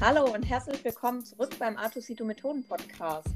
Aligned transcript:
Hallo 0.00 0.32
und 0.32 0.44
herzlich 0.44 0.84
willkommen 0.84 1.24
zurück 1.24 1.58
beim 1.58 1.76
Artusito 1.76 2.24
Methoden 2.24 2.62
Podcast. 2.62 3.26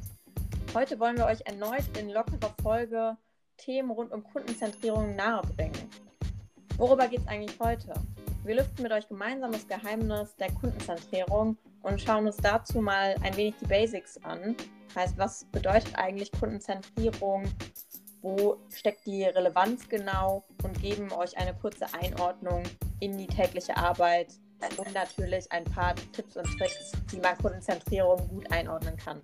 Heute 0.72 1.00
wollen 1.00 1.18
wir 1.18 1.26
euch 1.26 1.40
erneut 1.44 1.82
in 1.98 2.08
lockerer 2.08 2.54
Folge 2.62 3.16
Themen 3.56 3.90
rund 3.90 4.12
um 4.12 4.22
Kundenzentrierung 4.22 5.16
nahebringen. 5.16 5.90
Worüber 6.76 7.08
geht 7.08 7.18
es 7.22 7.26
eigentlich 7.26 7.58
heute? 7.58 7.92
Wir 8.44 8.54
lüften 8.54 8.84
mit 8.84 8.92
euch 8.92 9.08
gemeinsam 9.08 9.50
das 9.50 9.66
Geheimnis 9.66 10.36
der 10.36 10.52
Kundenzentrierung 10.52 11.58
und 11.82 12.00
schauen 12.00 12.26
uns 12.26 12.36
dazu 12.36 12.80
mal 12.80 13.16
ein 13.24 13.36
wenig 13.36 13.56
die 13.60 13.66
Basics 13.66 14.16
an. 14.22 14.54
Heißt, 14.94 15.18
was 15.18 15.44
bedeutet 15.46 15.98
eigentlich 15.98 16.30
Kundenzentrierung? 16.30 17.42
Wo 18.20 18.56
steckt 18.72 19.04
die 19.04 19.24
Relevanz 19.24 19.88
genau? 19.88 20.44
Und 20.62 20.80
geben 20.80 21.10
euch 21.10 21.36
eine 21.36 21.54
kurze 21.54 21.92
Einordnung 21.92 22.62
in 23.00 23.18
die 23.18 23.26
tägliche 23.26 23.76
Arbeit 23.76 24.28
und 24.78 24.94
natürlich 24.94 25.50
ein 25.50 25.64
paar 25.64 25.94
Tipps 26.12 26.36
und 26.36 26.46
Tricks, 26.58 26.92
wie 27.10 27.18
man 27.18 27.36
Kundenzentrierung 27.38 28.28
gut 28.28 28.50
einordnen 28.50 28.96
kann. 28.96 29.22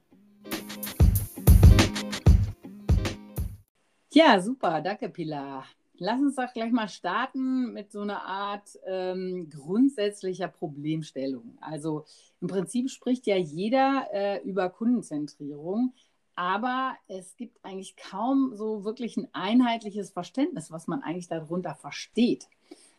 Ja, 4.12 4.41
super, 4.41 4.80
danke 4.80 5.09
Pilar. 5.09 5.65
Lass 6.01 6.20
uns 6.20 6.37
doch 6.37 6.52
gleich 6.52 6.70
mal 6.70 6.88
starten 6.88 7.73
mit 7.73 7.91
so 7.91 8.01
einer 8.01 8.23
Art 8.23 8.79
ähm, 8.87 9.51
grundsätzlicher 9.51 10.48
Problemstellung. 10.48 11.59
Also 11.60 12.05
im 12.41 12.46
Prinzip 12.46 12.88
spricht 12.88 13.27
ja 13.27 13.37
jeder 13.37 14.07
äh, 14.12 14.41
über 14.43 14.70
Kundenzentrierung, 14.70 15.93
aber 16.37 16.95
es 17.09 17.37
gibt 17.37 17.65
eigentlich 17.65 17.96
kaum 17.96 18.55
so 18.55 18.84
wirklich 18.84 19.16
ein 19.16 19.29
einheitliches 19.32 20.10
Verständnis, 20.10 20.70
was 20.70 20.87
man 20.87 21.02
eigentlich 21.02 21.27
darunter 21.27 21.74
versteht. 21.74 22.48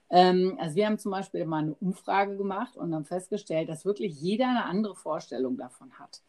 Ähm, 0.09 0.57
also 0.59 0.75
wir 0.75 0.85
haben 0.85 0.97
zum 0.97 1.11
Beispiel 1.11 1.45
mal 1.45 1.63
eine 1.63 1.75
Umfrage 1.75 2.37
gemacht 2.37 2.77
und 2.77 2.93
haben 2.93 3.05
festgestellt, 3.05 3.69
dass 3.69 3.85
wirklich 3.85 4.19
jeder 4.19 4.49
eine 4.49 4.65
andere 4.65 4.95
Vorstellung 4.95 5.57
davon 5.57 5.91
hat. 5.99 6.21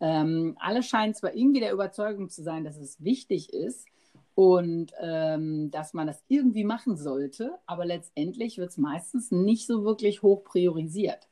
Ähm, 0.00 0.56
alle 0.60 0.82
scheinen 0.82 1.14
zwar 1.14 1.34
irgendwie 1.34 1.60
der 1.60 1.72
Überzeugung 1.72 2.28
zu 2.28 2.42
sein, 2.42 2.64
dass 2.64 2.76
es 2.76 3.02
wichtig 3.02 3.52
ist 3.52 3.86
und 4.34 4.92
ähm, 5.00 5.70
dass 5.70 5.94
man 5.94 6.06
das 6.06 6.22
irgendwie 6.28 6.64
machen 6.64 6.96
sollte, 6.96 7.58
aber 7.66 7.84
letztendlich 7.84 8.58
wird 8.58 8.70
es 8.70 8.78
meistens 8.78 9.30
nicht 9.30 9.66
so 9.66 9.84
wirklich 9.84 10.22
hoch 10.22 10.42
priorisiert. 10.44 11.28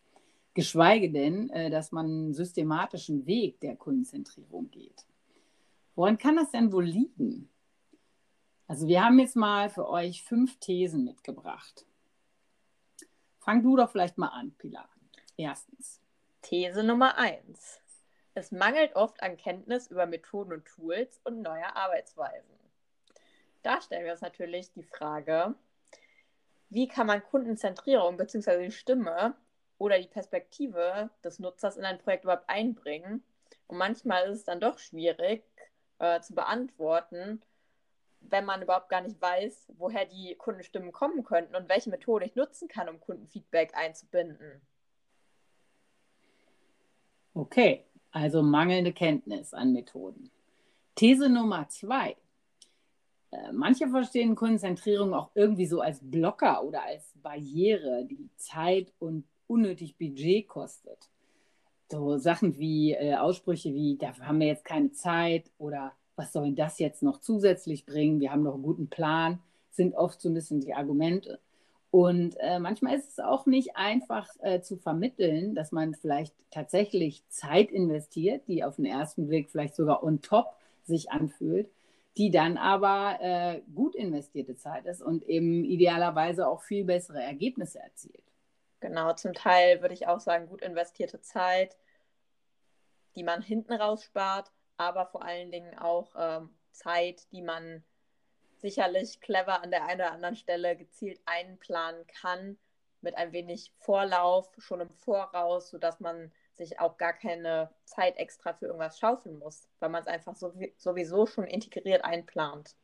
Geschweige 0.55 1.11
denn, 1.11 1.51
äh, 1.51 1.71
dass 1.71 1.93
man 1.93 2.07
einen 2.07 2.35
systematischen 2.35 3.27
Weg 3.27 3.61
der 3.61 3.77
Kundenzentrierung 3.77 4.71
geht. 4.71 5.07
Woran 5.95 6.19
kann 6.19 6.37
das 6.37 6.51
denn 6.51 6.73
wohl 6.73 6.85
liegen? 6.85 7.49
Also 8.67 8.87
wir 8.87 9.05
haben 9.05 9.19
jetzt 9.19 9.37
mal 9.37 9.69
für 9.69 9.89
euch 9.89 10.23
fünf 10.23 10.59
Thesen 10.59 11.05
mitgebracht. 11.05 11.85
Fang 13.43 13.61
du 13.61 13.77
doch 13.77 13.91
vielleicht 13.91 14.19
mal 14.19 14.29
an, 14.29 14.53
Pilar. 14.53 14.89
Erstens. 15.37 16.01
These 16.43 16.85
Nummer 16.85 17.19
eins. 17.19 17.81
Es 18.35 18.53
mangelt 18.53 18.95
oft 18.95 19.21
an 19.21 19.37
Kenntnis 19.37 19.89
über 19.89 20.07
Methoden 20.07 20.53
und 20.53 20.65
Tools 20.65 21.21
und 21.25 21.43
neue 21.43 21.75
Arbeitsweisen. 21.75 22.57
Da 23.65 23.81
stellen 23.81 24.05
wir 24.05 24.13
uns 24.13 24.21
natürlich 24.21 24.73
die 24.75 24.85
Frage, 24.85 25.57
wie 26.71 26.87
kann 26.87 27.09
man 27.09 27.21
Kundenzentrierung 27.21 28.17
bzw. 28.17 28.67
die 28.67 28.71
Stimme 28.71 29.35
oder 29.77 29.99
die 29.99 30.07
Perspektive 30.07 31.11
des 31.25 31.41
Nutzers 31.41 31.77
in 31.77 31.85
ein 31.85 31.99
Projekt 31.99 32.23
überhaupt 32.23 32.49
einbringen? 32.49 33.25
Und 33.67 33.77
manchmal 33.77 34.31
ist 34.31 34.39
es 34.39 34.45
dann 34.45 34.61
doch 34.61 34.79
schwierig 34.79 35.43
äh, 35.99 36.21
zu 36.21 36.37
beantworten, 36.37 37.43
wenn 38.31 38.45
man 38.45 38.63
überhaupt 38.63 38.89
gar 38.89 39.01
nicht 39.01 39.21
weiß, 39.21 39.73
woher 39.79 40.07
die 40.07 40.35
Kundenstimmen 40.37 40.93
kommen 40.93 41.25
könnten 41.25 41.55
und 41.55 41.69
welche 41.69 41.91
Methode 41.91 42.27
ich 42.27 42.35
nutzen 42.35 42.69
kann, 42.69 42.89
um 42.89 43.01
Kundenfeedback 43.01 43.75
einzubinden. 43.75 44.61
Okay, 47.35 47.85
also 48.11 48.43
mangelnde 48.43 48.93
Kenntnis 48.93 49.55
an 49.55 49.73
Methoden. 49.73 50.31
These 50.95 51.29
Nummer 51.29 51.69
zwei. 51.69 52.17
Äh, 53.31 53.53
manche 53.53 53.89
verstehen 53.89 54.35
Konzentrierung 54.35 55.15
auch 55.15 55.31
irgendwie 55.35 55.67
so 55.67 55.81
als 55.81 55.99
Blocker 56.03 56.63
oder 56.63 56.83
als 56.85 57.13
Barriere, 57.23 58.05
die 58.05 58.29
Zeit 58.37 58.93
und 58.99 59.25
unnötig 59.47 59.97
Budget 59.97 60.47
kostet. 60.47 61.09
So 61.91 62.19
Sachen 62.19 62.59
wie 62.59 62.93
äh, 62.93 63.15
Aussprüche 63.15 63.73
wie, 63.73 63.97
dafür 63.97 64.27
haben 64.27 64.41
wir 64.41 64.47
jetzt 64.47 64.65
keine 64.65 64.93
Zeit 64.93 65.51
oder 65.59 65.93
was 66.23 66.33
soll 66.33 66.53
das 66.53 66.79
jetzt 66.79 67.03
noch 67.03 67.19
zusätzlich 67.19 67.85
bringen? 67.85 68.21
Wir 68.21 68.31
haben 68.31 68.45
noch 68.45 68.55
einen 68.55 68.63
guten 68.63 68.89
Plan, 68.89 69.41
sind 69.71 69.97
oft 69.97 70.21
so 70.21 70.29
ein 70.29 70.35
bisschen 70.35 70.61
die 70.61 70.73
Argumente. 70.73 71.41
Und 71.91 72.37
äh, 72.39 72.61
manchmal 72.61 72.97
ist 72.97 73.11
es 73.11 73.19
auch 73.19 73.45
nicht 73.45 73.77
einfach 73.77 74.29
äh, 74.41 74.61
zu 74.61 74.77
vermitteln, 74.77 75.57
dass 75.57 75.73
man 75.73 75.95
vielleicht 75.95 76.33
tatsächlich 76.51 77.27
Zeit 77.29 77.73
investiert, 77.73 78.47
die 78.47 78.63
auf 78.63 78.77
den 78.77 78.87
ersten 78.87 79.27
Blick 79.27 79.51
vielleicht 79.51 79.75
sogar 79.75 80.05
on 80.05 80.23
top 80.23 80.55
sich 80.85 81.11
anfühlt, 81.11 81.69
die 82.17 82.31
dann 82.31 82.57
aber 82.57 83.19
äh, 83.21 83.61
gut 83.75 83.97
investierte 83.97 84.55
Zeit 84.55 84.87
ist 84.87 85.03
und 85.03 85.25
eben 85.29 85.65
idealerweise 85.65 86.47
auch 86.47 86.63
viel 86.63 86.85
bessere 86.85 87.21
Ergebnisse 87.21 87.81
erzielt. 87.81 88.23
Genau, 88.79 89.13
zum 89.15 89.33
Teil 89.33 89.81
würde 89.83 89.95
ich 89.95 90.07
auch 90.07 90.21
sagen, 90.21 90.47
gut 90.47 90.63
investierte 90.63 91.21
Zeit, 91.21 91.77
die 93.17 93.25
man 93.25 93.43
hinten 93.43 93.73
raus 93.73 94.05
spart 94.05 94.53
aber 94.83 95.07
vor 95.07 95.25
allen 95.25 95.51
Dingen 95.51 95.79
auch 95.79 96.15
ähm, 96.17 96.51
Zeit, 96.73 97.31
die 97.33 97.43
man 97.43 97.83
sicherlich 98.57 99.21
clever 99.21 99.63
an 99.63 99.71
der 99.71 99.87
einen 99.87 100.01
oder 100.01 100.13
anderen 100.13 100.37
Stelle 100.37 100.77
gezielt 100.77 101.21
einplanen 101.27 102.07
kann, 102.07 102.57
mit 103.01 103.17
ein 103.17 103.33
wenig 103.33 103.73
Vorlauf 103.79 104.49
schon 104.59 104.81
im 104.81 104.91
Voraus, 104.91 105.71
sodass 105.71 105.99
man 106.01 106.31
sich 106.55 106.79
auch 106.79 106.97
gar 106.97 107.13
keine 107.13 107.71
Zeit 107.85 108.17
extra 108.17 108.53
für 108.53 108.67
irgendwas 108.67 108.99
schaufeln 108.99 109.39
muss, 109.39 109.69
weil 109.81 109.89
man 109.89 110.03
es 110.03 110.07
einfach 110.07 110.37
sowieso 110.37 111.27
schon 111.27 111.45
integriert 111.45 112.05
einplant. 112.05 112.77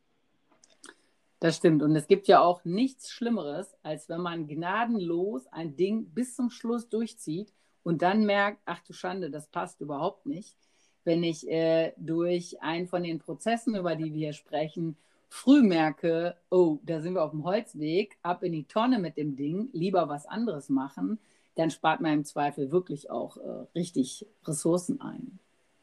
Das 1.39 1.55
stimmt. 1.55 1.81
Und 1.83 1.95
es 1.95 2.07
gibt 2.07 2.27
ja 2.27 2.41
auch 2.41 2.65
nichts 2.65 3.11
Schlimmeres, 3.11 3.73
als 3.81 4.09
wenn 4.09 4.19
man 4.19 4.47
gnadenlos 4.47 5.47
ein 5.47 5.77
Ding 5.77 6.13
bis 6.13 6.35
zum 6.35 6.49
Schluss 6.49 6.89
durchzieht 6.89 7.53
und 7.83 8.01
dann 8.01 8.25
merkt, 8.25 8.61
ach 8.65 8.81
du 8.81 8.91
Schande, 8.91 9.31
das 9.31 9.47
passt 9.47 9.79
überhaupt 9.79 10.25
nicht 10.25 10.57
wenn 11.03 11.23
ich 11.23 11.49
äh, 11.49 11.93
durch 11.97 12.61
einen 12.61 12.87
von 12.87 13.03
den 13.03 13.19
Prozessen, 13.19 13.75
über 13.75 13.95
die 13.95 14.13
wir 14.13 14.27
hier 14.27 14.33
sprechen, 14.33 14.97
früh 15.29 15.61
merke, 15.61 16.35
oh, 16.49 16.79
da 16.83 17.01
sind 17.01 17.13
wir 17.13 17.23
auf 17.23 17.31
dem 17.31 17.43
Holzweg, 17.43 18.17
ab 18.21 18.43
in 18.43 18.51
die 18.51 18.65
Tonne 18.65 18.99
mit 18.99 19.17
dem 19.17 19.35
Ding, 19.35 19.69
lieber 19.73 20.09
was 20.09 20.25
anderes 20.25 20.69
machen, 20.69 21.19
dann 21.55 21.69
spart 21.71 22.01
man 22.01 22.13
im 22.13 22.25
Zweifel 22.25 22.71
wirklich 22.71 23.11
auch 23.11 23.37
äh, 23.37 23.65
richtig 23.75 24.25
Ressourcen 24.45 25.01
ein. 25.01 25.39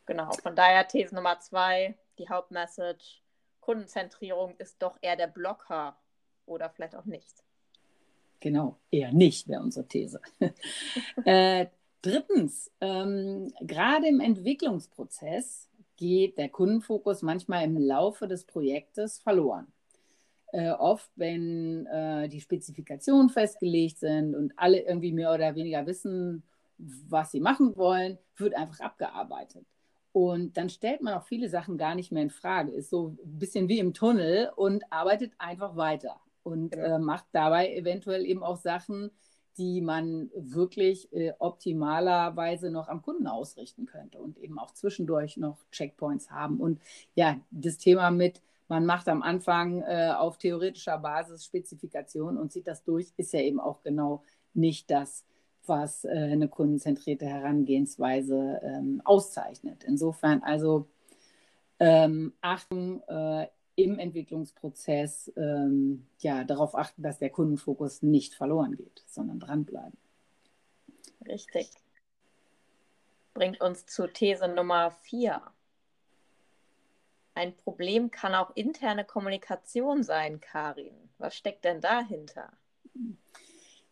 Genau, 0.07 0.31
von 0.43 0.55
daher 0.55 0.87
These 0.87 1.15
Nummer 1.15 1.39
zwei, 1.41 1.95
die 2.19 2.29
Hauptmessage, 2.29 3.21
Kundenzentrierung 3.61 4.55
ist 4.59 4.81
doch 4.81 4.97
eher 5.01 5.17
der 5.17 5.27
Blocker 5.27 5.97
oder 6.47 6.71
vielleicht 6.71 6.95
auch 6.95 7.05
nicht. 7.05 7.43
Genau, 8.41 8.77
eher 8.91 9.13
nicht 9.13 9.49
wäre 9.49 9.63
unsere 9.63 9.87
These. 9.87 10.21
äh, 11.25 11.67
Drittens, 12.07 12.71
ähm, 12.81 13.53
gerade 13.63 14.07
im 14.07 14.21
Entwicklungsprozess 14.21 15.69
geht 15.97 16.39
der 16.39 16.49
Kundenfokus 16.49 17.23
manchmal 17.23 17.65
im 17.65 17.77
Laufe 17.77 18.29
des 18.29 18.45
Projektes 18.45 19.19
verloren. 19.19 19.67
Äh, 20.53 20.71
oft, 20.71 21.11
wenn 21.17 21.85
äh, 21.87 22.29
die 22.29 22.41
Spezifikationen 22.41 23.29
festgelegt 23.29 23.99
sind 23.99 24.37
und 24.37 24.53
alle 24.57 24.83
irgendwie 24.83 25.11
mehr 25.11 25.35
oder 25.35 25.57
weniger 25.57 25.85
wissen, 25.87 26.45
was 26.79 27.33
sie 27.33 27.41
machen 27.41 27.77
wollen, 27.77 28.19
wird 28.37 28.55
einfach 28.55 28.79
abgearbeitet. 28.79 29.67
Und 30.13 30.57
dann 30.57 30.69
stellt 30.69 31.03
man 31.03 31.15
auch 31.15 31.25
viele 31.25 31.49
Sachen 31.49 31.77
gar 31.77 31.97
nicht 31.97 32.13
mehr 32.13 32.23
in 32.23 32.31
Frage, 32.31 32.71
ist 32.71 32.91
so 32.91 33.17
ein 33.25 33.39
bisschen 33.41 33.69
wie 33.69 33.81
im 33.81 33.95
Tunnel 33.95 34.53
und 34.55 34.85
arbeitet 34.93 35.33
einfach 35.39 35.75
weiter 35.75 36.21
und 36.45 36.73
äh, 36.77 37.01
macht 37.01 37.27
dabei 37.33 37.75
eventuell 37.75 38.25
eben 38.25 38.45
auch 38.45 38.59
Sachen, 38.59 39.11
die 39.59 39.81
man 39.81 40.31
wirklich 40.35 41.13
äh, 41.13 41.33
optimalerweise 41.39 42.71
noch 42.71 42.89
am 42.89 43.03
Kunden 43.03 43.27
ausrichten 43.27 43.87
könnte 43.87 44.19
und 44.21 44.39
eben 44.39 44.59
auch 44.59 44.73
zwischendurch 44.73 45.37
noch 45.37 45.59
Checkpoints 45.71 46.31
haben. 46.31 46.61
Und 46.61 46.81
ja, 47.15 47.41
das 47.51 47.79
Thema 47.79 48.11
mit, 48.11 48.43
man 48.69 48.85
macht 48.85 49.09
am 49.09 49.23
Anfang 49.23 49.83
äh, 49.83 50.13
auf 50.17 50.39
theoretischer 50.39 50.99
Basis 50.99 51.45
Spezifikation 51.45 52.37
und 52.37 52.53
zieht 52.53 52.67
das 52.67 52.85
durch, 52.85 53.13
ist 53.17 53.33
ja 53.33 53.41
eben 53.41 53.61
auch 53.61 53.83
genau 53.83 54.23
nicht 54.55 54.91
das, 54.91 55.25
was 55.67 56.05
äh, 56.05 56.09
eine 56.09 56.49
kundenzentrierte 56.49 57.27
Herangehensweise 57.27 58.61
ähm, 58.63 59.01
auszeichnet. 59.05 59.85
Insofern 59.85 60.43
also 60.43 60.89
ähm, 61.79 62.33
Achtung, 62.41 63.03
äh, 63.09 63.47
im 63.77 63.99
Entwicklungsprozess 63.99 65.33
ähm, 65.37 66.07
ja, 66.19 66.45
darauf 66.45 66.75
achten, 66.75 67.03
dass 67.03 67.19
der 67.19 67.31
Kundenfokus 67.31 68.03
nicht 68.03 68.35
verloren 68.35 68.77
geht, 68.77 69.05
sondern 69.07 69.39
dranbleiben. 69.39 69.99
Richtig. 71.27 71.71
Bringt 73.35 73.61
uns 73.61 73.87
zu 73.87 74.07
These 74.07 74.49
Nummer 74.49 74.91
vier. 74.91 75.43
Ein 77.35 77.55
Problem 77.55 78.11
kann 78.11 78.35
auch 78.35 78.57
interne 78.57 79.05
Kommunikation 79.05 80.03
sein, 80.03 80.41
Karin. 80.41 80.95
Was 81.19 81.37
steckt 81.37 81.67
denn 81.67 81.83
dahinter? 81.83 82.51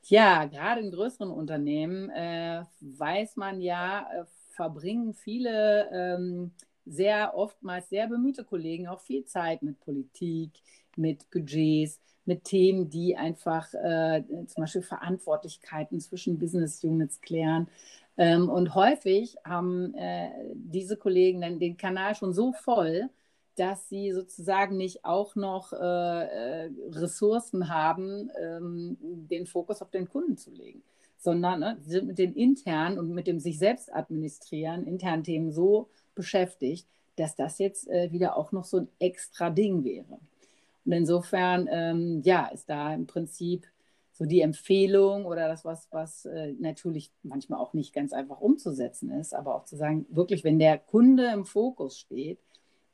Ja, 0.05 0.47
gerade 0.47 0.81
in 0.81 0.91
größeren 0.91 1.31
Unternehmen 1.31 2.09
äh, 2.09 2.65
weiß 2.81 3.37
man 3.37 3.61
ja, 3.61 4.09
äh, 4.13 4.25
verbringen 4.49 5.13
viele 5.13 5.91
ähm, 5.91 6.53
sehr 6.87 7.37
oftmals 7.37 7.89
sehr 7.89 8.09
bemühte 8.09 8.45
Kollegen 8.45 8.89
auch 8.89 9.01
viel 9.01 9.25
Zeit 9.25 9.63
mit 9.63 9.81
Politik, 9.81 10.51
mit 10.97 11.31
Budgets, 11.31 12.01
mit 12.25 12.45
Themen, 12.45 12.89
die 12.91 13.17
einfach 13.17 13.73
äh, 13.75 14.23
zum 14.47 14.63
Beispiel 14.63 14.83
Verantwortlichkeiten 14.83 16.01
zwischen 16.01 16.39
Business 16.39 16.83
Units 16.83 17.21
klären. 17.21 17.69
Ähm, 18.17 18.49
und 18.49 18.75
häufig 18.75 19.37
haben 19.45 19.95
äh, 19.95 20.31
diese 20.55 20.97
Kollegen 20.97 21.41
dann 21.41 21.59
den 21.59 21.77
Kanal 21.77 22.15
schon 22.15 22.33
so 22.33 22.53
voll, 22.53 23.11
dass 23.57 23.89
sie 23.89 24.13
sozusagen 24.13 24.77
nicht 24.77 25.05
auch 25.05 25.37
noch 25.37 25.73
äh, 25.73 25.77
äh, 25.77 26.71
Ressourcen 26.91 27.69
haben, 27.69 28.31
ähm, 28.41 28.97
den 29.01 29.47
Fokus 29.47 29.81
auf 29.83 29.91
den 29.91 30.09
Kunden 30.09 30.37
zu 30.37 30.51
legen, 30.51 30.83
sondern 31.19 31.61
ne, 31.61 31.77
sie 31.83 31.91
sind 31.91 32.07
mit 32.07 32.19
den 32.19 32.35
internen 32.35 32.99
und 32.99 33.11
mit 33.11 33.27
dem 33.27 33.39
sich 33.39 33.59
selbst 33.59 33.95
administrieren, 33.95 34.87
internen 34.87 35.25
Themen 35.25 35.53
so 35.53 35.89
beschäftigt, 36.15 36.89
dass 37.17 37.37
das 37.37 37.59
jetzt 37.59 37.89
äh, 37.89 38.11
wieder 38.13 38.37
auch 38.37 38.53
noch 38.53 38.65
so 38.65 38.79
ein 38.79 38.89
extra 38.99 39.51
Ding 39.51 39.85
wäre. 39.85 40.19
Und 40.85 40.93
insofern, 40.93 41.69
ähm, 41.71 42.23
ja, 42.25 42.47
ist 42.49 42.69
da 42.69 42.93
im 42.95 43.07
Prinzip 43.07 43.67
so 44.13 44.25
die 44.25 44.43
Empfehlung 44.43 45.27
oder 45.27 45.49
das, 45.49 45.65
was, 45.65 45.89
was 45.91 46.25
äh, 46.25 46.53
natürlich 46.59 47.11
manchmal 47.23 47.59
auch 47.59 47.73
nicht 47.75 47.93
ganz 47.93 48.13
einfach 48.13 48.41
umzusetzen 48.41 49.11
ist, 49.11 49.35
aber 49.35 49.57
auch 49.57 49.65
zu 49.65 49.77
sagen, 49.77 50.07
wirklich, 50.09 50.45
wenn 50.45 50.59
der 50.59 50.79
Kunde 50.79 51.31
im 51.33 51.45
Fokus 51.45 51.99
steht, 51.99 52.39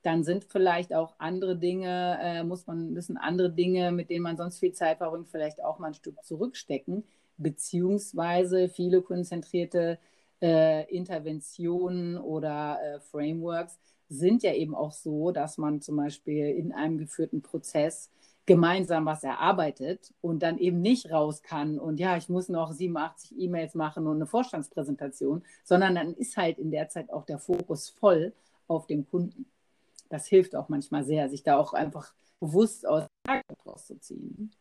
dann 0.02 0.24
sind 0.24 0.44
vielleicht 0.44 0.94
auch 0.94 1.14
andere 1.18 1.56
Dinge, 1.58 2.18
äh, 2.22 2.42
muss 2.42 2.66
man, 2.66 2.92
müssen 2.92 3.18
andere 3.18 3.50
Dinge, 3.50 3.92
mit 3.92 4.08
denen 4.08 4.22
man 4.22 4.38
sonst 4.38 4.58
viel 4.58 4.72
Zeit 4.72 4.98
verbringt, 4.98 5.28
vielleicht 5.28 5.62
auch 5.62 5.78
mal 5.78 5.88
ein 5.88 5.94
Stück 5.94 6.22
zurückstecken, 6.24 7.04
beziehungsweise 7.36 8.68
viele 8.70 9.02
konzentrierte 9.02 9.98
äh, 10.42 10.84
Interventionen 10.94 12.18
oder 12.18 12.78
äh, 12.82 13.00
Frameworks 13.00 13.78
sind 14.08 14.42
ja 14.42 14.52
eben 14.54 14.74
auch 14.74 14.92
so, 14.92 15.30
dass 15.30 15.58
man 15.58 15.80
zum 15.80 15.96
Beispiel 15.96 16.46
in 16.46 16.72
einem 16.72 16.98
geführten 16.98 17.42
Prozess 17.42 18.10
gemeinsam 18.46 19.06
was 19.06 19.22
erarbeitet 19.22 20.12
und 20.20 20.42
dann 20.42 20.58
eben 20.58 20.80
nicht 20.80 21.12
raus 21.12 21.42
kann 21.42 21.78
und 21.78 22.00
ja, 22.00 22.16
ich 22.16 22.28
muss 22.28 22.48
noch 22.48 22.72
87 22.72 23.38
E-Mails 23.38 23.74
machen 23.74 24.06
und 24.06 24.16
eine 24.16 24.26
Vorstandspräsentation, 24.26 25.44
sondern 25.62 25.94
dann 25.94 26.14
ist 26.14 26.36
halt 26.36 26.58
in 26.58 26.70
der 26.72 26.88
Zeit 26.88 27.12
auch 27.12 27.24
der 27.24 27.38
Fokus 27.38 27.90
voll 27.90 28.32
auf 28.66 28.86
dem 28.86 29.08
Kunden 29.08 29.46
das 30.10 30.26
hilft 30.26 30.54
auch 30.54 30.68
manchmal 30.68 31.04
sehr, 31.04 31.30
sich 31.30 31.42
da 31.42 31.56
auch 31.56 31.72
einfach 31.72 32.12
bewusst 32.40 32.86
aus 32.86 33.06
dem 33.26 33.40
rauszuziehen. 33.64 34.52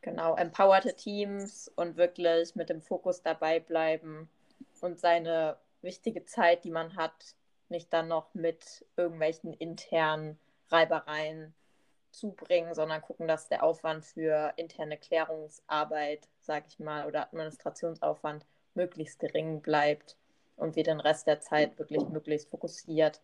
Genau, 0.00 0.34
empowerte 0.34 0.96
Teams 0.96 1.70
und 1.76 1.96
wirklich 1.96 2.56
mit 2.56 2.70
dem 2.70 2.82
Fokus 2.82 3.22
dabei 3.22 3.60
bleiben 3.60 4.28
und 4.82 4.98
seine 4.98 5.56
wichtige 5.80 6.24
Zeit, 6.24 6.64
die 6.64 6.70
man 6.70 6.96
hat, 6.96 7.36
nicht 7.68 7.92
dann 7.92 8.08
noch 8.08 8.34
mit 8.34 8.84
irgendwelchen 8.96 9.54
internen 9.54 10.38
Reibereien 10.68 11.54
zubringen, 12.10 12.74
sondern 12.74 13.00
gucken, 13.00 13.26
dass 13.26 13.48
der 13.48 13.62
Aufwand 13.62 14.04
für 14.04 14.52
interne 14.56 14.98
Klärungsarbeit, 14.98 16.28
sage 16.40 16.66
ich 16.68 16.78
mal, 16.78 17.06
oder 17.06 17.28
Administrationsaufwand 17.28 18.44
möglichst 18.74 19.18
gering 19.18 19.62
bleibt 19.62 20.16
und 20.56 20.76
wir 20.76 20.84
den 20.84 21.00
Rest 21.00 21.26
der 21.26 21.40
Zeit 21.40 21.78
wirklich 21.78 22.06
möglichst 22.08 22.50
fokussiert 22.50 23.20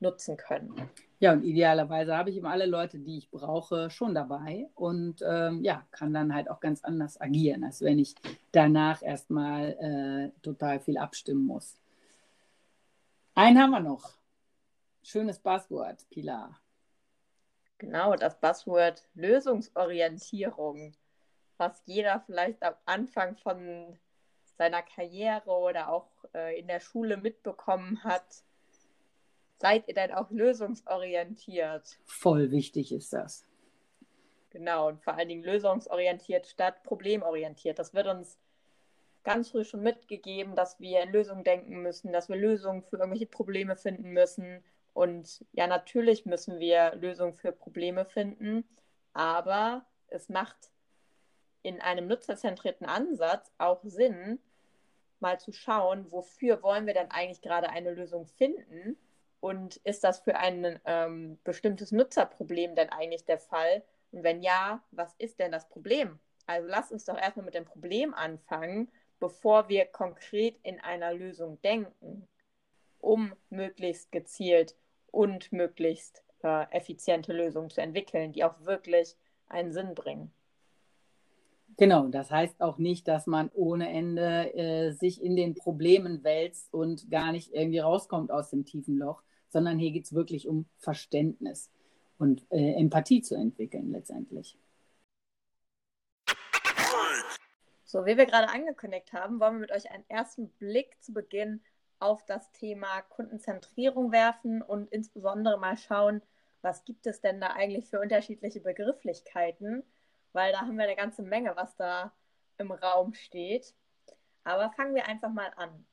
nutzen 0.00 0.36
können. 0.36 0.90
Ja, 1.20 1.32
und 1.32 1.42
idealerweise 1.42 2.16
habe 2.16 2.30
ich 2.30 2.36
eben 2.36 2.46
alle 2.46 2.66
Leute, 2.66 3.00
die 3.00 3.18
ich 3.18 3.30
brauche, 3.30 3.90
schon 3.90 4.14
dabei 4.14 4.68
und 4.74 5.20
ähm, 5.26 5.64
ja, 5.64 5.84
kann 5.90 6.14
dann 6.14 6.32
halt 6.32 6.48
auch 6.48 6.60
ganz 6.60 6.84
anders 6.84 7.20
agieren, 7.20 7.64
als 7.64 7.80
wenn 7.82 7.98
ich 7.98 8.14
danach 8.52 9.02
erstmal 9.02 10.32
äh, 10.34 10.40
total 10.42 10.78
viel 10.78 10.96
abstimmen 10.96 11.44
muss. 11.44 11.80
Einen 13.34 13.60
haben 13.60 13.70
wir 13.70 13.80
noch. 13.80 14.16
Schönes 15.02 15.40
Buzzword, 15.40 16.08
Pilar. 16.10 16.60
Genau, 17.78 18.14
das 18.14 18.38
Buzzword 18.38 19.02
Lösungsorientierung, 19.14 20.94
was 21.56 21.82
jeder 21.86 22.20
vielleicht 22.26 22.62
am 22.62 22.74
Anfang 22.84 23.36
von 23.36 23.98
seiner 24.56 24.82
Karriere 24.82 25.50
oder 25.50 25.88
auch 25.88 26.10
äh, 26.34 26.58
in 26.60 26.68
der 26.68 26.80
Schule 26.80 27.16
mitbekommen 27.16 28.04
hat 28.04 28.44
seid 29.58 29.88
ihr 29.88 29.94
denn 29.94 30.12
auch 30.12 30.30
lösungsorientiert? 30.30 31.98
Voll 32.04 32.50
wichtig 32.50 32.92
ist 32.92 33.12
das. 33.12 33.44
Genau, 34.50 34.88
und 34.88 35.02
vor 35.02 35.14
allen 35.14 35.28
Dingen 35.28 35.44
lösungsorientiert 35.44 36.46
statt 36.46 36.82
problemorientiert. 36.84 37.78
Das 37.78 37.92
wird 37.92 38.06
uns 38.06 38.38
ganz 39.24 39.50
früh 39.50 39.64
schon 39.64 39.82
mitgegeben, 39.82 40.54
dass 40.54 40.80
wir 40.80 41.02
in 41.02 41.12
Lösungen 41.12 41.44
denken 41.44 41.82
müssen, 41.82 42.12
dass 42.12 42.28
wir 42.28 42.36
Lösungen 42.36 42.82
für 42.82 42.96
irgendwelche 42.96 43.26
Probleme 43.26 43.76
finden 43.76 44.12
müssen. 44.12 44.64
Und 44.94 45.44
ja, 45.52 45.66
natürlich 45.66 46.24
müssen 46.24 46.60
wir 46.60 46.94
Lösungen 46.94 47.34
für 47.34 47.52
Probleme 47.52 48.04
finden, 48.04 48.64
aber 49.12 49.84
es 50.08 50.28
macht 50.28 50.70
in 51.62 51.80
einem 51.80 52.06
nutzerzentrierten 52.06 52.86
Ansatz 52.86 53.52
auch 53.58 53.80
Sinn, 53.84 54.38
mal 55.20 55.38
zu 55.38 55.52
schauen, 55.52 56.10
wofür 56.10 56.62
wollen 56.62 56.86
wir 56.86 56.94
denn 56.94 57.10
eigentlich 57.10 57.42
gerade 57.42 57.68
eine 57.70 57.92
Lösung 57.92 58.26
finden 58.26 58.96
und 59.40 59.76
ist 59.78 60.04
das 60.04 60.20
für 60.20 60.36
ein 60.36 60.80
ähm, 60.84 61.38
bestimmtes 61.44 61.92
Nutzerproblem 61.92 62.74
denn 62.74 62.90
eigentlich 62.90 63.24
der 63.24 63.38
Fall? 63.38 63.82
Und 64.12 64.22
wenn 64.22 64.42
ja, 64.42 64.82
was 64.90 65.14
ist 65.18 65.38
denn 65.38 65.52
das 65.52 65.68
Problem? 65.68 66.18
Also 66.46 66.66
lasst 66.68 66.92
uns 66.92 67.04
doch 67.04 67.18
erstmal 67.18 67.44
mit 67.44 67.54
dem 67.54 67.64
Problem 67.64 68.14
anfangen, 68.14 68.88
bevor 69.20 69.68
wir 69.68 69.84
konkret 69.84 70.58
in 70.62 70.80
einer 70.80 71.12
Lösung 71.12 71.60
denken, 71.62 72.26
um 73.00 73.32
möglichst 73.50 74.10
gezielt 74.12 74.74
und 75.10 75.52
möglichst 75.52 76.22
äh, 76.42 76.66
effiziente 76.70 77.32
Lösungen 77.32 77.70
zu 77.70 77.80
entwickeln, 77.80 78.32
die 78.32 78.44
auch 78.44 78.60
wirklich 78.60 79.16
einen 79.48 79.72
Sinn 79.72 79.94
bringen. 79.94 80.32
Genau, 81.76 82.08
das 82.08 82.30
heißt 82.30 82.60
auch 82.60 82.78
nicht, 82.78 83.06
dass 83.06 83.26
man 83.26 83.50
ohne 83.54 83.88
Ende 83.88 84.52
äh, 84.54 84.90
sich 84.90 85.22
in 85.22 85.36
den 85.36 85.54
Problemen 85.54 86.24
wälzt 86.24 86.72
und 86.74 87.08
gar 87.10 87.30
nicht 87.30 87.52
irgendwie 87.52 87.78
rauskommt 87.78 88.32
aus 88.32 88.50
dem 88.50 88.64
tiefen 88.64 88.96
Loch, 88.98 89.22
sondern 89.48 89.78
hier 89.78 89.90
geht 89.90 90.04
es 90.04 90.12
wirklich 90.12 90.48
um 90.48 90.66
Verständnis 90.76 91.70
und 92.18 92.46
äh, 92.50 92.74
Empathie 92.74 93.22
zu 93.22 93.34
entwickeln 93.34 93.92
letztendlich. 93.92 94.58
So, 97.84 98.04
wie 98.04 98.18
wir 98.18 98.26
gerade 98.26 98.50
angekündigt 98.50 99.14
haben, 99.14 99.40
wollen 99.40 99.54
wir 99.54 99.60
mit 99.60 99.72
euch 99.72 99.90
einen 99.90 100.04
ersten 100.08 100.50
Blick 100.58 101.02
zu 101.02 101.14
Beginn 101.14 101.62
auf 102.00 102.24
das 102.26 102.52
Thema 102.52 103.00
Kundenzentrierung 103.02 104.12
werfen 104.12 104.60
und 104.60 104.92
insbesondere 104.92 105.58
mal 105.58 105.76
schauen, 105.76 106.22
was 106.60 106.84
gibt 106.84 107.06
es 107.06 107.20
denn 107.20 107.40
da 107.40 107.48
eigentlich 107.48 107.88
für 107.88 108.00
unterschiedliche 108.00 108.60
Begrifflichkeiten, 108.60 109.84
weil 110.32 110.52
da 110.52 110.60
haben 110.60 110.76
wir 110.76 110.84
eine 110.84 110.96
ganze 110.96 111.22
Menge, 111.22 111.56
was 111.56 111.76
da 111.76 112.12
im 112.58 112.72
Raum 112.72 113.14
steht. 113.14 113.74
Aber 114.44 114.70
fangen 114.72 114.94
wir 114.94 115.08
einfach 115.08 115.30
mal 115.30 115.52
an. 115.56 115.86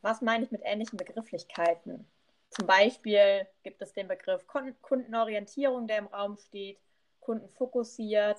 Was 0.00 0.22
meine 0.22 0.44
ich 0.44 0.50
mit 0.50 0.62
ähnlichen 0.64 0.96
Begrifflichkeiten? 0.96 2.10
Zum 2.50 2.66
Beispiel 2.66 3.46
gibt 3.62 3.80
es 3.80 3.92
den 3.92 4.08
Begriff 4.08 4.46
Kundenorientierung, 4.46 5.86
der 5.86 5.98
im 5.98 6.06
Raum 6.08 6.36
steht, 6.36 6.80
kundenfokussiert 7.20 8.38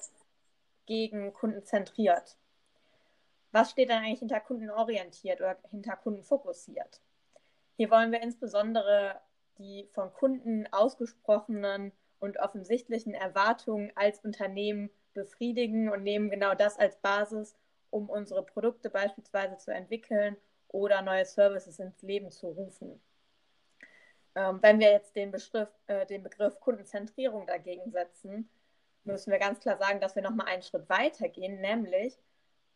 gegen 0.86 1.34
kundenzentriert. 1.34 2.38
Was 3.54 3.72
steht 3.72 3.90
dann 3.90 4.04
eigentlich 4.04 4.20
hinter 4.20 4.42
kundenorientiert 4.42 5.40
oder 5.40 5.58
hinter 5.70 5.96
kundenfokussiert? 5.96 7.02
Hier 7.78 7.90
wollen 7.90 8.12
wir 8.12 8.22
insbesondere 8.22 9.20
die 9.58 9.88
von 9.94 10.12
Kunden 10.14 10.68
ausgesprochenen 10.72 11.92
und 12.20 12.38
offensichtlichen 12.38 13.14
Erwartungen 13.14 13.92
als 13.96 14.20
Unternehmen 14.20 14.90
befriedigen 15.14 15.90
und 15.90 16.04
nehmen 16.04 16.30
genau 16.30 16.54
das 16.54 16.78
als 16.78 16.98
Basis, 16.98 17.56
um 17.90 18.10
unsere 18.10 18.44
Produkte 18.44 18.90
beispielsweise 18.90 19.58
zu 19.58 19.72
entwickeln 19.72 20.38
oder 20.68 21.02
neue 21.02 21.26
Services 21.26 21.80
ins 21.80 22.02
Leben 22.02 22.32
zu 22.32 22.48
rufen. 22.48 23.02
Ähm, 24.36 24.60
wenn 24.62 24.80
wir 24.80 24.92
jetzt 24.92 25.16
den, 25.16 25.32
Beschrift, 25.32 25.74
äh, 25.88 26.06
den 26.06 26.24
Begriff 26.24 26.60
Kundenzentrierung 26.60 27.48
dagegen 27.48 27.92
setzen, 27.92 28.50
müssen 29.04 29.32
wir 29.32 29.40
ganz 29.40 29.60
klar 29.60 29.78
sagen, 29.78 30.00
dass 30.00 30.16
wir 30.16 30.24
nochmal 30.24 30.48
einen 30.48 30.62
Schritt 30.62 30.88
weiter 30.90 31.28
gehen, 31.28 31.60
nämlich 31.60 32.18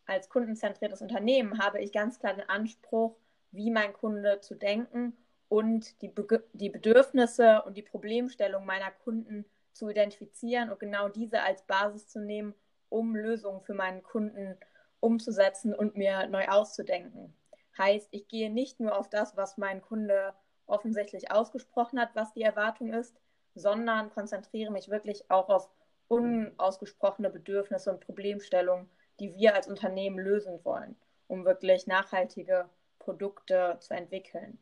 als 0.06 0.28
kundenzentriertes 0.28 1.02
Unternehmen 1.02 1.58
habe 1.58 1.80
ich 1.80 1.92
ganz 1.92 2.18
klar 2.18 2.34
den 2.34 2.48
Anspruch, 2.48 3.16
wie 3.50 3.70
mein 3.70 3.92
Kunde 3.92 4.40
zu 4.40 4.54
denken 4.54 5.16
und 5.48 6.00
die, 6.02 6.08
Be 6.08 6.44
die 6.52 6.68
Bedürfnisse 6.68 7.62
und 7.62 7.76
die 7.76 7.82
Problemstellung 7.82 8.64
meiner 8.64 8.90
Kunden 8.90 9.44
zu 9.72 9.88
identifizieren 9.88 10.70
und 10.70 10.78
genau 10.78 11.08
diese 11.08 11.42
als 11.42 11.62
Basis 11.62 12.08
zu 12.08 12.20
nehmen, 12.20 12.54
um 12.88 13.14
Lösungen 13.16 13.60
für 13.62 13.74
meinen 13.74 14.02
Kunden 14.02 14.56
umzusetzen 15.00 15.74
und 15.74 15.96
mir 15.96 16.26
neu 16.28 16.46
auszudenken. 16.46 17.34
Heißt, 17.76 18.08
ich 18.10 18.28
gehe 18.28 18.50
nicht 18.50 18.80
nur 18.80 18.96
auf 18.96 19.10
das, 19.10 19.36
was 19.36 19.58
mein 19.58 19.82
Kunde 19.82 20.34
offensichtlich 20.66 21.30
ausgesprochen 21.30 22.00
hat, 22.00 22.10
was 22.14 22.32
die 22.32 22.42
Erwartung 22.42 22.92
ist, 22.92 23.16
sondern 23.54 24.10
konzentriere 24.10 24.70
mich 24.70 24.88
wirklich 24.88 25.30
auch 25.30 25.48
auf 25.48 25.70
unausgesprochene 26.08 27.30
Bedürfnisse 27.30 27.90
und 27.90 28.00
Problemstellungen, 28.00 28.88
die 29.18 29.34
wir 29.34 29.54
als 29.54 29.66
Unternehmen 29.66 30.18
lösen 30.18 30.64
wollen, 30.64 30.96
um 31.26 31.44
wirklich 31.44 31.86
nachhaltige 31.86 32.68
Produkte 32.98 33.78
zu 33.80 33.94
entwickeln. 33.94 34.58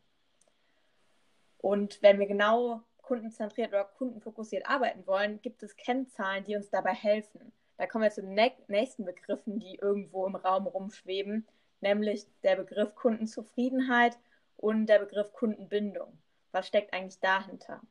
Und 1.57 2.01
wenn 2.01 2.19
wir 2.19 2.27
genau 2.27 2.81
kundenzentriert 3.01 3.69
oder 3.69 3.85
kundenfokussiert 3.85 4.67
arbeiten 4.67 5.05
wollen, 5.05 5.41
gibt 5.41 5.61
es 5.63 5.75
Kennzahlen, 5.75 6.43
die 6.43 6.55
uns 6.55 6.69
dabei 6.69 6.93
helfen. 6.93 7.51
Da 7.77 7.87
kommen 7.87 8.03
wir 8.03 8.11
zu 8.11 8.21
den 8.21 8.35
nächsten 8.67 9.05
Begriffen, 9.05 9.59
die 9.59 9.75
irgendwo 9.75 10.25
im 10.25 10.35
Raum 10.35 10.67
rumschweben, 10.67 11.45
nämlich 11.81 12.25
der 12.43 12.55
Begriff 12.55 12.95
Kundenzufriedenheit 12.95 14.17
und 14.57 14.87
der 14.87 14.99
Begriff 14.99 15.33
Kundenbindung. 15.33 16.17
Was 16.51 16.67
steckt 16.67 16.93
eigentlich 16.93 17.19
dahinter? 17.19 17.81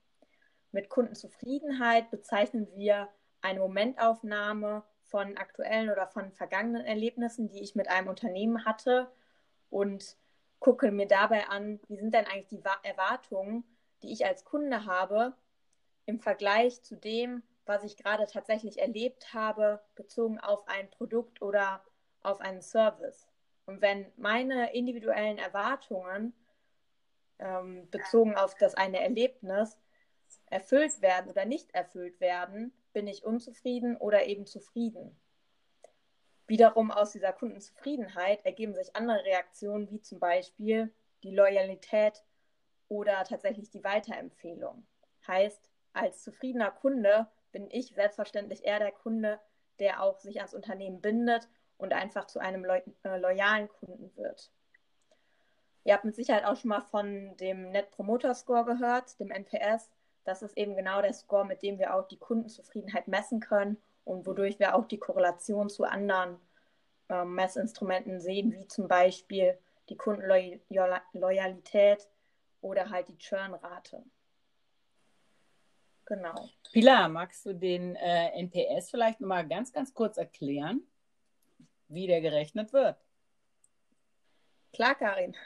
Mit 0.73 0.88
Kundenzufriedenheit 0.88 2.11
bezeichnen 2.11 2.68
wir 2.75 3.09
eine 3.42 3.61
Momentaufnahme 3.61 4.83
von 5.02 5.37
aktuellen 5.37 5.90
oder 5.90 6.06
von 6.06 6.33
vergangenen 6.33 6.85
Erlebnissen, 6.85 7.49
die 7.49 7.62
ich 7.62 7.75
mit 7.75 7.88
einem 7.88 8.09
Unternehmen 8.09 8.64
hatte 8.64 9.11
und 9.71 10.16
gucke 10.59 10.90
mir 10.90 11.06
dabei 11.06 11.47
an, 11.49 11.78
wie 11.88 11.97
sind 11.97 12.14
denn 12.14 12.26
eigentlich 12.26 12.49
die 12.49 12.62
Erwartungen, 12.83 13.64
die 14.02 14.12
ich 14.12 14.25
als 14.25 14.44
Kunde 14.44 14.87
habe 14.87 15.35
im 16.06 16.21
Vergleich 16.21 16.83
zu 16.83 16.97
dem, 16.97 17.42
was 17.66 17.85
ich 17.85 17.97
gerade 17.97 18.26
tatsächlich 18.26 18.78
erlebt 18.78 19.33
habe, 19.33 19.80
bezogen 19.94 20.40
auf 20.40 20.66
ein 20.68 20.90
Produkt 20.90 21.42
oder 21.42 21.85
auf 22.23 22.40
einen 22.40 22.62
Service. 22.62 23.26
Und 23.66 23.80
wenn 23.80 24.11
meine 24.16 24.75
individuellen 24.75 25.38
Erwartungen 25.38 26.35
ähm, 27.38 27.88
bezogen 27.91 28.37
auf 28.37 28.55
das 28.55 28.75
eine 28.75 29.00
Erlebnis 29.00 29.79
erfüllt 30.47 31.03
werden 31.03 31.31
oder 31.31 31.45
nicht 31.45 31.75
erfüllt 31.75 32.21
werden, 32.21 32.73
bin 32.93 33.07
ich 33.07 33.25
unzufrieden 33.25 33.97
oder 33.97 34.26
eben 34.26 34.47
zufrieden. 34.47 35.19
Wiederum 36.47 36.91
aus 36.91 37.12
dieser 37.12 37.33
Kundenzufriedenheit 37.33 38.45
ergeben 38.45 38.75
sich 38.75 38.95
andere 38.95 39.25
Reaktionen, 39.25 39.91
wie 39.91 40.00
zum 40.00 40.21
Beispiel 40.21 40.93
die 41.23 41.35
Loyalität 41.35 42.23
oder 42.88 43.25
tatsächlich 43.25 43.71
die 43.71 43.83
Weiterempfehlung. 43.83 44.87
Heißt, 45.26 45.71
als 45.95 46.23
zufriedener 46.23 46.71
Kunde 46.71 47.29
bin 47.50 47.71
ich 47.71 47.95
selbstverständlich 47.95 48.64
eher 48.64 48.79
der 48.79 48.93
Kunde, 48.93 49.41
der 49.79 50.03
auch 50.03 50.19
sich 50.19 50.37
ans 50.38 50.55
Unternehmen 50.55 51.00
bindet 51.00 51.49
und 51.79 51.93
einfach 51.95 52.26
zu 52.26 52.38
einem 52.41 52.64
lo 52.64 52.75
äh, 52.75 53.17
loyalen 53.19 53.69
Kunden 53.69 54.14
wird. 54.17 54.53
Ihr 55.85 55.93
habt 55.93 56.05
mit 56.05 56.17
Sicherheit 56.17 56.45
auch 56.45 56.57
schon 56.57 56.71
mal 56.71 56.81
von 56.81 57.37
dem 57.37 57.71
Net 57.71 57.91
Promoter 57.91 58.35
Score 58.35 58.64
gehört, 58.64 59.21
dem 59.21 59.31
NPS. 59.31 59.91
Das 60.25 60.43
ist 60.43 60.57
eben 60.57 60.76
genau 60.76 61.03
der 61.03 61.12
Score, 61.12 61.45
mit 61.45 61.62
dem 61.62 61.79
wir 61.79 61.95
auch 61.95 62.09
die 62.09 62.17
Kundenzufriedenheit 62.17 63.07
messen 63.07 63.41
können 63.41 63.76
und 64.05 64.26
wodurch 64.26 64.59
wir 64.59 64.75
auch 64.75 64.87
die 64.87 64.99
Korrelation 64.99 65.69
zu 65.69 65.85
anderen 65.85 66.38
äh, 67.11 67.25
Messinstrumenten 67.25 68.21
sehen, 68.21 68.53
wie 68.53 68.67
zum 68.67 68.88
Beispiel 68.88 69.59
die 69.91 69.97
Kundenloyalität 69.97 72.09
oder 72.62 72.88
halt 72.88 73.09
die 73.09 73.19
Churnrate. 73.19 74.03
Genau. 76.07 76.49
Pilar, 76.73 77.09
magst 77.09 77.47
du 77.47 77.55
den 77.55 77.97
äh, 77.97 78.31
NPS 78.38 78.91
vielleicht 78.91 79.21
nochmal 79.21 79.47
ganz, 79.47 79.73
ganz 79.73 79.93
kurz 79.93 80.17
erklären, 80.17 80.81
wie 81.88 82.07
der 82.07 82.23
gerechnet 82.23 82.73
wird? 82.73 82.97
Klar, 84.73 84.95
Karin. 84.95 85.37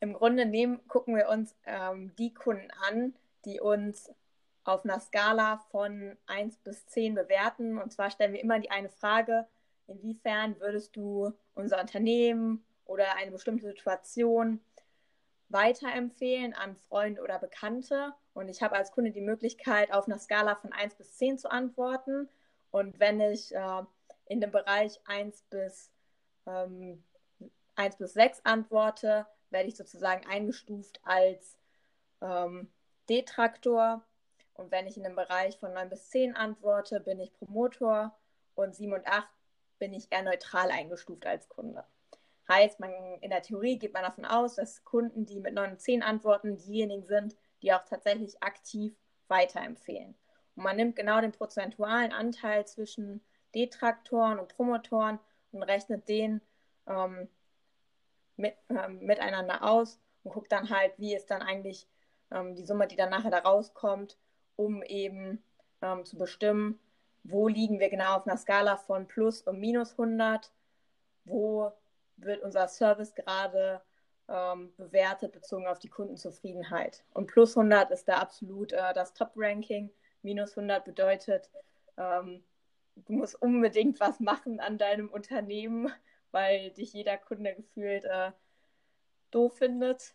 Im 0.00 0.14
Grunde 0.14 0.46
nehmen, 0.46 0.86
gucken 0.88 1.14
wir 1.14 1.28
uns 1.28 1.54
ähm, 1.66 2.14
die 2.16 2.32
Kunden 2.32 2.70
an, 2.88 3.14
die 3.44 3.60
uns 3.60 4.10
auf 4.64 4.84
einer 4.84 5.00
Skala 5.00 5.58
von 5.70 6.16
1 6.26 6.58
bis 6.58 6.86
10 6.86 7.14
bewerten. 7.14 7.78
Und 7.78 7.92
zwar 7.92 8.10
stellen 8.10 8.32
wir 8.32 8.40
immer 8.40 8.58
die 8.58 8.70
eine 8.70 8.88
Frage, 8.88 9.46
inwiefern 9.86 10.58
würdest 10.58 10.96
du 10.96 11.32
unser 11.54 11.80
Unternehmen 11.80 12.64
oder 12.84 13.16
eine 13.16 13.30
bestimmte 13.30 13.66
Situation 13.66 14.60
weiterempfehlen 15.48 16.54
an 16.54 16.76
Freunde 16.76 17.22
oder 17.22 17.38
Bekannte. 17.38 18.14
Und 18.32 18.48
ich 18.48 18.62
habe 18.62 18.76
als 18.76 18.92
Kunde 18.92 19.10
die 19.10 19.20
Möglichkeit, 19.20 19.92
auf 19.92 20.06
einer 20.06 20.18
Skala 20.18 20.54
von 20.56 20.72
1 20.72 20.94
bis 20.94 21.16
10 21.16 21.38
zu 21.38 21.50
antworten. 21.50 22.28
Und 22.70 22.98
wenn 23.00 23.20
ich 23.20 23.54
äh, 23.54 23.82
in 24.26 24.40
dem 24.40 24.52
Bereich 24.52 25.00
1 25.06 25.42
bis, 25.50 25.90
ähm, 26.46 27.02
1 27.74 27.96
bis 27.96 28.14
6 28.14 28.40
antworte, 28.44 29.26
werde 29.50 29.68
ich 29.68 29.76
sozusagen 29.76 30.26
eingestuft 30.26 31.00
als 31.04 31.58
ähm, 32.20 32.70
Detraktor. 33.08 34.04
Und 34.54 34.70
wenn 34.70 34.86
ich 34.86 34.96
in 34.96 35.04
dem 35.04 35.16
Bereich 35.16 35.58
von 35.58 35.72
9 35.72 35.88
bis 35.88 36.10
10 36.10 36.36
antworte, 36.36 37.00
bin 37.00 37.20
ich 37.20 37.32
Promotor. 37.34 38.16
Und 38.54 38.74
7 38.74 38.92
und 38.92 39.06
8 39.06 39.26
bin 39.78 39.94
ich 39.94 40.08
eher 40.10 40.22
neutral 40.22 40.70
eingestuft 40.70 41.26
als 41.26 41.48
Kunde. 41.48 41.84
Heißt, 42.48 42.80
man, 42.80 42.92
in 43.20 43.30
der 43.30 43.42
Theorie 43.42 43.78
geht 43.78 43.94
man 43.94 44.02
davon 44.02 44.24
aus, 44.24 44.56
dass 44.56 44.84
Kunden, 44.84 45.24
die 45.24 45.40
mit 45.40 45.54
9 45.54 45.72
und 45.72 45.80
10 45.80 46.02
antworten, 46.02 46.58
diejenigen 46.58 47.04
sind, 47.06 47.36
die 47.62 47.72
auch 47.72 47.84
tatsächlich 47.84 48.42
aktiv 48.42 48.94
weiterempfehlen. 49.28 50.14
Und 50.56 50.64
man 50.64 50.76
nimmt 50.76 50.96
genau 50.96 51.20
den 51.20 51.32
prozentualen 51.32 52.12
Anteil 52.12 52.66
zwischen 52.66 53.24
Detraktoren 53.54 54.38
und 54.38 54.54
Promotoren 54.54 55.18
und 55.52 55.62
rechnet 55.62 56.08
den 56.08 56.40
ähm, 56.86 57.28
mit, 58.40 58.54
ähm, 58.68 58.98
miteinander 59.00 59.62
aus 59.64 60.00
und 60.22 60.32
guckt 60.32 60.52
dann 60.52 60.70
halt, 60.70 60.92
wie 60.98 61.14
ist 61.14 61.30
dann 61.30 61.42
eigentlich 61.42 61.88
ähm, 62.30 62.54
die 62.54 62.64
Summe, 62.64 62.86
die 62.86 62.96
dann 62.96 63.10
nachher 63.10 63.30
da 63.30 63.38
rauskommt, 63.38 64.16
um 64.56 64.82
eben 64.82 65.42
ähm, 65.82 66.04
zu 66.04 66.16
bestimmen, 66.16 66.78
wo 67.22 67.48
liegen 67.48 67.80
wir 67.80 67.90
genau 67.90 68.16
auf 68.16 68.26
einer 68.26 68.36
Skala 68.36 68.76
von 68.76 69.06
plus 69.06 69.42
und 69.42 69.58
minus 69.60 69.92
100, 69.92 70.50
wo 71.24 71.72
wird 72.16 72.42
unser 72.42 72.68
Service 72.68 73.14
gerade 73.14 73.80
ähm, 74.28 74.72
bewertet 74.76 75.32
bezogen 75.32 75.66
auf 75.66 75.78
die 75.78 75.88
Kundenzufriedenheit. 75.88 77.04
Und 77.12 77.26
plus 77.26 77.56
100 77.56 77.90
ist 77.90 78.08
da 78.08 78.18
absolut 78.18 78.72
äh, 78.72 78.94
das 78.94 79.12
Top-Ranking. 79.14 79.90
Minus 80.22 80.56
100 80.56 80.84
bedeutet, 80.84 81.50
ähm, 81.96 82.42
du 82.94 83.12
musst 83.12 83.40
unbedingt 83.40 84.00
was 84.00 84.20
machen 84.20 84.60
an 84.60 84.78
deinem 84.78 85.08
Unternehmen, 85.08 85.92
weil 86.32 86.70
dich 86.70 86.92
jeder 86.92 87.16
Kunde 87.18 87.54
gefühlt 87.54 88.04
äh, 88.04 88.32
doof 89.30 89.56
findet. 89.58 90.14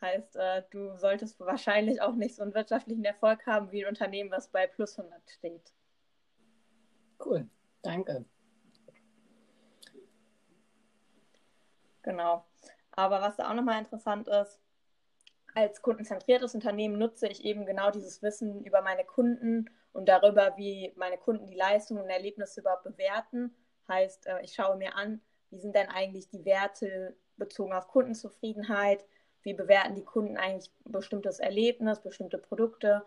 Heißt, 0.00 0.36
äh, 0.36 0.62
du 0.70 0.96
solltest 0.96 1.38
wahrscheinlich 1.40 2.00
auch 2.00 2.14
nicht 2.14 2.34
so 2.34 2.42
einen 2.42 2.54
wirtschaftlichen 2.54 3.04
Erfolg 3.04 3.46
haben 3.46 3.70
wie 3.70 3.84
ein 3.84 3.88
Unternehmen, 3.88 4.30
was 4.30 4.48
bei 4.48 4.66
plus 4.66 4.98
100 4.98 5.20
steht. 5.30 5.72
Cool, 7.24 7.46
danke. 7.82 8.24
Genau. 12.02 12.46
Aber 12.92 13.20
was 13.20 13.36
da 13.36 13.50
auch 13.50 13.54
nochmal 13.54 13.78
interessant 13.78 14.26
ist, 14.28 14.60
als 15.54 15.82
kundenzentriertes 15.82 16.54
Unternehmen 16.54 16.98
nutze 16.98 17.26
ich 17.28 17.44
eben 17.44 17.66
genau 17.66 17.90
dieses 17.90 18.22
Wissen 18.22 18.64
über 18.64 18.82
meine 18.82 19.04
Kunden 19.04 19.68
und 19.92 20.08
darüber, 20.08 20.56
wie 20.56 20.92
meine 20.96 21.18
Kunden 21.18 21.46
die 21.46 21.56
Leistungen 21.56 22.02
und 22.02 22.08
Erlebnisse 22.08 22.60
überhaupt 22.60 22.84
bewerten. 22.84 23.54
Heißt, 23.88 24.26
äh, 24.26 24.40
ich 24.42 24.54
schaue 24.54 24.76
mir 24.76 24.94
an, 24.94 25.20
wie 25.50 25.58
sind 25.58 25.74
denn 25.74 25.88
eigentlich 25.88 26.28
die 26.28 26.44
Werte 26.44 27.16
bezogen 27.36 27.72
auf 27.72 27.88
Kundenzufriedenheit, 27.88 29.04
wie 29.42 29.54
bewerten 29.54 29.94
die 29.94 30.04
Kunden 30.04 30.36
eigentlich 30.36 30.70
bestimmtes 30.84 31.40
Erlebnis, 31.40 32.00
bestimmte 32.00 32.38
Produkte. 32.38 33.04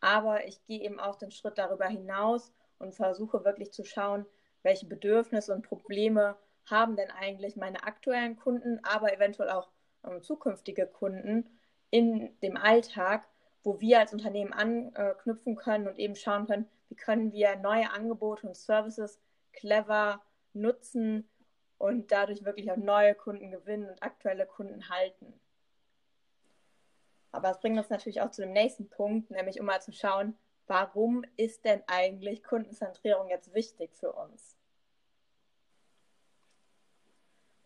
Aber 0.00 0.46
ich 0.46 0.64
gehe 0.64 0.80
eben 0.80 1.00
auch 1.00 1.16
den 1.16 1.30
Schritt 1.30 1.58
darüber 1.58 1.86
hinaus 1.86 2.52
und 2.78 2.94
versuche 2.94 3.44
wirklich 3.44 3.72
zu 3.72 3.84
schauen, 3.84 4.26
welche 4.62 4.86
Bedürfnisse 4.86 5.52
und 5.52 5.62
Probleme 5.62 6.36
haben 6.66 6.96
denn 6.96 7.10
eigentlich 7.10 7.56
meine 7.56 7.84
aktuellen 7.84 8.36
Kunden, 8.36 8.80
aber 8.84 9.12
eventuell 9.12 9.50
auch 9.50 9.70
ähm, 10.04 10.22
zukünftige 10.22 10.86
Kunden 10.86 11.48
in 11.90 12.38
dem 12.40 12.56
Alltag, 12.56 13.26
wo 13.64 13.80
wir 13.80 14.00
als 14.00 14.12
Unternehmen 14.12 14.52
anknüpfen 14.52 15.56
können 15.56 15.88
und 15.88 15.98
eben 15.98 16.16
schauen 16.16 16.46
können, 16.46 16.68
wie 16.88 16.96
können 16.96 17.32
wir 17.32 17.56
neue 17.56 17.90
Angebote 17.90 18.46
und 18.46 18.56
Services 18.56 19.20
clever 19.52 20.22
nutzen 20.52 21.28
und 21.82 22.12
dadurch 22.12 22.44
wirklich 22.44 22.70
auch 22.70 22.76
neue 22.76 23.12
Kunden 23.16 23.50
gewinnen 23.50 23.90
und 23.90 24.00
aktuelle 24.04 24.46
Kunden 24.46 24.88
halten. 24.88 25.34
Aber 27.32 27.50
es 27.50 27.58
bringt 27.58 27.76
uns 27.76 27.90
natürlich 27.90 28.20
auch 28.20 28.30
zu 28.30 28.42
dem 28.42 28.52
nächsten 28.52 28.88
Punkt, 28.88 29.32
nämlich 29.32 29.58
um 29.58 29.66
mal 29.66 29.82
zu 29.82 29.90
schauen, 29.90 30.38
warum 30.68 31.24
ist 31.36 31.64
denn 31.64 31.82
eigentlich 31.88 32.44
Kundenzentrierung 32.44 33.28
jetzt 33.30 33.52
wichtig 33.52 33.96
für 33.96 34.12
uns? 34.12 34.56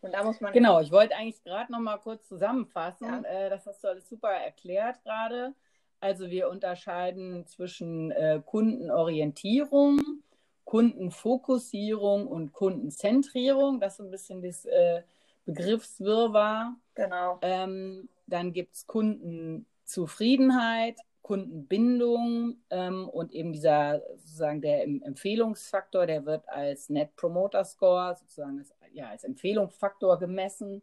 Und 0.01 0.13
da 0.13 0.23
muss 0.23 0.41
man. 0.41 0.51
Genau, 0.51 0.79
ich 0.79 0.91
wollte 0.91 1.15
eigentlich 1.15 1.43
gerade 1.43 1.71
noch 1.71 1.79
mal 1.79 1.97
kurz 1.97 2.27
zusammenfassen. 2.27 3.23
Ja. 3.23 3.29
Äh, 3.29 3.49
das 3.51 3.67
hast 3.67 3.83
du 3.83 3.89
alles 3.89 4.09
super 4.09 4.31
erklärt 4.31 5.03
gerade. 5.03 5.53
Also 5.99 6.31
wir 6.31 6.49
unterscheiden 6.49 7.45
zwischen 7.45 8.09
äh, 8.11 8.41
Kundenorientierung, 8.43 10.23
Kundenfokussierung 10.67 12.27
und 12.27 12.51
Kundenzentrierung. 12.51 13.79
Das 13.79 13.93
ist 13.93 14.01
ein 14.01 14.11
bisschen 14.11 14.41
das 14.41 14.65
äh, 14.65 15.01
Begriffswirrwarr. 15.45 16.75
Genau. 16.93 17.39
Ähm, 17.41 18.09
dann 18.25 18.51
gibt 18.51 18.75
es 18.75 18.85
Kundenzufriedenheit, 18.85 20.97
Kundenbindung 21.21 22.57
ähm, 22.69 23.07
und 23.07 23.31
eben 23.31 23.53
dieser 23.53 24.01
sozusagen 24.17 24.59
der 24.59 24.83
Empfehlungsfaktor, 24.83 26.05
der 26.05 26.25
wird 26.25 26.49
als 26.49 26.89
Net 26.89 27.15
Promoter 27.15 27.63
Score 27.63 28.17
sozusagen 28.19 28.59
als, 28.59 28.73
ja, 28.91 29.07
als 29.07 29.23
Empfehlungsfaktor 29.23 30.19
gemessen. 30.19 30.81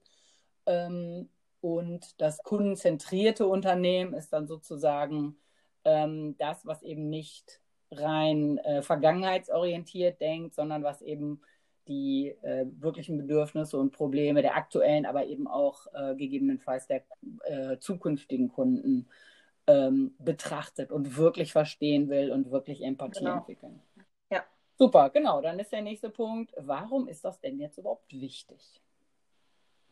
Ähm, 0.64 1.28
und 1.60 2.18
das 2.22 2.38
kundenzentrierte 2.38 3.46
Unternehmen 3.46 4.14
ist 4.14 4.32
dann 4.32 4.46
sozusagen 4.46 5.36
ähm, 5.84 6.36
das, 6.38 6.64
was 6.64 6.82
eben 6.82 7.10
nicht 7.10 7.60
rein 8.00 8.58
äh, 8.58 8.82
vergangenheitsorientiert 8.82 10.20
denkt, 10.20 10.54
sondern 10.54 10.82
was 10.82 11.02
eben 11.02 11.40
die 11.88 12.28
äh, 12.42 12.66
wirklichen 12.78 13.18
Bedürfnisse 13.18 13.78
und 13.78 13.92
Probleme 13.92 14.42
der 14.42 14.56
aktuellen, 14.56 15.06
aber 15.06 15.26
eben 15.26 15.46
auch 15.46 15.86
äh, 15.92 16.14
gegebenenfalls 16.14 16.86
der 16.86 17.02
äh, 17.44 17.78
zukünftigen 17.78 18.48
Kunden 18.48 19.08
ähm, 19.66 20.14
betrachtet 20.18 20.92
und 20.92 21.16
wirklich 21.16 21.52
verstehen 21.52 22.08
will 22.08 22.30
und 22.30 22.50
wirklich 22.50 22.82
Empathie 22.82 23.20
genau. 23.20 23.38
entwickeln. 23.38 23.80
Ja. 24.30 24.44
Super, 24.76 25.10
genau. 25.10 25.40
Dann 25.40 25.58
ist 25.58 25.72
der 25.72 25.82
nächste 25.82 26.10
Punkt, 26.10 26.52
warum 26.56 27.08
ist 27.08 27.24
das 27.24 27.40
denn 27.40 27.58
jetzt 27.58 27.78
überhaupt 27.78 28.12
wichtig? 28.12 28.80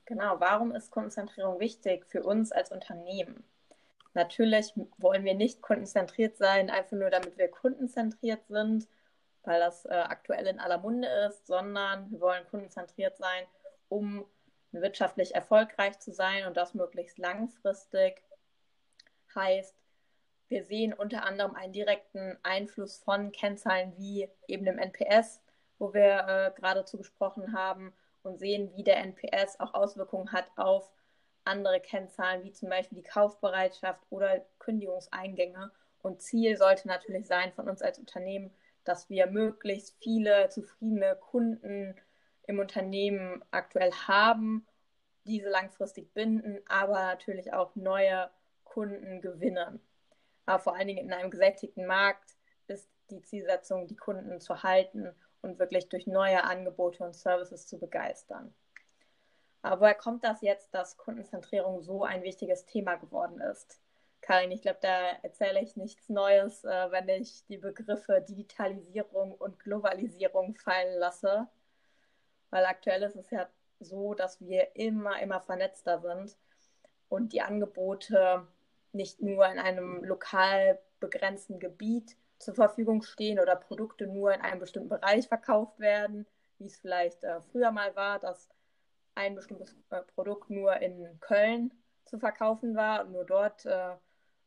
Genau, 0.04 0.40
warum 0.40 0.74
ist 0.74 0.90
Konzentrierung 0.90 1.60
wichtig 1.60 2.06
für 2.06 2.22
uns 2.22 2.52
als 2.52 2.72
Unternehmen? 2.72 3.44
Natürlich 4.14 4.72
wollen 4.98 5.24
wir 5.24 5.34
nicht 5.34 5.62
kundenzentriert 5.62 6.36
sein, 6.36 6.70
einfach 6.70 6.96
nur 6.96 7.10
damit 7.10 7.38
wir 7.38 7.48
kundenzentriert 7.48 8.46
sind, 8.46 8.86
weil 9.42 9.60
das 9.60 9.86
äh, 9.86 9.90
aktuell 9.90 10.46
in 10.46 10.60
aller 10.60 10.78
Munde 10.78 11.08
ist, 11.28 11.46
sondern 11.46 12.10
wir 12.10 12.20
wollen 12.20 12.46
kundenzentriert 12.50 13.16
sein, 13.16 13.44
um 13.88 14.24
wirtschaftlich 14.70 15.34
erfolgreich 15.34 15.98
zu 15.98 16.12
sein 16.12 16.46
und 16.46 16.56
das 16.56 16.74
möglichst 16.74 17.18
langfristig. 17.18 18.22
Heißt, 19.34 19.74
wir 20.48 20.64
sehen 20.64 20.92
unter 20.92 21.24
anderem 21.24 21.54
einen 21.54 21.72
direkten 21.72 22.38
Einfluss 22.42 22.98
von 22.98 23.32
Kennzahlen 23.32 23.96
wie 23.96 24.28
eben 24.46 24.66
dem 24.66 24.78
NPS, 24.78 25.40
wo 25.78 25.94
wir 25.94 26.26
äh, 26.28 26.52
geradezu 26.54 26.98
gesprochen 26.98 27.54
haben, 27.54 27.94
und 28.22 28.38
sehen, 28.38 28.70
wie 28.76 28.84
der 28.84 28.98
NPS 28.98 29.58
auch 29.58 29.74
Auswirkungen 29.74 30.32
hat 30.32 30.46
auf 30.56 30.90
andere 31.44 31.80
Kennzahlen, 31.80 32.44
wie 32.44 32.52
zum 32.52 32.68
Beispiel 32.68 32.98
die 32.98 33.08
Kaufbereitschaft 33.08 34.00
oder 34.10 34.44
Kündigungseingänge. 34.58 35.70
Und 36.02 36.22
Ziel 36.22 36.56
sollte 36.56 36.88
natürlich 36.88 37.26
sein 37.26 37.52
von 37.52 37.68
uns 37.68 37.82
als 37.82 37.98
Unternehmen, 37.98 38.52
dass 38.84 39.08
wir 39.08 39.26
möglichst 39.26 39.96
viele 40.02 40.48
zufriedene 40.48 41.16
Kunden 41.16 41.94
im 42.46 42.58
Unternehmen 42.58 43.44
aktuell 43.50 43.92
haben, 43.92 44.66
diese 45.24 45.48
langfristig 45.48 46.12
binden, 46.12 46.60
aber 46.68 47.00
natürlich 47.00 47.52
auch 47.52 47.76
neue 47.76 48.28
Kunden 48.64 49.20
gewinnen. 49.20 49.80
Aber 50.46 50.58
vor 50.62 50.76
allen 50.76 50.88
Dingen 50.88 51.04
in 51.06 51.12
einem 51.12 51.30
gesättigten 51.30 51.86
Markt 51.86 52.34
ist 52.66 52.88
die 53.10 53.22
Zielsetzung, 53.22 53.86
die 53.86 53.96
Kunden 53.96 54.40
zu 54.40 54.62
halten 54.62 55.14
und 55.40 55.58
wirklich 55.58 55.88
durch 55.88 56.06
neue 56.06 56.42
Angebote 56.42 57.04
und 57.04 57.14
Services 57.14 57.66
zu 57.66 57.78
begeistern. 57.78 58.52
Woher 59.62 59.94
kommt 59.94 60.24
das 60.24 60.40
jetzt, 60.42 60.74
dass 60.74 60.96
Kundenzentrierung 60.96 61.82
so 61.82 62.02
ein 62.04 62.22
wichtiges 62.24 62.66
Thema 62.66 62.96
geworden 62.96 63.40
ist? 63.40 63.80
Karin, 64.20 64.50
ich 64.50 64.62
glaube, 64.62 64.78
da 64.80 65.12
erzähle 65.22 65.60
ich 65.60 65.76
nichts 65.76 66.08
Neues, 66.08 66.64
äh, 66.64 66.90
wenn 66.90 67.08
ich 67.08 67.44
die 67.46 67.58
Begriffe 67.58 68.24
Digitalisierung 68.28 69.32
und 69.32 69.58
Globalisierung 69.60 70.54
fallen 70.56 70.98
lasse. 70.98 71.48
Weil 72.50 72.64
aktuell 72.66 73.02
ist 73.02 73.16
es 73.16 73.30
ja 73.30 73.48
so, 73.80 74.14
dass 74.14 74.40
wir 74.40 74.76
immer, 74.76 75.20
immer 75.20 75.40
vernetzter 75.40 76.00
sind 76.00 76.36
und 77.08 77.32
die 77.32 77.42
Angebote 77.42 78.46
nicht 78.92 79.22
nur 79.22 79.46
in 79.46 79.58
einem 79.58 80.04
lokal 80.04 80.78
begrenzten 81.00 81.58
Gebiet 81.58 82.16
zur 82.38 82.54
Verfügung 82.54 83.02
stehen 83.02 83.40
oder 83.40 83.56
Produkte 83.56 84.06
nur 84.06 84.34
in 84.34 84.40
einem 84.40 84.60
bestimmten 84.60 84.88
Bereich 84.88 85.28
verkauft 85.28 85.78
werden, 85.80 86.26
wie 86.58 86.66
es 86.66 86.76
vielleicht 86.78 87.24
äh, 87.24 87.40
früher 87.40 87.70
mal 87.70 87.94
war, 87.96 88.18
dass 88.18 88.48
ein 89.14 89.34
bestimmtes 89.34 89.74
äh, 89.90 90.02
Produkt 90.14 90.50
nur 90.50 90.76
in 90.76 91.18
Köln 91.20 91.72
zu 92.04 92.18
verkaufen 92.18 92.74
war 92.74 93.04
und 93.04 93.12
nur 93.12 93.24
dort 93.24 93.64
äh, 93.66 93.94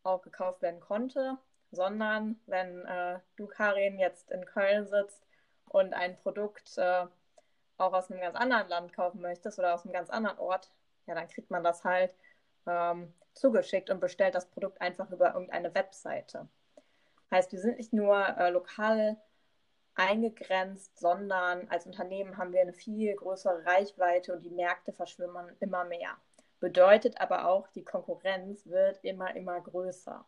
auch 0.04 0.22
gekauft 0.22 0.62
werden 0.62 0.80
konnte, 0.80 1.38
sondern 1.72 2.40
wenn 2.46 2.86
äh, 2.86 3.20
du, 3.36 3.48
Karin, 3.48 4.00
jetzt 4.00 4.32
in 4.32 4.46
Köln 4.46 4.88
sitzt 4.88 5.26
und 5.70 5.94
ein 5.94 6.18
Produkt 6.18 6.78
äh, 6.78 7.06
auch 7.78 7.94
aus 7.94 8.10
einem 8.10 8.22
ganz 8.22 8.36
anderen 8.36 8.70
Land 8.70 8.94
kaufen 8.94 9.22
möchtest 9.22 9.60
oder 9.60 9.74
aus 9.74 9.84
einem 9.84 9.94
ganz 9.94 10.10
anderen 10.10 10.38
Ort, 10.38 10.72
ja, 11.08 11.16
dann 11.16 11.28
kriegt 11.28 11.52
man 11.52 11.64
das 11.64 11.84
halt 11.84 12.16
ähm, 12.66 13.14
zugeschickt 13.34 13.90
und 13.90 14.00
bestellt 14.00 14.36
das 14.36 14.50
Produkt 14.50 14.82
einfach 14.82 15.12
über 15.12 15.34
irgendeine 15.34 15.74
Webseite. 15.76 16.48
Heißt, 17.32 17.52
wir 17.52 17.60
sind 17.60 17.78
nicht 17.78 17.94
nur 17.94 18.18
äh, 18.38 18.50
lokal 18.50 19.18
eingegrenzt, 19.96 21.00
sondern 21.00 21.68
als 21.70 21.86
Unternehmen 21.86 22.38
haben 22.38 22.54
wir 22.54 22.62
eine 22.62 22.74
viel 22.74 23.16
größere 23.16 23.66
Reichweite 23.66 24.34
und 24.34 24.44
die 24.44 24.52
Märkte 24.52 24.94
verschwimmen 24.94 25.56
immer 25.60 25.86
mehr 25.86 26.18
bedeutet 26.66 27.22
aber 27.22 27.48
auch, 27.48 27.68
die 27.68 27.84
Konkurrenz 27.84 28.66
wird 28.66 28.98
immer, 29.04 29.36
immer 29.36 29.62
größer. 29.62 30.26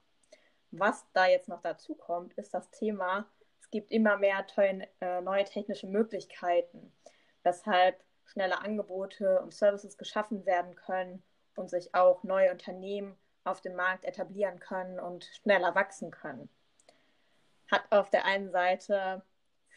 Was 0.70 1.06
da 1.14 1.26
jetzt 1.26 1.48
noch 1.48 1.62
dazu 1.62 1.96
kommt, 1.96 2.34
ist 2.36 2.54
das 2.54 2.70
Thema, 2.70 3.28
es 3.60 3.72
gibt 3.72 3.92
immer 3.92 4.18
mehr 4.18 4.46
tolle, 4.46 4.88
äh, 5.02 5.22
neue 5.22 5.46
technische 5.46 5.88
Möglichkeiten, 5.88 6.94
weshalb 7.42 8.04
schnelle 8.26 8.60
Angebote 8.60 9.42
und 9.42 9.52
Services 9.52 9.98
geschaffen 9.98 10.46
werden 10.46 10.76
können 10.76 11.24
und 11.56 11.72
sich 11.72 11.96
auch 11.96 12.24
neue 12.24 12.52
Unternehmen 12.52 13.18
auf 13.44 13.62
dem 13.62 13.76
Markt 13.76 14.06
etablieren 14.06 14.60
können 14.60 15.00
und 15.00 15.26
schneller 15.42 15.74
wachsen 15.74 16.12
können. 16.12 16.50
Hat 17.72 17.82
auf 17.90 18.10
der 18.10 18.26
einen 18.26 18.52
Seite 18.52 19.24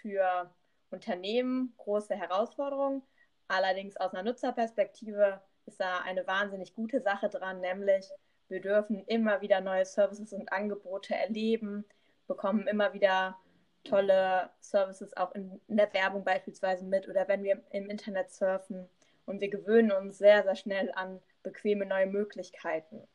für 0.02 0.52
Unternehmen 0.90 1.74
große 1.78 2.14
Herausforderungen, 2.14 3.02
allerdings 3.48 3.96
aus 3.96 4.12
einer 4.12 4.22
Nutzerperspektive 4.22 5.40
ist 5.66 5.80
da 5.80 5.98
eine 6.00 6.26
wahnsinnig 6.26 6.74
gute 6.74 7.00
Sache 7.00 7.28
dran, 7.28 7.60
nämlich 7.60 8.08
wir 8.48 8.60
dürfen 8.60 9.04
immer 9.06 9.40
wieder 9.40 9.60
neue 9.60 9.84
Services 9.84 10.32
und 10.32 10.52
Angebote 10.52 11.14
erleben, 11.14 11.84
bekommen 12.26 12.66
immer 12.66 12.92
wieder 12.92 13.36
tolle 13.84 14.50
Services 14.60 15.16
auch 15.16 15.32
in, 15.34 15.60
der 15.68 15.92
Werbung 15.94 16.24
beispielsweise 16.24 16.84
mit 16.84 17.08
oder 17.08 17.28
wenn 17.28 17.42
wir 17.42 17.62
im 17.70 17.88
Internet 17.88 18.30
surfen 18.30 18.88
und 19.24 19.40
wir 19.40 19.48
gewöhnen 19.48 19.92
uns 19.92 20.18
sehr, 20.18 20.42
sehr 20.42 20.56
schnell 20.56 20.90
an 20.94 21.20
bequeme 21.42 21.86
neue 21.86 22.06
Möglichkeiten. 22.06 23.06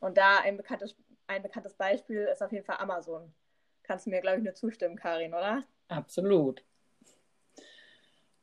Und 0.00 0.18
da 0.18 0.40
ein 0.40 0.56
bekanntes, 0.56 0.96
ein 1.26 1.42
bekanntes 1.42 1.74
Beispiel 1.74 2.22
ist 2.24 2.42
auf 2.42 2.52
jeden 2.52 2.64
Fall 2.64 2.78
Amazon. 2.78 3.32
Kannst 3.90 4.06
du 4.06 4.10
mir, 4.10 4.20
glaube 4.20 4.38
ich, 4.38 4.44
nur 4.44 4.54
zustimmen, 4.54 4.94
Karin, 4.94 5.34
oder? 5.34 5.64
Absolut. 5.88 6.62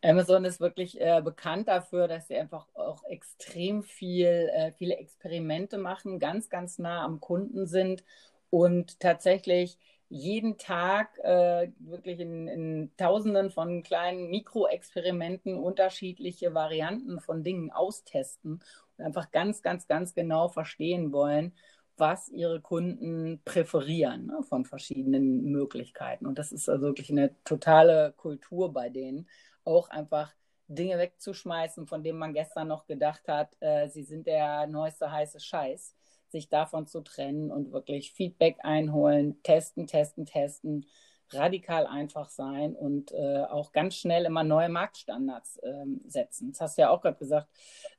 Amazon 0.04 0.44
ist 0.44 0.60
wirklich 0.60 1.00
äh, 1.00 1.22
bekannt 1.24 1.70
dafür, 1.70 2.10
dass 2.10 2.28
sie 2.28 2.36
einfach 2.36 2.68
auch 2.74 3.06
extrem 3.06 3.82
viel, 3.82 4.28
äh, 4.54 4.74
viele 4.74 4.98
Experimente 4.98 5.78
machen, 5.78 6.20
ganz, 6.20 6.50
ganz 6.50 6.80
nah 6.80 7.06
am 7.06 7.22
Kunden 7.22 7.66
sind 7.66 8.04
und 8.50 9.00
tatsächlich 9.00 9.78
jeden 10.10 10.58
Tag 10.58 11.18
äh, 11.20 11.72
wirklich 11.80 12.20
in, 12.20 12.50
in, 12.50 12.92
Tausenden 12.98 13.50
von 13.50 13.84
kleinen 13.84 14.30
Mikroexperimenten 14.30 15.56
unterschiedliche 15.56 16.54
Varianten 16.56 17.22
von 17.22 17.46
Dingen 17.46 17.72
austesten 17.72 18.62
und 18.98 19.06
einfach 19.06 19.32
ganz, 19.32 19.62
ganz, 19.62 19.88
ganz 19.88 20.14
genau 20.14 20.50
verstehen 20.50 21.14
wollen, 21.14 21.54
was 21.98 22.30
ihre 22.30 22.62
Kunden 22.62 23.42
präferieren 23.44 24.28
ne, 24.28 24.44
von 24.44 24.66
verschiedenen 24.66 25.44
Möglichkeiten. 25.46 26.26
Und 26.26 26.38
das 26.38 26.52
ist 26.52 26.70
also 26.70 26.84
wirklich 26.86 27.10
eine 27.10 27.36
totale 27.44 28.14
Kultur 28.16 28.72
bei 28.72 28.90
denen 28.90 29.28
auch 29.64 29.90
einfach 29.90 30.34
Dinge 30.68 30.98
wegzuschmeißen, 30.98 31.88
von 31.88 32.04
denen 32.04 32.20
man 32.20 32.34
gestern 32.34 32.68
noch 32.68 32.86
gedacht 32.88 33.28
hat, 33.28 33.56
äh, 33.62 33.88
sie 33.88 34.04
sind 34.04 34.28
der 34.28 34.68
neueste 34.68 35.12
heiße 35.12 35.40
Scheiß, 35.40 35.96
sich 36.30 36.50
davon 36.50 36.88
zu 36.88 37.02
trennen 37.02 37.52
und 37.52 37.72
wirklich 37.72 38.12
Feedback 38.12 38.58
einholen, 38.64 39.42
testen, 39.44 39.88
testen, 39.88 40.26
testen, 40.26 40.86
radikal 41.32 41.86
einfach 41.88 42.30
sein 42.30 42.76
und 42.76 43.12
äh, 43.12 43.44
auch 43.50 43.72
ganz 43.72 43.96
schnell 43.96 44.26
immer 44.26 44.44
neue 44.44 44.70
Marktstandards 44.70 45.60
ähm, 45.64 46.02
setzen. 46.08 46.52
Das 46.52 46.62
hast 46.62 46.78
du 46.78 46.84
ja 46.84 46.90
auch 46.90 47.02
gerade 47.02 47.18
gesagt. 47.18 47.48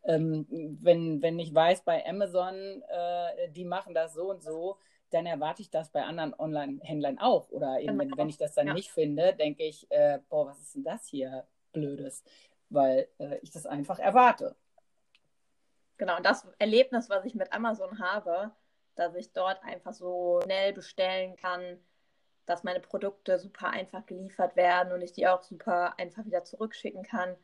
Ähm, 0.05 0.47
wenn, 0.81 1.23
wenn 1.23 1.39
ich 1.39 1.55
weiß, 1.55 1.83
bei 1.83 2.07
Amazon, 2.07 2.83
äh, 2.89 3.51
die 3.51 3.65
machen 3.65 3.95
das 3.95 4.15
so 4.15 4.31
und 4.31 4.43
so, 4.43 4.79
dann 5.11 5.27
erwarte 5.27 5.63
ich 5.63 5.71
das 5.71 5.91
bei 5.91 6.03
anderen 6.03 6.35
Online-Händlern 6.39 7.19
auch. 7.19 7.51
Oder 7.51 7.81
eben, 7.81 7.99
wenn, 7.99 8.17
wenn 8.17 8.29
ich 8.29 8.37
das 8.37 8.55
dann 8.55 8.67
ja. 8.67 8.75
nicht 8.75 8.91
finde, 8.91 9.35
denke 9.35 9.65
ich, 9.65 9.91
äh, 9.91 10.19
boah, 10.29 10.47
was 10.47 10.61
ist 10.61 10.75
denn 10.75 10.85
das 10.85 11.07
hier? 11.07 11.47
Blödes, 11.73 12.25
weil 12.71 13.09
äh, 13.19 13.39
ich 13.43 13.51
das 13.51 13.67
einfach 13.67 13.99
erwarte. 13.99 14.57
Genau, 15.97 16.17
und 16.17 16.25
das 16.25 16.47
Erlebnis, 16.59 17.11
was 17.11 17.25
ich 17.25 17.35
mit 17.35 17.53
Amazon 17.53 17.99
habe, 17.99 18.53
dass 18.95 19.15
ich 19.15 19.33
dort 19.33 19.63
einfach 19.63 19.93
so 19.93 20.41
schnell 20.45 20.73
bestellen 20.73 21.37
kann, 21.37 21.79
dass 22.49 22.65
meine 22.65 22.81
Produkte 22.81 23.39
super 23.39 23.69
einfach 23.69 24.07
geliefert 24.07 24.57
werden 24.57 24.93
und 24.93 25.03
ich 25.03 25.13
die 25.13 25.29
auch 25.29 25.43
super 25.43 25.99
einfach 25.99 26.25
wieder 26.25 26.45
zurückschicken 26.45 27.03
kann. 27.03 27.37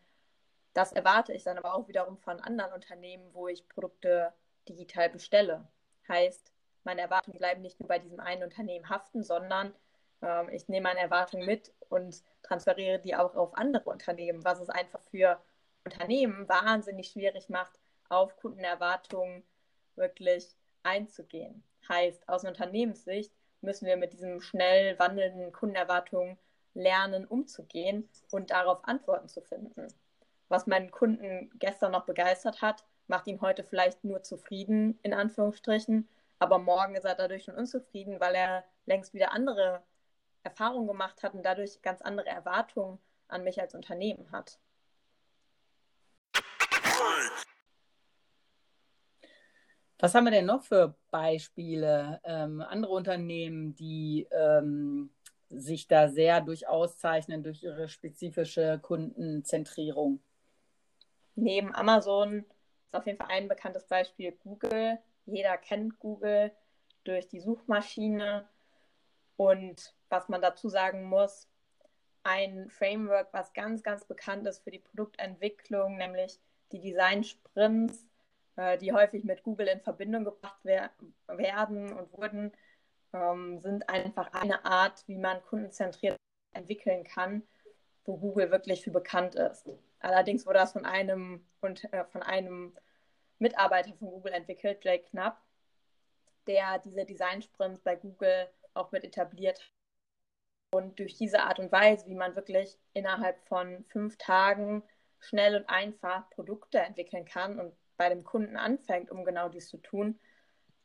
Das 0.73 0.93
erwarte 0.93 1.35
ich 1.35 1.45
dann 1.45 1.59
aber 1.59 1.75
auch 1.75 1.89
wiederum 1.89 2.17
von 2.17 2.41
anderen 2.41 2.73
Unternehmen, 2.73 3.29
wo 3.35 3.47
ich 3.47 3.69
Produkte 3.69 4.33
digital 4.67 5.11
bestelle. 5.11 5.69
Heißt, 6.09 6.53
meine 6.85 7.03
Erwartungen 7.03 7.39
bleiben 7.39 7.61
nicht 7.61 7.79
nur 7.81 7.89
bei 7.89 7.99
diesem 7.99 8.19
einen 8.19 8.45
Unternehmen 8.45 8.89
haften, 8.89 9.23
sondern 9.23 9.75
ähm, 10.23 10.49
ich 10.49 10.69
nehme 10.69 10.89
meine 10.89 11.01
Erwartungen 11.01 11.45
mit 11.45 11.71
und 11.91 12.23
transferiere 12.43 12.99
die 12.99 13.15
auch 13.15 13.35
auf 13.37 13.55
andere 13.59 13.91
Unternehmen, 13.91 14.43
was 14.43 14.61
es 14.61 14.71
einfach 14.71 15.03
für 15.11 15.39
Unternehmen 15.85 16.49
wahnsinnig 16.49 17.09
schwierig 17.09 17.51
macht, 17.51 17.79
auf 18.09 18.37
Kundenerwartungen 18.37 19.45
wirklich 19.97 20.57
einzugehen. 20.83 21.63
Heißt, 21.91 22.27
aus 22.27 22.45
Unternehmenssicht 22.45 23.33
müssen 23.65 23.87
wir 23.87 23.97
mit 23.97 24.13
diesen 24.13 24.41
schnell 24.41 24.99
wandelnden 24.99 25.53
Kundenerwartungen 25.53 26.39
lernen, 26.75 27.27
umzugehen 27.27 28.09
und 28.31 28.51
darauf 28.51 28.85
Antworten 28.85 29.29
zu 29.29 29.41
finden. 29.41 29.89
Was 30.49 30.67
meinen 30.67 30.91
Kunden 30.91 31.51
gestern 31.59 31.93
noch 31.93 32.05
begeistert 32.05 32.63
hat, 32.63 32.85
macht 33.07 33.27
ihn 33.27 33.41
heute 33.41 33.65
vielleicht 33.65 34.05
nur 34.05 34.23
zufrieden, 34.23 34.99
in 35.03 35.15
Anführungsstrichen, 35.15 36.09
aber 36.39 36.59
morgen 36.59 36.95
ist 36.95 37.05
er 37.05 37.15
dadurch 37.15 37.45
schon 37.45 37.55
unzufrieden, 37.55 38.21
weil 38.21 38.35
er 38.35 38.65
längst 38.87 39.15
wieder 39.15 39.33
andere 39.33 39.83
Erfahrungen 40.43 40.87
gemacht 40.87 41.23
hat 41.23 41.35
und 41.35 41.43
dadurch 41.43 41.81
ganz 41.83 42.03
andere 42.03 42.29
Erwartungen 42.29 42.99
an 43.29 43.45
mich 43.45 43.61
als 43.61 43.75
Unternehmen 43.75 44.31
hat. 44.33 44.59
Was 50.05 50.15
haben 50.15 50.25
wir 50.25 50.33
denn 50.33 50.45
noch 50.45 50.63
für 50.63 50.95
Beispiele? 51.11 52.21
Ähm, 52.25 52.61
andere 52.61 52.93
Unternehmen, 52.93 53.75
die 53.75 54.29
ähm, 54.33 55.09
sich 55.49 55.89
da 55.89 56.11
sehr 56.11 56.43
durch 56.43 56.69
auszeichnen, 56.69 57.43
durch 57.43 57.63
ihre 57.63 57.89
spezifische 57.89 58.79
Kundenzentrierung? 58.83 60.21
Neben 61.37 61.75
Amazon 61.75 62.45
ist 62.85 62.95
auf 62.95 63.07
jeden 63.07 63.17
Fall 63.17 63.29
ein 63.31 63.49
bekanntes 63.49 63.87
Beispiel 63.87 64.33
Google. 64.33 64.99
Jeder 65.25 65.57
kennt 65.57 65.99
Google 66.01 66.53
durch 67.05 67.27
die 67.29 67.41
Suchmaschine. 67.41 68.47
Und 69.39 69.95
was 70.11 70.29
man 70.29 70.43
dazu 70.43 70.69
sagen 70.69 71.05
muss, 71.05 71.49
ein 72.25 72.69
Framework, 72.69 73.29
was 73.33 73.55
ganz, 73.55 73.83
ganz 73.83 74.05
bekannt 74.05 74.47
ist 74.47 74.65
für 74.65 74.71
die 74.71 74.81
Produktentwicklung, 74.81 75.97
nämlich 75.97 76.39
die 76.73 76.83
Design 76.83 77.25
Sprints, 77.25 78.07
äh, 78.57 78.79
die 78.79 78.93
häufig 78.93 79.25
mit 79.25 79.43
Google 79.43 79.69
in 79.69 79.81
Verbindung 79.81 80.25
gebracht 80.25 80.61
wer 80.63 80.91
werden 81.27 81.93
und 81.93 82.13
wurden, 82.13 82.53
ähm, 83.13 83.61
sind 83.61 83.89
einfach 83.89 84.33
eine 84.33 84.65
Art, 84.65 85.05
wie 85.07 85.19
man 85.19 85.43
kundenzentriert 85.43 86.17
entwickeln 86.53 87.05
kann, 87.05 87.43
wo 88.05 88.17
Google 88.17 88.51
wirklich 88.51 88.83
für 88.85 88.91
bekannt 88.91 89.35
ist. 89.35 89.69
Allerdings 90.01 90.47
wurde 90.47 90.59
das 90.59 90.73
von 90.73 90.85
einem 90.85 91.47
und 91.61 91.85
äh, 91.93 92.05
von 92.05 92.23
einem 92.23 92.77
Mitarbeiter 93.39 93.95
von 93.95 94.11
Google 94.11 94.33
entwickelt, 94.33 94.85
Jake 94.85 95.05
Knapp, 95.11 95.43
der 96.47 96.79
diese 96.79 97.05
Design-Sprints 97.05 97.81
bei 97.81 97.97
Google 97.97 98.49
auch 98.75 98.93
mit 98.93 99.05
etabliert 99.05 99.59
hat. 99.61 99.71
Und 100.73 100.99
durch 100.99 101.17
diese 101.17 101.41
Art 101.41 101.61
und 101.61 101.71
Weise, 101.71 102.07
wie 102.07 102.17
man 102.17 102.35
wirklich 102.35 102.77
innerhalb 102.95 103.41
von 103.47 103.85
fünf 103.85 104.17
Tagen 104.19 104.83
schnell 105.21 105.57
und 105.57 105.69
einfach 105.69 106.29
Produkte 106.31 106.81
entwickeln 106.81 107.25
kann 107.25 107.61
und 107.61 107.75
bei 107.97 108.09
dem 108.09 108.25
Kunden 108.25 108.57
anfängt, 108.57 109.11
um 109.11 109.25
genau 109.25 109.49
dies 109.49 109.69
zu 109.69 109.79
tun, 109.79 110.19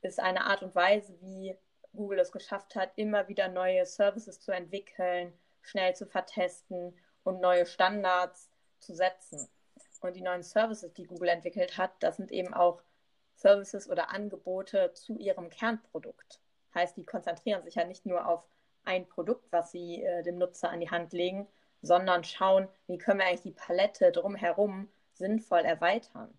ist 0.01 0.19
eine 0.19 0.45
Art 0.45 0.63
und 0.63 0.75
Weise, 0.75 1.19
wie 1.21 1.55
Google 1.93 2.19
es 2.19 2.31
geschafft 2.31 2.75
hat, 2.75 2.91
immer 2.95 3.27
wieder 3.27 3.47
neue 3.47 3.85
Services 3.85 4.39
zu 4.39 4.51
entwickeln, 4.51 5.33
schnell 5.61 5.95
zu 5.95 6.05
vertesten 6.05 6.95
und 7.23 7.41
neue 7.41 7.65
Standards 7.65 8.49
zu 8.79 8.93
setzen. 8.93 9.49
Und 10.01 10.15
die 10.15 10.21
neuen 10.21 10.43
Services, 10.43 10.93
die 10.93 11.03
Google 11.03 11.29
entwickelt 11.29 11.77
hat, 11.77 11.91
das 11.99 12.17
sind 12.17 12.31
eben 12.31 12.53
auch 12.53 12.81
Services 13.35 13.89
oder 13.89 14.11
Angebote 14.11 14.93
zu 14.93 15.17
ihrem 15.17 15.49
Kernprodukt. 15.49 16.39
Heißt, 16.73 16.95
die 16.97 17.05
konzentrieren 17.05 17.63
sich 17.63 17.75
ja 17.75 17.83
nicht 17.83 18.05
nur 18.05 18.27
auf 18.27 18.43
ein 18.83 19.07
Produkt, 19.07 19.51
was 19.51 19.71
sie 19.71 20.03
äh, 20.03 20.23
dem 20.23 20.37
Nutzer 20.37 20.69
an 20.69 20.79
die 20.79 20.89
Hand 20.89 21.13
legen, 21.13 21.47
sondern 21.81 22.23
schauen, 22.23 22.67
wie 22.87 22.97
können 22.97 23.19
wir 23.19 23.25
eigentlich 23.25 23.41
die 23.41 23.51
Palette 23.51 24.11
drumherum 24.11 24.89
sinnvoll 25.13 25.61
erweitern. 25.61 26.33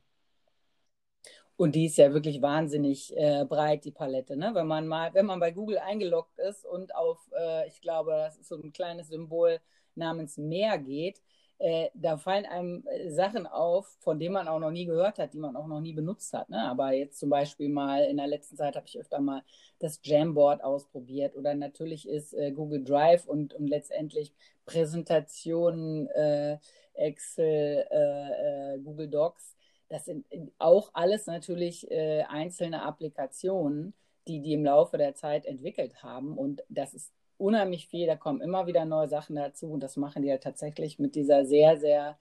Und 1.61 1.75
die 1.75 1.85
ist 1.85 1.99
ja 1.99 2.15
wirklich 2.15 2.41
wahnsinnig 2.41 3.15
äh, 3.19 3.45
breit, 3.45 3.85
die 3.85 3.91
Palette. 3.91 4.35
Ne? 4.35 4.53
Wenn 4.55 4.67
man 4.67 4.87
mal, 4.87 5.13
wenn 5.13 5.27
man 5.27 5.41
bei 5.41 5.51
Google 5.51 5.77
eingeloggt 5.77 6.39
ist 6.39 6.65
und 6.65 6.95
auf, 6.95 7.19
äh, 7.39 7.69
ich 7.69 7.83
glaube, 7.83 8.13
das 8.13 8.39
ist 8.39 8.49
so 8.49 8.57
ein 8.57 8.73
kleines 8.73 9.09
Symbol 9.09 9.61
namens 9.95 10.39
Mehr 10.39 10.79
geht, 10.79 11.21
äh, 11.59 11.91
da 11.93 12.17
fallen 12.17 12.47
einem 12.47 12.87
äh, 12.87 13.11
Sachen 13.11 13.47
auf, 13.47 13.95
von 14.01 14.19
denen 14.19 14.33
man 14.33 14.49
auch 14.49 14.59
noch 14.59 14.71
nie 14.71 14.87
gehört 14.87 15.19
hat, 15.19 15.35
die 15.35 15.39
man 15.39 15.55
auch 15.55 15.67
noch 15.67 15.83
nie 15.83 15.93
benutzt 15.93 16.33
hat. 16.33 16.49
Ne? 16.49 16.63
Aber 16.63 16.93
jetzt 16.93 17.19
zum 17.21 17.29
Beispiel 17.29 17.69
mal 17.69 18.05
in 18.05 18.17
der 18.17 18.27
letzten 18.27 18.57
Zeit 18.57 18.75
habe 18.75 18.87
ich 18.87 18.99
öfter 18.99 19.21
mal 19.21 19.43
das 19.81 20.01
Jamboard 20.03 20.65
ausprobiert 20.65 21.37
oder 21.37 21.55
natürlich 21.55 22.09
ist 22.09 22.33
äh, 22.33 22.53
Google 22.53 22.85
Drive 22.85 23.27
und, 23.27 23.53
und 23.53 23.69
letztendlich 23.69 24.33
Präsentationen, 24.65 26.07
äh, 26.07 26.57
Excel, 26.95 27.87
äh, 27.91 28.79
Google 28.79 29.09
Docs. 29.09 29.59
Das 29.91 30.07
sind 30.07 30.25
auch 30.59 30.91
alles 30.95 31.27
natürlich 31.27 31.91
einzelne 31.91 32.83
Applikationen, 32.83 33.93
die 34.29 34.41
die 34.41 34.55
im 34.55 34.65
Laufe 34.65 34.97
der 34.99 35.15
Zeit 35.17 35.45
entwickelt 35.47 36.03
haben. 36.03 36.39
Und 36.39 36.63
das 36.69 36.95
ist 36.95 37.13
unheimlich 37.41 37.89
viel, 37.89 38.07
da 38.07 38.17
kommen 38.17 38.41
immer 38.41 38.67
wieder 38.67 38.85
neue 38.85 39.09
Sachen 39.09 39.35
dazu 39.37 39.73
und 39.73 39.83
das 39.83 39.97
machen 39.97 40.23
die 40.23 40.29
ja 40.29 40.39
tatsächlich 40.39 40.99
mit 40.99 41.15
dieser 41.15 41.45
sehr, 41.45 41.79
sehr 41.79 42.19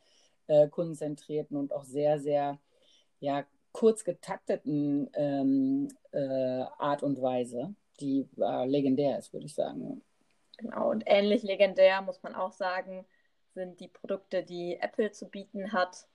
äh, 0.47 0.67
kundenzentrierten 0.67 1.57
und 1.57 1.73
auch 1.73 1.83
sehr, 1.83 2.19
sehr 2.19 2.57
ja, 3.19 3.45
kurz 3.71 4.03
getakteten 4.03 5.09
ähm, 5.13 5.89
äh, 6.11 6.63
Art 6.79 7.03
und 7.03 7.21
Weise, 7.21 7.75
die 7.99 8.27
äh, 8.39 8.65
legendär 8.65 9.19
ist, 9.19 9.33
würde 9.33 9.45
ich 9.45 9.53
sagen. 9.53 10.01
Genau, 10.57 10.89
und 10.89 11.03
ähnlich 11.05 11.43
legendär 11.43 12.01
muss 12.01 12.23
man 12.23 12.33
auch 12.33 12.53
sagen, 12.53 13.05
sind 13.53 13.79
die 13.79 13.87
Produkte, 13.89 14.43
die 14.43 14.77
Apple 14.79 15.11
zu 15.11 15.27
bieten 15.27 15.73
hat. 15.73 16.07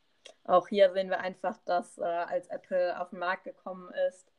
Auch 0.44 0.68
hier 0.68 0.92
sehen 0.92 1.10
wir 1.10 1.20
einfach, 1.20 1.58
dass 1.64 1.98
äh, 1.98 2.02
als 2.02 2.48
Apple 2.48 3.00
auf 3.00 3.10
den 3.10 3.18
Markt 3.18 3.44
gekommen 3.44 3.90
ist, 4.08 4.30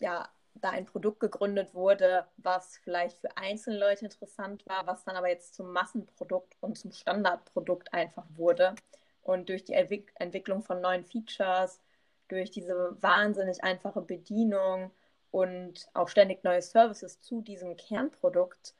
ja, 0.00 0.28
da 0.54 0.70
ein 0.70 0.86
Produkt 0.86 1.20
gegründet 1.20 1.74
wurde, 1.74 2.26
was 2.36 2.78
vielleicht 2.78 3.18
für 3.18 3.36
einzelne 3.36 3.78
Leute 3.78 4.06
interessant 4.06 4.66
war, 4.66 4.86
was 4.86 5.04
dann 5.04 5.16
aber 5.16 5.28
jetzt 5.28 5.54
zum 5.54 5.72
Massenprodukt 5.72 6.56
und 6.60 6.76
zum 6.76 6.92
Standardprodukt 6.92 7.92
einfach 7.92 8.24
wurde. 8.30 8.74
Und 9.22 9.48
durch 9.48 9.64
die 9.64 9.74
Entwick 9.74 10.12
Entwicklung 10.16 10.62
von 10.62 10.80
neuen 10.80 11.04
Features, 11.04 11.80
durch 12.28 12.50
diese 12.50 12.96
wahnsinnig 13.00 13.62
einfache 13.62 14.00
Bedienung 14.00 14.90
und 15.30 15.88
auch 15.94 16.08
ständig 16.08 16.44
neue 16.44 16.62
Services 16.62 17.20
zu 17.20 17.42
diesem 17.42 17.76
Kernprodukt 17.76 18.74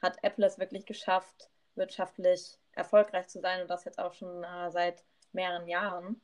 hat 0.00 0.18
Apple 0.22 0.46
es 0.46 0.58
wirklich 0.58 0.86
geschafft, 0.86 1.50
wirtschaftlich 1.74 2.58
erfolgreich 2.78 3.28
zu 3.28 3.40
sein 3.40 3.60
und 3.60 3.68
das 3.68 3.84
jetzt 3.84 3.98
auch 3.98 4.14
schon 4.14 4.42
äh, 4.44 4.70
seit 4.70 5.04
mehreren 5.32 5.68
Jahren. 5.68 6.20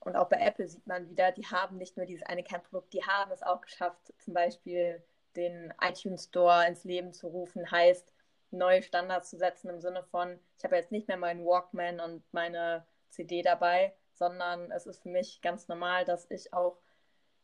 Und 0.00 0.16
auch 0.16 0.28
bei 0.28 0.38
Apple 0.38 0.66
sieht 0.66 0.86
man 0.86 1.08
wieder, 1.08 1.32
die 1.32 1.46
haben 1.46 1.78
nicht 1.78 1.96
nur 1.96 2.06
dieses 2.06 2.26
eine 2.26 2.42
Kernprodukt, 2.42 2.92
die 2.92 3.04
haben 3.04 3.30
es 3.30 3.42
auch 3.42 3.60
geschafft, 3.60 4.12
zum 4.18 4.34
Beispiel 4.34 5.02
den 5.36 5.72
iTunes 5.80 6.24
Store 6.24 6.66
ins 6.66 6.84
Leben 6.84 7.12
zu 7.12 7.28
rufen, 7.28 7.70
heißt 7.70 8.12
neue 8.50 8.82
Standards 8.82 9.30
zu 9.30 9.38
setzen 9.38 9.68
im 9.70 9.80
Sinne 9.80 10.04
von, 10.04 10.38
ich 10.58 10.64
habe 10.64 10.76
jetzt 10.76 10.92
nicht 10.92 11.08
mehr 11.08 11.16
meinen 11.16 11.44
Walkman 11.44 12.00
und 12.00 12.22
meine 12.32 12.86
CD 13.08 13.42
dabei, 13.42 13.94
sondern 14.12 14.70
es 14.70 14.86
ist 14.86 15.02
für 15.02 15.08
mich 15.08 15.40
ganz 15.40 15.68
normal, 15.68 16.04
dass 16.04 16.30
ich 16.30 16.52
auch 16.52 16.78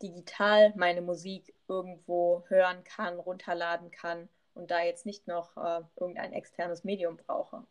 digital 0.03 0.73
meine 0.77 1.03
Musik 1.03 1.55
irgendwo 1.66 2.44
hören 2.49 2.85
kann, 2.85 3.18
runterladen 3.18 3.90
kann 3.90 4.29
und 4.54 4.70
da 4.70 4.82
jetzt 4.82 5.06
nicht 5.06 5.26
noch 5.26 5.56
äh, 5.56 5.80
irgendein 5.96 6.32
externes 6.32 6.84
Medium 6.84 7.16
brauche. 7.16 7.64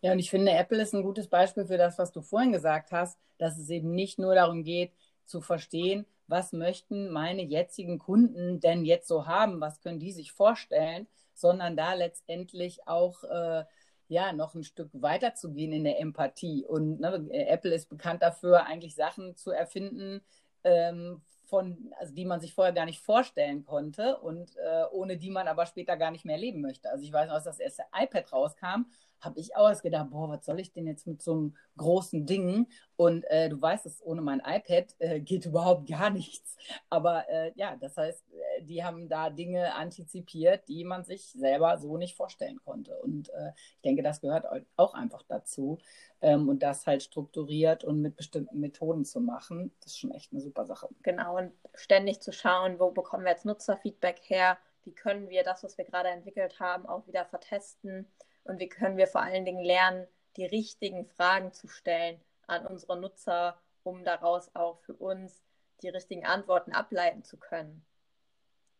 Ja, 0.00 0.12
und 0.12 0.18
ich 0.18 0.30
finde, 0.30 0.52
Apple 0.52 0.80
ist 0.80 0.94
ein 0.94 1.02
gutes 1.02 1.28
Beispiel 1.28 1.66
für 1.66 1.78
das, 1.78 1.98
was 1.98 2.12
du 2.12 2.22
vorhin 2.22 2.52
gesagt 2.52 2.92
hast, 2.92 3.18
dass 3.38 3.58
es 3.58 3.68
eben 3.70 3.94
nicht 3.94 4.18
nur 4.18 4.34
darum 4.34 4.62
geht, 4.62 4.92
zu 5.24 5.40
verstehen, 5.40 6.06
was 6.28 6.52
möchten 6.52 7.10
meine 7.10 7.42
jetzigen 7.42 7.98
Kunden 7.98 8.60
denn 8.60 8.84
jetzt 8.84 9.08
so 9.08 9.26
haben, 9.26 9.60
was 9.60 9.80
können 9.80 10.00
die 10.00 10.12
sich 10.12 10.32
vorstellen, 10.32 11.06
sondern 11.34 11.76
da 11.76 11.94
letztendlich 11.94 12.86
auch 12.86 13.24
äh, 13.24 13.64
ja 14.08 14.32
noch 14.32 14.54
ein 14.54 14.64
Stück 14.64 14.90
weiter 14.92 15.34
zu 15.34 15.52
gehen 15.52 15.72
in 15.72 15.84
der 15.84 16.00
Empathie. 16.00 16.64
Und 16.64 17.00
ne, 17.00 17.28
Apple 17.30 17.74
ist 17.74 17.88
bekannt 17.88 18.22
dafür, 18.22 18.66
eigentlich 18.66 18.94
Sachen 18.94 19.36
zu 19.36 19.50
erfinden, 19.50 20.22
ähm, 20.64 21.22
von, 21.46 21.92
also 21.98 22.14
die 22.14 22.24
man 22.24 22.40
sich 22.40 22.54
vorher 22.54 22.74
gar 22.74 22.86
nicht 22.86 23.00
vorstellen 23.00 23.64
konnte 23.64 24.18
und 24.18 24.56
äh, 24.56 24.84
ohne 24.90 25.16
die 25.16 25.30
man 25.30 25.48
aber 25.48 25.66
später 25.66 25.96
gar 25.96 26.10
nicht 26.10 26.24
mehr 26.24 26.38
leben 26.38 26.60
möchte. 26.60 26.90
Also 26.90 27.04
ich 27.04 27.12
weiß 27.12 27.28
noch, 27.28 27.36
als 27.36 27.44
das 27.44 27.60
erste 27.60 27.84
iPad 27.94 28.32
rauskam, 28.32 28.86
habe 29.20 29.40
ich 29.40 29.56
auch 29.56 29.82
gedacht, 29.82 30.10
boah, 30.10 30.28
was 30.28 30.44
soll 30.44 30.60
ich 30.60 30.72
denn 30.72 30.86
jetzt 30.86 31.06
mit 31.06 31.22
so 31.22 31.32
einem 31.32 31.56
großen 31.76 32.26
Ding? 32.26 32.68
Und 32.96 33.24
äh, 33.24 33.48
du 33.48 33.60
weißt 33.60 33.86
es, 33.86 34.04
ohne 34.04 34.22
mein 34.22 34.40
iPad 34.40 34.94
äh, 34.98 35.20
geht 35.20 35.46
überhaupt 35.46 35.88
gar 35.88 36.10
nichts. 36.10 36.56
Aber 36.90 37.28
äh, 37.28 37.52
ja, 37.54 37.76
das 37.76 37.96
heißt, 37.96 38.24
die 38.62 38.84
haben 38.84 39.08
da 39.08 39.30
Dinge 39.30 39.74
antizipiert, 39.74 40.68
die 40.68 40.84
man 40.84 41.04
sich 41.04 41.32
selber 41.32 41.78
so 41.78 41.96
nicht 41.96 42.16
vorstellen 42.16 42.58
konnte. 42.64 42.98
Und 43.02 43.28
äh, 43.30 43.52
ich 43.56 43.82
denke, 43.82 44.02
das 44.02 44.20
gehört 44.20 44.46
auch 44.76 44.94
einfach 44.94 45.22
dazu. 45.28 45.78
Ähm, 46.22 46.48
und 46.48 46.62
das 46.62 46.86
halt 46.86 47.02
strukturiert 47.02 47.84
und 47.84 48.00
mit 48.00 48.16
bestimmten 48.16 48.60
Methoden 48.60 49.04
zu 49.04 49.20
machen, 49.20 49.72
das 49.80 49.92
ist 49.92 49.98
schon 49.98 50.12
echt 50.12 50.32
eine 50.32 50.40
super 50.40 50.64
Sache. 50.64 50.88
Genau, 51.02 51.36
und 51.36 51.52
ständig 51.74 52.20
zu 52.20 52.32
schauen, 52.32 52.78
wo 52.78 52.90
bekommen 52.90 53.24
wir 53.24 53.32
jetzt 53.32 53.44
Nutzerfeedback 53.44 54.20
her, 54.24 54.56
wie 54.84 54.94
können 54.94 55.28
wir 55.28 55.42
das, 55.42 55.62
was 55.62 55.76
wir 55.76 55.84
gerade 55.84 56.08
entwickelt 56.08 56.58
haben, 56.60 56.86
auch 56.86 57.06
wieder 57.06 57.26
vertesten 57.26 58.06
und 58.48 58.58
wie 58.60 58.68
können 58.68 58.96
wir 58.96 59.06
vor 59.06 59.22
allen 59.22 59.44
Dingen 59.44 59.64
lernen, 59.64 60.06
die 60.36 60.46
richtigen 60.46 61.06
Fragen 61.06 61.52
zu 61.52 61.68
stellen 61.68 62.20
an 62.46 62.66
unsere 62.66 62.98
Nutzer, 62.98 63.58
um 63.82 64.04
daraus 64.04 64.54
auch 64.54 64.78
für 64.80 64.94
uns 64.94 65.42
die 65.82 65.88
richtigen 65.88 66.24
Antworten 66.24 66.72
ableiten 66.72 67.22
zu 67.22 67.36
können. 67.36 67.84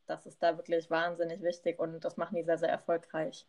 Das 0.07 0.26
ist 0.26 0.42
da 0.42 0.57
wirklich 0.57 0.90
wahnsinnig 0.90 1.42
wichtig 1.42 1.79
und 1.79 2.05
das 2.05 2.16
machen 2.16 2.37
die 2.37 2.44
sehr, 2.44 2.59
sehr 2.59 2.68
erfolgreich. 2.68 3.46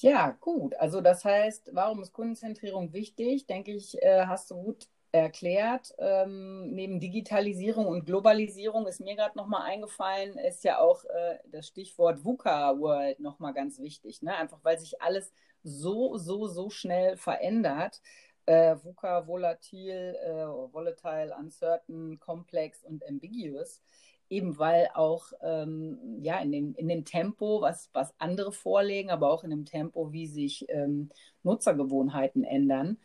Ja, 0.00 0.30
gut. 0.40 0.74
Also 0.76 1.00
das 1.00 1.24
heißt, 1.24 1.70
warum 1.74 2.02
ist 2.02 2.12
Kundenzentrierung 2.12 2.92
wichtig? 2.92 3.46
Denke 3.46 3.72
ich, 3.72 4.00
äh, 4.02 4.26
hast 4.26 4.50
du 4.50 4.56
gut 4.56 4.88
erklärt. 5.12 5.94
Ähm, 5.98 6.70
neben 6.72 6.98
Digitalisierung 6.98 7.86
und 7.86 8.06
Globalisierung 8.06 8.86
ist 8.86 9.00
mir 9.00 9.14
gerade 9.14 9.36
nochmal 9.36 9.70
eingefallen, 9.70 10.38
ist 10.38 10.64
ja 10.64 10.78
auch 10.78 11.04
äh, 11.04 11.38
das 11.46 11.66
Stichwort 11.68 12.24
VUCA 12.24 12.80
World 12.80 13.20
nochmal 13.20 13.52
ganz 13.52 13.78
wichtig. 13.78 14.22
Ne? 14.22 14.34
Einfach 14.34 14.58
weil 14.62 14.78
sich 14.78 15.00
alles 15.02 15.32
so, 15.62 16.16
so, 16.16 16.48
so 16.48 16.70
schnell 16.70 17.16
verändert. 17.16 18.00
Äh, 18.46 18.76
VUCA, 18.82 19.26
volatil, 19.26 20.16
äh, 20.24 20.46
volatile, 20.72 21.36
uncertain, 21.38 22.18
complex 22.18 22.82
und 22.82 23.06
ambiguous. 23.06 23.82
Eben 24.30 24.58
weil 24.58 24.88
auch 24.94 25.26
ähm, 25.42 26.20
ja, 26.22 26.40
in, 26.40 26.52
dem, 26.52 26.74
in 26.74 26.88
dem 26.88 27.04
Tempo, 27.04 27.60
was, 27.60 27.90
was 27.92 28.14
andere 28.18 28.50
vorlegen, 28.50 29.10
aber 29.10 29.30
auch 29.30 29.44
in 29.44 29.50
dem 29.50 29.66
Tempo, 29.66 30.10
wie 30.10 30.26
sich 30.26 30.64
ähm, 30.70 31.10
Nutzergewohnheiten 31.42 32.42
ändern, 32.42 32.96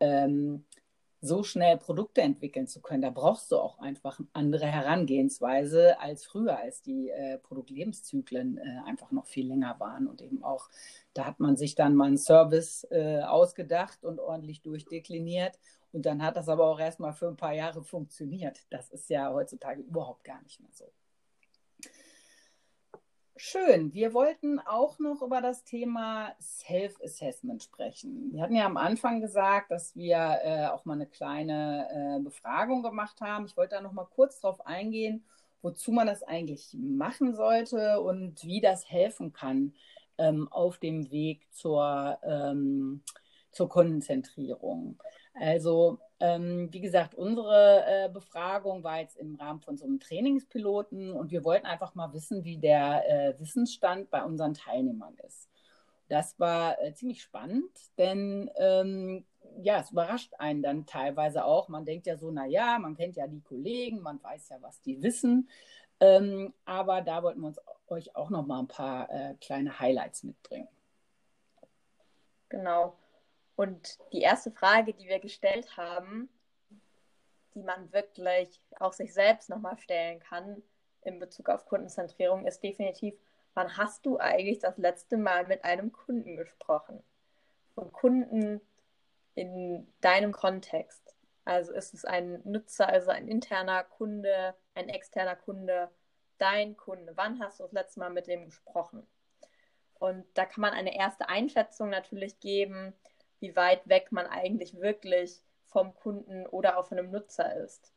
ähm, 0.00 0.66
so 1.24 1.42
schnell 1.42 1.78
Produkte 1.78 2.20
entwickeln 2.20 2.66
zu 2.66 2.80
können, 2.80 3.02
da 3.02 3.10
brauchst 3.10 3.50
du 3.50 3.56
auch 3.56 3.78
einfach 3.78 4.18
eine 4.18 4.28
andere 4.32 4.66
Herangehensweise 4.66 5.98
als 6.00 6.24
früher, 6.24 6.58
als 6.58 6.82
die 6.82 7.10
äh, 7.10 7.38
Produktlebenszyklen 7.38 8.58
äh, 8.58 8.62
einfach 8.86 9.10
noch 9.10 9.26
viel 9.26 9.48
länger 9.48 9.76
waren 9.78 10.06
und 10.06 10.20
eben 10.20 10.44
auch, 10.44 10.68
da 11.14 11.26
hat 11.26 11.40
man 11.40 11.56
sich 11.56 11.74
dann 11.74 11.94
mal 11.94 12.06
einen 12.06 12.18
Service 12.18 12.86
äh, 12.90 13.22
ausgedacht 13.22 14.04
und 14.04 14.20
ordentlich 14.20 14.62
durchdekliniert 14.62 15.58
und 15.92 16.06
dann 16.06 16.22
hat 16.22 16.36
das 16.36 16.48
aber 16.48 16.66
auch 16.66 16.80
erstmal 16.80 17.12
für 17.12 17.28
ein 17.28 17.36
paar 17.36 17.54
Jahre 17.54 17.82
funktioniert. 17.82 18.60
Das 18.70 18.90
ist 18.90 19.08
ja 19.08 19.32
heutzutage 19.32 19.80
überhaupt 19.80 20.24
gar 20.24 20.42
nicht 20.42 20.60
mehr 20.60 20.72
so. 20.72 20.92
Schön. 23.36 23.92
Wir 23.92 24.14
wollten 24.14 24.60
auch 24.60 25.00
noch 25.00 25.20
über 25.20 25.40
das 25.40 25.64
Thema 25.64 26.32
Self-Assessment 26.40 27.64
sprechen. 27.64 28.32
Wir 28.32 28.42
hatten 28.42 28.54
ja 28.54 28.64
am 28.64 28.76
Anfang 28.76 29.20
gesagt, 29.20 29.72
dass 29.72 29.96
wir 29.96 30.38
äh, 30.44 30.66
auch 30.68 30.84
mal 30.84 30.92
eine 30.94 31.08
kleine 31.08 31.88
äh, 31.90 32.22
Befragung 32.22 32.84
gemacht 32.84 33.20
haben. 33.20 33.46
Ich 33.46 33.56
wollte 33.56 33.74
da 33.74 33.80
noch 33.80 33.92
mal 33.92 34.06
kurz 34.06 34.40
drauf 34.40 34.64
eingehen, 34.64 35.24
wozu 35.62 35.90
man 35.90 36.06
das 36.06 36.22
eigentlich 36.22 36.76
machen 36.78 37.34
sollte 37.34 38.00
und 38.00 38.44
wie 38.44 38.60
das 38.60 38.88
helfen 38.88 39.32
kann 39.32 39.74
ähm, 40.16 40.46
auf 40.52 40.78
dem 40.78 41.10
Weg 41.10 41.48
zur, 41.50 42.18
ähm, 42.22 43.02
zur 43.50 43.68
Konzentrierung. 43.68 45.02
Also 45.34 45.98
ähm, 46.24 46.72
wie 46.72 46.80
gesagt, 46.80 47.14
unsere 47.14 47.84
äh, 47.86 48.08
Befragung 48.08 48.82
war 48.82 49.00
jetzt 49.00 49.18
im 49.18 49.34
Rahmen 49.34 49.60
von 49.60 49.76
so 49.76 49.84
einem 49.84 50.00
Trainingspiloten 50.00 51.12
und 51.12 51.30
wir 51.30 51.44
wollten 51.44 51.66
einfach 51.66 51.94
mal 51.94 52.14
wissen, 52.14 52.44
wie 52.44 52.56
der 52.56 53.04
äh, 53.06 53.38
Wissensstand 53.38 54.10
bei 54.10 54.24
unseren 54.24 54.54
Teilnehmern 54.54 55.14
ist. 55.26 55.50
Das 56.08 56.38
war 56.40 56.80
äh, 56.80 56.94
ziemlich 56.94 57.22
spannend, 57.22 57.70
denn 57.98 58.50
ähm, 58.56 59.26
ja, 59.60 59.80
es 59.80 59.90
überrascht 59.90 60.32
einen 60.38 60.62
dann 60.62 60.86
teilweise 60.86 61.44
auch. 61.44 61.68
Man 61.68 61.84
denkt 61.84 62.06
ja 62.06 62.16
so, 62.16 62.30
naja, 62.30 62.78
man 62.78 62.96
kennt 62.96 63.16
ja 63.16 63.26
die 63.26 63.42
Kollegen, 63.42 64.00
man 64.00 64.22
weiß 64.22 64.48
ja, 64.48 64.56
was 64.62 64.80
die 64.80 65.02
wissen. 65.02 65.50
Ähm, 66.00 66.54
aber 66.64 67.02
da 67.02 67.22
wollten 67.22 67.40
wir 67.40 67.48
uns 67.48 67.60
euch 67.86 68.16
auch 68.16 68.30
noch 68.30 68.46
mal 68.46 68.60
ein 68.60 68.68
paar 68.68 69.10
äh, 69.10 69.34
kleine 69.42 69.78
Highlights 69.78 70.22
mitbringen. 70.22 70.68
Genau. 72.48 72.96
Und 73.56 73.98
die 74.12 74.20
erste 74.20 74.50
Frage, 74.50 74.94
die 74.94 75.08
wir 75.08 75.20
gestellt 75.20 75.76
haben, 75.76 76.28
die 77.54 77.62
man 77.62 77.92
wirklich 77.92 78.60
auch 78.80 78.92
sich 78.92 79.14
selbst 79.14 79.48
nochmal 79.48 79.78
stellen 79.78 80.18
kann 80.18 80.62
in 81.02 81.18
Bezug 81.18 81.48
auf 81.48 81.66
Kundenzentrierung, 81.66 82.46
ist 82.46 82.62
definitiv, 82.62 83.14
wann 83.54 83.76
hast 83.76 84.04
du 84.06 84.18
eigentlich 84.18 84.58
das 84.58 84.76
letzte 84.76 85.16
Mal 85.16 85.46
mit 85.46 85.64
einem 85.64 85.92
Kunden 85.92 86.36
gesprochen? 86.36 87.02
Und 87.76 87.92
Kunden 87.92 88.60
in 89.34 89.92
deinem 90.00 90.32
Kontext. 90.32 91.14
Also 91.44 91.72
ist 91.72 91.94
es 91.94 92.04
ein 92.04 92.40
Nutzer, 92.44 92.88
also 92.88 93.10
ein 93.10 93.28
interner 93.28 93.84
Kunde, 93.84 94.54
ein 94.74 94.88
externer 94.88 95.36
Kunde, 95.36 95.90
dein 96.38 96.76
Kunde. 96.76 97.12
Wann 97.16 97.40
hast 97.40 97.60
du 97.60 97.64
das 97.64 97.72
letzte 97.72 98.00
Mal 98.00 98.10
mit 98.10 98.26
dem 98.26 98.46
gesprochen? 98.46 99.06
Und 99.94 100.24
da 100.34 100.46
kann 100.46 100.62
man 100.62 100.72
eine 100.72 100.96
erste 100.96 101.28
Einschätzung 101.28 101.90
natürlich 101.90 102.40
geben, 102.40 102.94
wie 103.44 103.54
weit 103.56 103.86
weg 103.86 104.10
man 104.10 104.26
eigentlich 104.26 104.80
wirklich 104.80 105.42
vom 105.66 105.94
Kunden 105.94 106.46
oder 106.46 106.78
auch 106.78 106.86
von 106.86 106.98
einem 106.98 107.10
Nutzer 107.10 107.54
ist. 107.56 107.92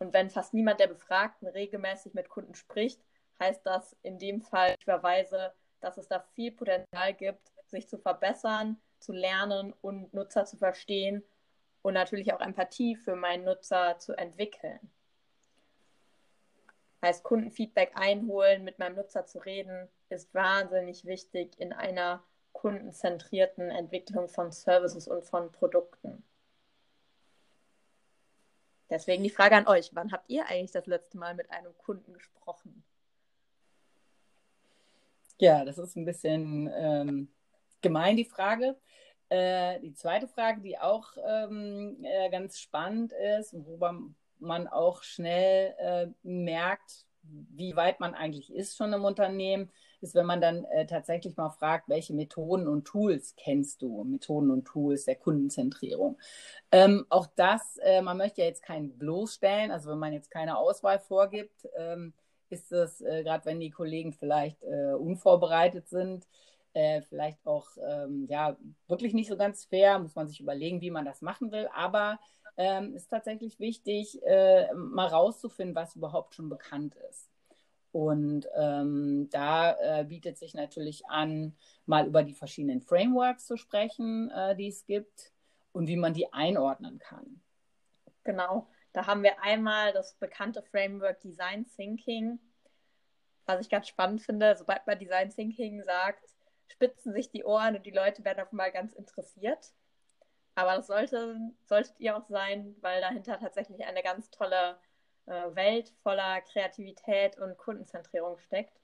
Und 0.00 0.12
wenn 0.12 0.30
fast 0.30 0.52
niemand 0.52 0.80
der 0.80 0.88
Befragten 0.88 1.46
regelmäßig 1.46 2.12
mit 2.14 2.28
Kunden 2.28 2.54
spricht, 2.54 3.00
heißt 3.38 3.64
das 3.64 3.96
in 4.02 4.18
dem 4.18 4.42
Fall 4.42 4.74
überweise, 4.82 5.52
dass 5.80 5.96
es 5.96 6.08
da 6.08 6.18
viel 6.34 6.50
Potenzial 6.50 7.14
gibt, 7.14 7.52
sich 7.66 7.88
zu 7.88 7.98
verbessern, 7.98 8.80
zu 8.98 9.12
lernen 9.12 9.72
und 9.80 10.12
Nutzer 10.12 10.44
zu 10.44 10.56
verstehen 10.56 11.22
und 11.82 11.94
natürlich 11.94 12.32
auch 12.32 12.40
Empathie 12.40 12.96
für 12.96 13.14
meinen 13.14 13.44
Nutzer 13.44 13.96
zu 13.98 14.14
entwickeln. 14.14 14.80
Heißt, 17.00 17.22
Kundenfeedback 17.22 17.92
einholen, 17.94 18.64
mit 18.64 18.80
meinem 18.80 18.96
Nutzer 18.96 19.24
zu 19.24 19.38
reden, 19.38 19.88
ist 20.08 20.34
wahnsinnig 20.34 21.04
wichtig 21.04 21.58
in 21.60 21.72
einer 21.72 22.24
kundenzentrierten 22.60 23.70
Entwicklung 23.70 24.28
von 24.28 24.52
Services 24.52 25.08
und 25.08 25.24
von 25.24 25.50
Produkten. 25.50 26.22
Deswegen 28.90 29.22
die 29.22 29.30
Frage 29.30 29.56
an 29.56 29.66
euch, 29.66 29.90
wann 29.94 30.12
habt 30.12 30.28
ihr 30.28 30.46
eigentlich 30.46 30.72
das 30.72 30.86
letzte 30.86 31.16
Mal 31.16 31.34
mit 31.34 31.50
einem 31.50 31.76
Kunden 31.78 32.12
gesprochen? 32.12 32.84
Ja, 35.38 35.64
das 35.64 35.78
ist 35.78 35.96
ein 35.96 36.04
bisschen 36.04 36.70
ähm, 36.74 37.28
gemein, 37.80 38.18
die 38.18 38.26
Frage. 38.26 38.76
Äh, 39.30 39.80
die 39.80 39.94
zweite 39.94 40.28
Frage, 40.28 40.60
die 40.60 40.76
auch 40.78 41.12
ähm, 41.24 41.96
äh, 42.02 42.28
ganz 42.28 42.58
spannend 42.58 43.12
ist, 43.38 43.54
worüber 43.54 43.98
man 44.38 44.68
auch 44.68 45.02
schnell 45.02 45.74
äh, 45.78 46.08
merkt, 46.22 47.06
wie 47.22 47.74
weit 47.74 48.00
man 48.00 48.14
eigentlich 48.14 48.52
ist 48.52 48.76
schon 48.76 48.92
im 48.92 49.04
Unternehmen, 49.04 49.70
ist, 50.02 50.14
wenn 50.14 50.26
man 50.26 50.40
dann 50.40 50.64
äh, 50.64 50.86
tatsächlich 50.86 51.36
mal 51.36 51.50
fragt, 51.50 51.88
welche 51.88 52.14
Methoden 52.14 52.66
und 52.68 52.84
Tools 52.84 53.34
kennst 53.36 53.82
du, 53.82 54.04
Methoden 54.04 54.50
und 54.50 54.64
Tools 54.64 55.04
der 55.04 55.16
Kundenzentrierung. 55.16 56.18
Ähm, 56.72 57.06
auch 57.08 57.26
das, 57.36 57.78
äh, 57.82 58.02
man 58.02 58.16
möchte 58.16 58.42
ja 58.42 58.46
jetzt 58.48 58.62
keinen 58.62 58.96
bloßstellen, 58.98 59.70
also 59.70 59.90
wenn 59.90 59.98
man 59.98 60.12
jetzt 60.12 60.30
keine 60.30 60.58
Auswahl 60.58 60.98
vorgibt, 60.98 61.68
ähm, 61.76 62.12
ist 62.50 62.72
es, 62.72 63.00
äh, 63.00 63.22
gerade 63.22 63.44
wenn 63.46 63.60
die 63.60 63.70
Kollegen 63.70 64.12
vielleicht 64.12 64.62
äh, 64.64 64.92
unvorbereitet 64.94 65.88
sind, 65.88 66.26
äh, 66.72 67.02
vielleicht 67.02 67.44
auch 67.46 67.68
ähm, 67.82 68.26
ja, 68.28 68.56
wirklich 68.88 69.14
nicht 69.14 69.28
so 69.28 69.36
ganz 69.36 69.64
fair, 69.64 69.98
muss 69.98 70.14
man 70.14 70.28
sich 70.28 70.40
überlegen, 70.40 70.80
wie 70.80 70.90
man 70.90 71.04
das 71.04 71.22
machen 71.22 71.52
will, 71.52 71.68
aber 71.74 72.18
ähm, 72.56 72.94
ist 72.94 73.08
tatsächlich 73.08 73.58
wichtig, 73.58 74.22
äh, 74.24 74.72
mal 74.74 75.06
rauszufinden, 75.06 75.74
was 75.74 75.96
überhaupt 75.96 76.34
schon 76.34 76.48
bekannt 76.48 76.94
ist. 77.08 77.29
Und 77.92 78.46
ähm, 78.56 79.28
da 79.30 79.72
äh, 79.80 80.04
bietet 80.04 80.38
sich 80.38 80.54
natürlich 80.54 81.06
an, 81.06 81.56
mal 81.86 82.06
über 82.06 82.22
die 82.22 82.34
verschiedenen 82.34 82.80
Frameworks 82.80 83.46
zu 83.46 83.56
sprechen, 83.56 84.30
äh, 84.30 84.54
die 84.54 84.68
es 84.68 84.84
gibt 84.86 85.32
und 85.72 85.88
wie 85.88 85.96
man 85.96 86.14
die 86.14 86.32
einordnen 86.32 86.98
kann. 86.98 87.42
Genau, 88.22 88.68
da 88.92 89.06
haben 89.06 89.22
wir 89.22 89.42
einmal 89.42 89.92
das 89.92 90.14
bekannte 90.14 90.62
Framework 90.62 91.20
Design 91.20 91.66
Thinking, 91.76 92.38
was 93.46 93.60
ich 93.60 93.70
ganz 93.70 93.88
spannend 93.88 94.22
finde. 94.22 94.56
Sobald 94.56 94.86
man 94.86 94.98
Design 94.98 95.30
Thinking 95.30 95.82
sagt, 95.82 96.28
spitzen 96.68 97.12
sich 97.12 97.30
die 97.30 97.44
Ohren 97.44 97.76
und 97.76 97.86
die 97.86 97.90
Leute 97.90 98.24
werden 98.24 98.40
auf 98.40 98.52
einmal 98.52 98.70
ganz 98.70 98.92
interessiert. 98.92 99.72
Aber 100.54 100.76
das 100.76 100.86
sollte, 100.86 101.38
solltet 101.64 101.94
ihr 101.98 102.16
auch 102.16 102.28
sein, 102.28 102.76
weil 102.80 103.00
dahinter 103.00 103.38
tatsächlich 103.38 103.84
eine 103.84 104.02
ganz 104.02 104.30
tolle 104.30 104.78
Welt 105.54 105.92
voller 106.02 106.40
Kreativität 106.42 107.38
und 107.38 107.56
Kundenzentrierung 107.56 108.38
steckt. 108.38 108.80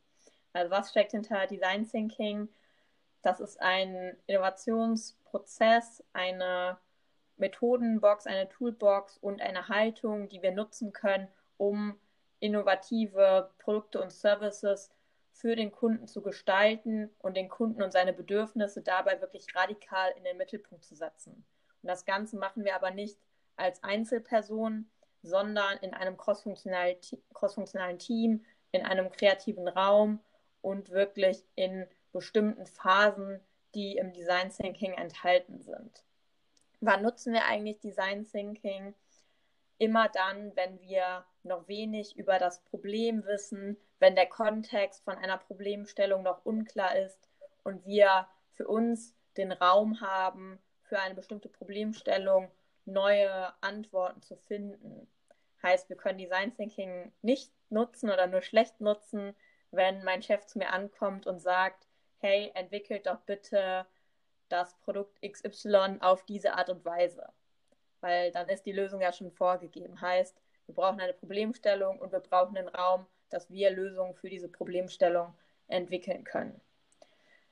Also 0.52 0.70
was 0.70 0.90
steckt 0.90 1.12
hinter 1.12 1.46
Design 1.46 1.88
Thinking? 1.88 2.48
Das 3.22 3.40
ist 3.40 3.60
ein 3.60 4.16
Innovationsprozess, 4.26 6.04
eine 6.12 6.78
Methodenbox, 7.36 8.26
eine 8.26 8.48
Toolbox 8.48 9.18
und 9.18 9.42
eine 9.42 9.68
Haltung, 9.68 10.28
die 10.28 10.42
wir 10.42 10.52
nutzen 10.52 10.92
können, 10.92 11.28
um 11.56 11.98
innovative 12.38 13.50
Produkte 13.58 14.00
und 14.00 14.12
Services 14.12 14.90
für 15.32 15.54
den 15.54 15.70
Kunden 15.70 16.06
zu 16.06 16.22
gestalten 16.22 17.10
und 17.18 17.36
den 17.36 17.48
Kunden 17.48 17.82
und 17.82 17.92
seine 17.92 18.12
Bedürfnisse 18.12 18.80
dabei 18.80 19.20
wirklich 19.20 19.54
radikal 19.54 20.12
in 20.16 20.24
den 20.24 20.38
Mittelpunkt 20.38 20.84
zu 20.84 20.94
setzen. 20.94 21.44
Und 21.82 21.88
das 21.88 22.06
Ganze 22.06 22.38
machen 22.38 22.64
wir 22.64 22.74
aber 22.74 22.90
nicht 22.90 23.18
als 23.56 23.82
Einzelperson, 23.82 24.88
sondern 25.26 25.78
in 25.78 25.92
einem 25.92 26.16
crossfunktionalen, 26.16 27.98
Team, 27.98 28.44
in 28.72 28.82
einem 28.82 29.10
kreativen 29.10 29.68
Raum 29.68 30.20
und 30.62 30.90
wirklich 30.90 31.44
in 31.54 31.86
bestimmten 32.12 32.66
Phasen, 32.66 33.40
die 33.74 33.96
im 33.96 34.12
Design 34.12 34.50
Thinking 34.50 34.92
enthalten 34.94 35.60
sind. 35.60 36.04
Wann 36.80 37.02
nutzen 37.02 37.32
wir 37.32 37.44
eigentlich 37.44 37.80
Design 37.80 38.24
Thinking? 38.24 38.94
Immer 39.78 40.08
dann, 40.08 40.54
wenn 40.56 40.80
wir 40.80 41.24
noch 41.42 41.68
wenig 41.68 42.16
über 42.16 42.38
das 42.38 42.62
Problem 42.64 43.24
wissen, 43.26 43.76
wenn 43.98 44.14
der 44.14 44.26
Kontext 44.26 45.04
von 45.04 45.16
einer 45.16 45.38
Problemstellung 45.38 46.22
noch 46.22 46.44
unklar 46.44 46.96
ist 46.96 47.28
und 47.64 47.84
wir 47.84 48.28
für 48.52 48.66
uns 48.66 49.14
den 49.36 49.52
Raum 49.52 50.00
haben, 50.00 50.58
für 50.82 50.98
eine 50.98 51.14
bestimmte 51.14 51.48
Problemstellung 51.48 52.50
neue 52.86 53.52
Antworten 53.62 54.22
zu 54.22 54.36
finden. 54.36 55.08
Heißt, 55.62 55.88
wir 55.88 55.96
können 55.96 56.18
Design 56.18 56.54
Thinking 56.54 57.12
nicht 57.22 57.52
nutzen 57.70 58.10
oder 58.10 58.26
nur 58.26 58.42
schlecht 58.42 58.80
nutzen, 58.80 59.34
wenn 59.70 60.04
mein 60.04 60.22
Chef 60.22 60.46
zu 60.46 60.58
mir 60.58 60.72
ankommt 60.72 61.26
und 61.26 61.40
sagt, 61.40 61.86
hey, 62.18 62.50
entwickelt 62.54 63.06
doch 63.06 63.20
bitte 63.20 63.86
das 64.48 64.74
Produkt 64.80 65.20
XY 65.22 65.98
auf 66.00 66.24
diese 66.24 66.54
Art 66.54 66.70
und 66.70 66.84
Weise. 66.84 67.28
Weil 68.00 68.30
dann 68.30 68.48
ist 68.48 68.64
die 68.64 68.72
Lösung 68.72 69.00
ja 69.00 69.12
schon 69.12 69.32
vorgegeben. 69.32 70.00
Heißt, 70.00 70.36
wir 70.66 70.74
brauchen 70.74 71.00
eine 71.00 71.12
Problemstellung 71.12 71.98
und 71.98 72.12
wir 72.12 72.20
brauchen 72.20 72.56
einen 72.56 72.68
Raum, 72.68 73.06
dass 73.30 73.50
wir 73.50 73.70
Lösungen 73.70 74.14
für 74.14 74.28
diese 74.28 74.48
Problemstellung 74.48 75.34
entwickeln 75.68 76.24
können. 76.24 76.60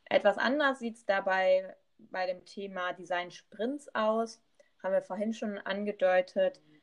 Etwas 0.04 0.38
anders 0.38 0.78
sieht 0.78 0.96
es 0.96 1.06
dabei 1.06 1.74
bei 1.98 2.26
dem 2.26 2.44
Thema 2.44 2.92
Design 2.92 3.30
Sprints 3.30 3.92
aus. 3.94 4.40
Haben 4.82 4.92
wir 4.92 5.02
vorhin 5.02 5.32
schon 5.32 5.58
angedeutet. 5.58 6.60
Design 6.66 6.73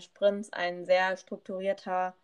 Sprints 0.00 0.52
ein 0.52 0.84
sehr 0.84 1.16
strukturierter 1.16 2.14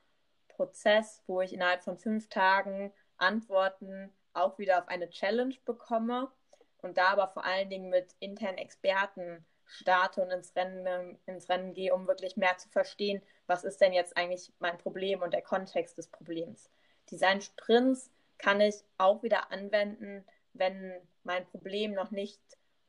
Prozess, 0.48 1.22
wo 1.26 1.40
ich 1.40 1.52
innerhalb 1.52 1.82
von 1.82 1.98
fünf 1.98 2.28
Tagen 2.28 2.92
Antworten 3.16 4.12
auch 4.32 4.58
wieder 4.58 4.78
auf 4.78 4.88
eine 4.88 5.10
Challenge 5.10 5.54
bekomme 5.64 6.30
und 6.78 6.98
da 6.98 7.08
aber 7.08 7.28
vor 7.28 7.44
allen 7.44 7.70
Dingen 7.70 7.90
mit 7.90 8.14
internen 8.18 8.58
Experten 8.58 9.44
starte 9.66 10.22
und 10.22 10.30
ins 10.30 10.54
Rennen, 10.54 11.18
ins 11.26 11.48
Rennen 11.48 11.74
gehe, 11.74 11.94
um 11.94 12.06
wirklich 12.06 12.36
mehr 12.36 12.56
zu 12.58 12.68
verstehen, 12.68 13.22
was 13.46 13.64
ist 13.64 13.80
denn 13.80 13.92
jetzt 13.92 14.16
eigentlich 14.16 14.52
mein 14.58 14.78
Problem 14.78 15.22
und 15.22 15.32
der 15.32 15.42
Kontext 15.42 15.96
des 15.98 16.08
Problems. 16.08 16.70
Design 17.10 17.40
Sprints 17.40 18.10
kann 18.38 18.60
ich 18.60 18.74
auch 18.98 19.22
wieder 19.22 19.50
anwenden, 19.50 20.24
wenn 20.52 21.00
mein 21.24 21.46
Problem 21.46 21.94
noch 21.94 22.10
nicht 22.10 22.40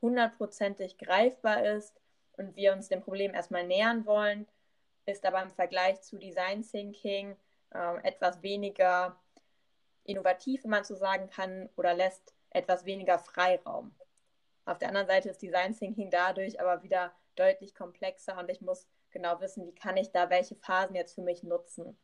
hundertprozentig 0.02 0.98
greifbar 0.98 1.63
ist 1.66 2.03
und 2.38 2.56
wir 2.56 2.74
uns 2.74 2.89
dem 2.89 3.02
Problem 3.02 3.34
erstmal 3.34 3.65
nähern 3.65 4.06
wollen, 4.06 4.48
ist 5.06 5.26
aber 5.26 5.41
im 5.41 5.52
Vergleich 5.52 6.02
zu 6.02 6.17
Design 6.17 6.63
Thinking 6.63 7.36
äh, 7.72 7.98
etwas 8.04 8.41
weniger 8.41 9.19
innovativ, 10.04 10.63
wenn 10.63 10.72
man 10.72 10.84
so 10.84 10.96
sagen 10.96 11.30
kann, 11.30 11.69
oder 11.76 11.93
lässt 11.93 12.34
etwas 12.50 12.86
weniger 12.86 13.19
Freiraum. 13.19 13.93
Auf 14.65 14.78
der 14.78 14.89
anderen 14.89 15.08
Seite 15.08 15.30
ist 15.30 15.41
Design 15.41 15.76
Thinking 15.76 16.10
dadurch 16.10 16.60
aber 16.60 16.84
wieder 16.84 17.13
deutlich 17.36 17.76
komplexer 17.76 18.38
und 18.38 18.50
ich 18.50 18.62
muss 18.62 18.88
genau 19.12 19.39
wissen, 19.41 19.65
wie 19.65 19.76
kann 19.76 19.98
ich 19.98 20.12
da 20.12 20.30
welche 20.30 20.56
Phasen 20.56 20.96
jetzt 20.96 21.15
für 21.15 21.22
mich 21.22 21.43
nutzen, 21.43 21.98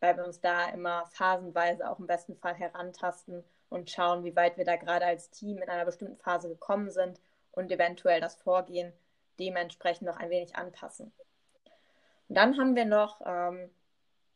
weil 0.00 0.16
wir 0.16 0.24
uns 0.24 0.40
da 0.40 0.68
immer 0.70 1.06
phasenweise 1.06 1.88
auch 1.88 1.98
im 1.98 2.06
besten 2.06 2.36
Fall 2.36 2.54
herantasten 2.54 3.44
und 3.68 3.90
schauen, 3.90 4.24
wie 4.24 4.36
weit 4.36 4.56
wir 4.56 4.64
da 4.64 4.76
gerade 4.76 5.04
als 5.04 5.30
Team 5.30 5.58
in 5.58 5.68
einer 5.68 5.84
bestimmten 5.84 6.16
Phase 6.16 6.48
gekommen 6.48 6.90
sind 6.90 7.20
und 7.50 7.70
eventuell 7.70 8.20
das 8.20 8.36
Vorgehen 8.36 8.92
dementsprechend 9.38 10.06
noch 10.06 10.16
ein 10.16 10.30
wenig 10.30 10.56
anpassen. 10.56 11.12
Und 12.28 12.34
dann 12.36 12.58
haben 12.58 12.74
wir 12.74 12.84
noch 12.84 13.20
ähm, 13.24 13.70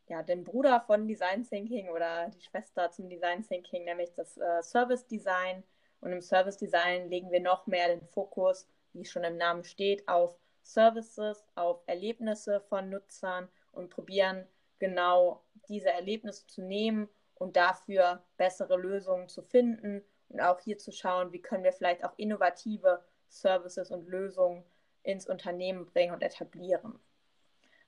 ja, 0.09 0.23
den 0.23 0.45
Bruder 0.45 0.81
von 0.81 1.07
Design 1.07 1.45
Thinking 1.45 1.89
oder 1.89 2.29
die 2.31 2.41
Schwester 2.41 2.91
zum 2.91 3.09
Design 3.09 3.47
Thinking, 3.47 3.85
nämlich 3.85 4.13
das 4.15 4.37
äh, 4.37 4.63
Service 4.63 5.07
Design. 5.07 5.63
Und 6.01 6.13
im 6.13 6.21
Service 6.21 6.57
Design 6.57 7.09
legen 7.09 7.31
wir 7.31 7.41
noch 7.41 7.67
mehr 7.67 7.89
den 7.89 8.07
Fokus, 8.09 8.69
wie 8.93 9.05
schon 9.05 9.25
im 9.25 9.37
Namen 9.37 9.65
steht, 9.65 10.07
auf 10.09 10.37
Services, 10.63 11.45
auf 11.55 11.83
Erlebnisse 11.87 12.61
von 12.61 12.91
Nutzern 12.91 13.49
und 13.73 13.91
probieren 13.91 14.47
genau 14.79 15.43
diese 15.69 15.91
Erlebnisse 15.91 16.47
zu 16.47 16.63
nehmen 16.63 17.09
und 17.35 17.57
dafür 17.57 18.23
bessere 18.37 18.77
Lösungen 18.77 19.29
zu 19.29 19.43
finden 19.43 20.03
und 20.29 20.41
auch 20.41 20.61
hier 20.61 20.79
zu 20.79 20.93
schauen, 20.93 21.33
wie 21.33 21.43
können 21.43 21.65
wir 21.65 21.73
vielleicht 21.73 22.05
auch 22.05 22.13
innovative 22.17 23.03
Services 23.29 23.91
und 23.91 24.09
Lösungen 24.09 24.65
ins 25.03 25.27
Unternehmen 25.27 25.87
bringen 25.87 26.15
und 26.15 26.23
etablieren. 26.23 26.99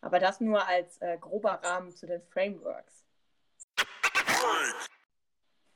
Aber 0.00 0.18
das 0.18 0.40
nur 0.40 0.66
als 0.66 1.00
äh, 1.00 1.16
grober 1.18 1.60
Rahmen 1.62 1.92
zu 1.92 2.06
den 2.06 2.22
Frameworks. 2.22 3.06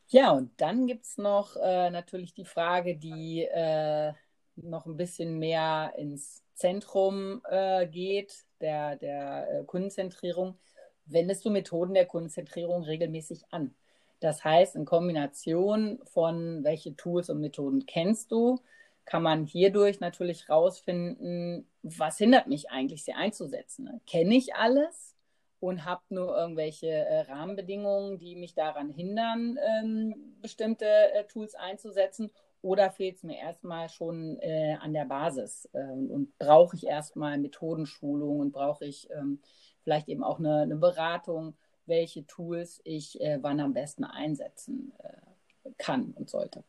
Ja, 0.09 0.33
und 0.33 0.61
dann 0.61 0.87
gibt 0.87 1.05
es 1.05 1.19
noch 1.19 1.57
äh, 1.57 1.91
natürlich 1.91 2.33
die 2.33 2.45
Frage, 2.45 2.97
die 2.97 3.43
äh, 3.43 4.13
noch 4.57 4.87
ein 4.87 4.97
bisschen 4.97 5.39
mehr 5.39 5.93
ins 5.97 6.43
Zentrum 6.55 7.43
äh, 7.49 7.87
geht, 7.87 8.47
der, 8.61 8.97
der 8.97 9.49
äh, 9.51 9.65
Kundenzentrierung. 9.65 10.59
Wendest 11.07 11.45
du 11.45 11.51
Methoden 11.51 11.95
der 11.95 12.07
Kundenzentrierung 12.07 12.83
regelmäßig 12.83 13.45
an? 13.51 13.75
Das 14.21 14.45
heißt, 14.45 14.77
in 14.77 14.87
Kombination 14.87 16.01
von 16.05 16.65
welche 16.65 16.97
Tools 16.97 17.29
und 17.29 17.41
Methoden 17.41 17.85
kennst 17.87 18.33
du, 18.33 18.61
kann 19.07 19.23
man 19.23 19.47
hierdurch 19.47 20.01
natürlich 20.01 20.49
rausfinden, 20.49 21.67
was 21.83 22.19
hindert 22.19 22.49
mich 22.49 22.71
eigentlich, 22.71 23.05
sie 23.05 23.15
einzusetzen. 23.15 24.01
Kenne 24.07 24.35
ich 24.35 24.55
alles 24.55 25.15
und 25.61 25.85
habe 25.85 26.03
nur 26.11 26.37
irgendwelche 26.37 26.89
äh, 26.89 27.21
Rahmenbedingungen, 27.23 28.19
die 28.19 28.37
mich 28.37 28.55
daran 28.55 28.91
hindern, 28.91 29.59
ähm, 29.81 30.37
bestimmte 30.43 30.87
äh, 30.87 31.25
Tools 31.25 31.55
einzusetzen? 31.55 32.31
Oder 32.63 32.91
fehlt 32.91 33.17
es 33.17 33.23
mir 33.23 33.39
erstmal 33.39 33.89
schon 33.89 34.39
äh, 34.41 34.77
an 34.81 34.93
der 34.93 35.05
Basis? 35.05 35.69
Ähm, 35.73 36.11
und 36.11 36.39
brauche 36.39 36.77
ich 36.77 36.87
erstmal 36.87 37.39
Methodenschulung 37.39 38.41
und 38.41 38.53
brauche 38.53 38.85
ich 38.85 39.09
ähm, 39.11 39.41
vielleicht 39.83 40.09
eben 40.09 40.25
auch 40.25 40.41
eine, 40.41 40.63
eine, 40.63 40.77
Beratung, 40.77 41.55
welche 41.87 42.27
Tools 42.27 42.81
ich 42.83 43.21
äh, 43.21 43.39
wann 43.41 43.61
am 43.61 43.73
besten 43.73 44.03
einsetzen 44.03 44.93
äh, 44.99 45.71
kann 45.79 46.13
und 46.17 46.29
sollte? 46.29 46.65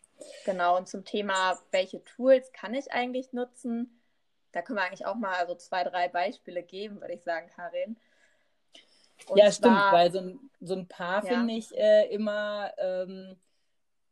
Genau, 0.45 0.77
und 0.77 0.87
zum 0.87 1.05
Thema, 1.05 1.59
welche 1.71 2.03
Tools 2.03 2.51
kann 2.51 2.73
ich 2.73 2.91
eigentlich 2.91 3.33
nutzen? 3.33 4.01
Da 4.51 4.61
können 4.61 4.79
wir 4.79 4.83
eigentlich 4.83 5.05
auch 5.05 5.15
mal 5.15 5.45
so 5.47 5.55
zwei, 5.55 5.83
drei 5.83 6.07
Beispiele 6.07 6.63
geben, 6.63 7.01
würde 7.01 7.13
ich 7.13 7.23
sagen, 7.23 7.49
Karin. 7.55 7.97
Und 9.27 9.37
ja, 9.37 9.51
stimmt, 9.51 9.77
weil 9.91 10.11
so 10.11 10.19
ein, 10.19 10.39
so 10.61 10.75
ein 10.75 10.87
paar 10.87 11.23
ja. 11.25 11.33
finde 11.33 11.53
ich 11.53 11.75
äh, 11.75 12.07
immer, 12.13 12.71
ähm, 12.77 13.35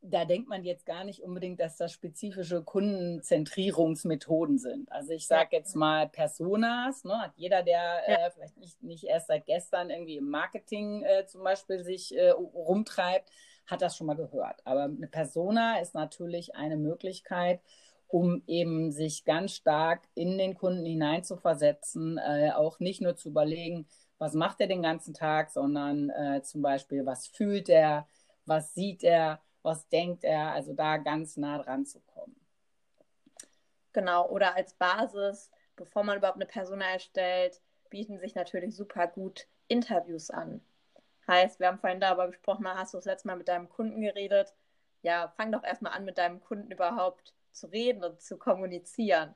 da 0.02 0.24
denkt 0.24 0.48
man 0.48 0.64
jetzt 0.64 0.86
gar 0.86 1.04
nicht 1.04 1.22
unbedingt, 1.22 1.60
dass 1.60 1.76
das 1.76 1.92
spezifische 1.92 2.62
Kundenzentrierungsmethoden 2.62 4.58
sind. 4.58 4.90
Also 4.92 5.12
ich 5.12 5.26
sage 5.26 5.56
jetzt 5.56 5.74
mal 5.74 6.08
Personas, 6.08 7.04
ne? 7.04 7.20
hat 7.20 7.32
jeder, 7.36 7.62
der 7.62 8.02
ja. 8.06 8.26
äh, 8.26 8.30
vielleicht 8.30 8.56
nicht, 8.58 8.82
nicht 8.82 9.04
erst 9.04 9.28
seit 9.28 9.46
gestern 9.46 9.90
irgendwie 9.90 10.16
im 10.16 10.28
Marketing 10.28 11.02
äh, 11.02 11.26
zum 11.26 11.42
Beispiel 11.42 11.82
sich 11.82 12.16
äh, 12.16 12.30
rumtreibt, 12.30 13.30
hat 13.66 13.82
das 13.82 13.96
schon 13.96 14.06
mal 14.06 14.16
gehört. 14.16 14.60
Aber 14.64 14.84
eine 14.84 15.08
Persona 15.08 15.80
ist 15.80 15.94
natürlich 15.94 16.54
eine 16.54 16.76
Möglichkeit, 16.76 17.60
um 18.08 18.42
eben 18.46 18.92
sich 18.92 19.24
ganz 19.24 19.52
stark 19.52 20.02
in 20.14 20.38
den 20.38 20.54
Kunden 20.54 20.84
hineinzuversetzen, 20.84 22.18
äh, 22.18 22.52
auch 22.54 22.78
nicht 22.78 23.00
nur 23.00 23.16
zu 23.16 23.28
überlegen, 23.28 23.86
was 24.18 24.34
macht 24.34 24.60
er 24.60 24.68
den 24.68 24.82
ganzen 24.82 25.12
Tag, 25.12 25.50
sondern 25.50 26.10
äh, 26.10 26.42
zum 26.42 26.62
Beispiel, 26.62 27.04
was 27.04 27.26
fühlt 27.26 27.68
er, 27.68 28.06
was 28.46 28.74
sieht 28.74 29.02
er, 29.02 29.40
was 29.62 29.88
denkt 29.88 30.24
er, 30.24 30.52
also 30.52 30.72
da 30.72 30.96
ganz 30.96 31.36
nah 31.36 31.58
dran 31.58 31.84
zu 31.84 32.00
kommen. 32.00 32.36
Genau, 33.92 34.28
oder 34.28 34.54
als 34.54 34.74
Basis, 34.74 35.50
bevor 35.74 36.04
man 36.04 36.18
überhaupt 36.18 36.36
eine 36.36 36.46
Persona 36.46 36.84
erstellt, 36.92 37.60
bieten 37.90 38.18
sich 38.18 38.34
natürlich 38.34 38.76
super 38.76 39.06
gut 39.06 39.48
Interviews 39.68 40.30
an. 40.30 40.60
Heißt, 41.28 41.58
wir 41.58 41.66
haben 41.66 41.78
vorhin 41.78 42.00
darüber 42.00 42.28
gesprochen, 42.28 42.68
hast 42.68 42.94
du 42.94 42.98
das 42.98 43.04
letzte 43.04 43.28
Mal 43.28 43.36
mit 43.36 43.48
deinem 43.48 43.68
Kunden 43.68 44.00
geredet? 44.00 44.54
Ja, 45.02 45.32
fang 45.36 45.52
doch 45.52 45.64
erstmal 45.64 45.92
an, 45.92 46.04
mit 46.04 46.18
deinem 46.18 46.40
Kunden 46.40 46.70
überhaupt 46.70 47.34
zu 47.52 47.66
reden 47.66 48.04
und 48.04 48.20
zu 48.20 48.38
kommunizieren. 48.38 49.34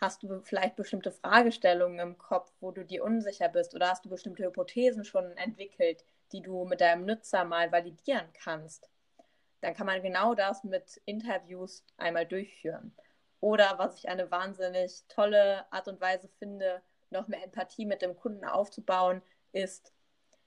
Hast 0.00 0.22
du 0.22 0.40
vielleicht 0.42 0.76
bestimmte 0.76 1.12
Fragestellungen 1.12 2.00
im 2.00 2.18
Kopf, 2.18 2.52
wo 2.60 2.72
du 2.72 2.84
dir 2.84 3.04
unsicher 3.04 3.48
bist? 3.48 3.74
Oder 3.74 3.90
hast 3.90 4.04
du 4.04 4.08
bestimmte 4.08 4.44
Hypothesen 4.44 5.04
schon 5.04 5.36
entwickelt, 5.36 6.04
die 6.32 6.42
du 6.42 6.64
mit 6.64 6.80
deinem 6.80 7.04
Nutzer 7.06 7.44
mal 7.44 7.70
validieren 7.70 8.26
kannst? 8.32 8.90
Dann 9.60 9.74
kann 9.74 9.86
man 9.86 10.02
genau 10.02 10.34
das 10.34 10.64
mit 10.64 11.00
Interviews 11.04 11.84
einmal 11.98 12.26
durchführen. 12.26 12.92
Oder 13.40 13.78
was 13.78 13.98
ich 13.98 14.08
eine 14.08 14.30
wahnsinnig 14.30 15.04
tolle 15.08 15.70
Art 15.72 15.88
und 15.88 16.00
Weise 16.00 16.28
finde, 16.38 16.82
noch 17.10 17.28
mehr 17.28 17.44
Empathie 17.44 17.86
mit 17.86 18.02
dem 18.02 18.16
Kunden 18.16 18.44
aufzubauen, 18.44 19.22
ist 19.52 19.92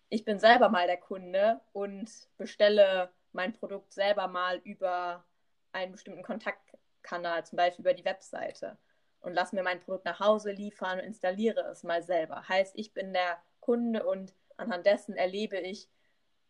ich 0.10 0.26
bin 0.26 0.40
selber 0.40 0.70
mal 0.70 0.88
der 0.88 0.98
Kunde 0.98 1.62
und 1.74 2.10
bestelle 2.38 3.12
mein 3.32 3.54
Produkt 3.54 3.94
selber 3.94 4.28
mal 4.28 4.58
über 4.64 5.26
einen 5.72 5.92
bestimmten 5.92 6.24
Kontaktkanal, 6.24 7.46
zum 7.46 7.58
Beispiel 7.58 7.84
über 7.84 7.94
die 7.94 8.06
Webseite 8.06 8.78
und 9.26 9.34
lasse 9.34 9.56
mir 9.56 9.64
mein 9.64 9.80
Produkt 9.80 10.06
nach 10.06 10.20
Hause 10.20 10.52
liefern 10.52 11.00
und 11.00 11.06
installiere 11.06 11.62
es 11.72 11.84
mal 11.84 12.04
selber. 12.04 12.48
Heißt, 12.48 12.74
ich 12.78 12.94
bin 12.94 13.14
der 13.14 13.42
Kunde 13.60 14.06
und 14.06 14.34
anhand 14.58 14.86
dessen 14.86 15.16
erlebe 15.16 15.58
ich 15.58 15.90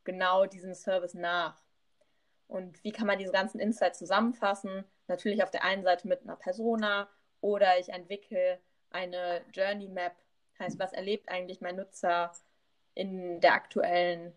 genau 0.03 0.45
diesen 0.45 0.75
Service 0.75 1.13
nach. 1.13 1.63
Und 2.47 2.83
wie 2.83 2.91
kann 2.91 3.07
man 3.07 3.17
diese 3.17 3.31
ganzen 3.31 3.59
Insights 3.59 3.97
zusammenfassen? 3.97 4.83
Natürlich 5.07 5.41
auf 5.41 5.51
der 5.51 5.63
einen 5.63 5.83
Seite 5.83 6.07
mit 6.07 6.21
einer 6.21 6.35
Persona 6.35 7.09
oder 7.41 7.79
ich 7.79 7.89
entwickle 7.89 8.59
eine 8.91 9.41
Journey 9.53 9.87
Map. 9.87 10.15
Heißt, 10.59 10.77
was 10.77 10.93
erlebt 10.93 11.29
eigentlich 11.29 11.61
mein 11.61 11.77
Nutzer 11.77 12.33
in 12.95 13.39
der 13.41 13.53
aktuellen 13.53 14.33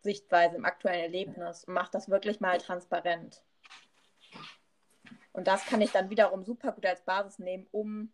Sichtweise, 0.00 0.56
im 0.56 0.64
aktuellen 0.64 1.02
Erlebnis 1.02 1.64
und 1.64 1.74
mache 1.74 1.90
das 1.92 2.08
wirklich 2.08 2.40
mal 2.40 2.58
transparent. 2.58 3.42
Und 5.32 5.46
das 5.46 5.66
kann 5.66 5.82
ich 5.82 5.92
dann 5.92 6.08
wiederum 6.08 6.44
super 6.44 6.72
gut 6.72 6.86
als 6.86 7.02
Basis 7.02 7.38
nehmen, 7.38 7.66
um 7.72 8.10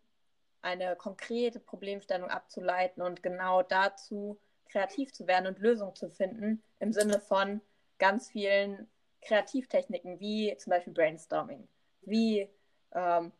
eine 0.61 0.95
konkrete 0.95 1.59
Problemstellung 1.59 2.29
abzuleiten 2.29 3.01
und 3.01 3.23
genau 3.23 3.61
dazu 3.63 4.39
kreativ 4.69 5.13
zu 5.13 5.27
werden 5.27 5.47
und 5.47 5.59
Lösungen 5.59 5.95
zu 5.95 6.09
finden 6.09 6.63
im 6.79 6.91
Sinne 6.91 7.19
von 7.19 7.61
ganz 7.99 8.29
vielen 8.29 8.89
Kreativtechniken, 9.21 10.19
wie 10.19 10.55
zum 10.57 10.71
Beispiel 10.71 10.93
Brainstorming, 10.93 11.67
wie 12.01 12.49
ähm, 12.93 13.31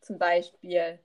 zum 0.00 0.18
Beispiel 0.18 0.98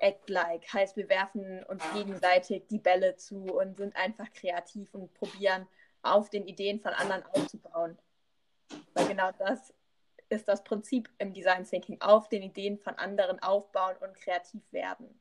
Act-like, 0.00 0.72
heißt 0.72 0.96
wir 0.96 1.08
werfen 1.08 1.62
uns 1.64 1.82
gegenseitig 1.92 2.66
die 2.68 2.78
Bälle 2.78 3.16
zu 3.16 3.44
und 3.44 3.76
sind 3.76 3.96
einfach 3.96 4.32
kreativ 4.32 4.94
und 4.94 5.12
probieren 5.14 5.66
auf 6.02 6.30
den 6.30 6.46
Ideen 6.46 6.80
von 6.80 6.92
anderen 6.92 7.24
aufzubauen. 7.26 7.98
Weil 8.94 9.08
genau 9.08 9.30
das 9.32 9.74
ist 10.28 10.48
das 10.48 10.62
Prinzip 10.62 11.10
im 11.18 11.32
Design 11.32 11.64
Thinking, 11.64 12.00
auf 12.00 12.28
den 12.28 12.42
Ideen 12.42 12.78
von 12.78 12.94
anderen 12.94 13.42
aufbauen 13.42 13.96
und 14.00 14.14
kreativ 14.14 14.62
werden. 14.72 15.20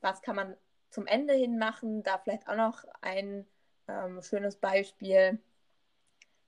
Was 0.00 0.22
kann 0.22 0.36
man 0.36 0.56
zum 0.90 1.06
Ende 1.06 1.34
hin 1.34 1.58
machen? 1.58 2.02
Da 2.02 2.18
vielleicht 2.18 2.48
auch 2.48 2.56
noch 2.56 2.84
ein 3.00 3.46
ähm, 3.88 4.22
schönes 4.22 4.56
Beispiel. 4.56 5.38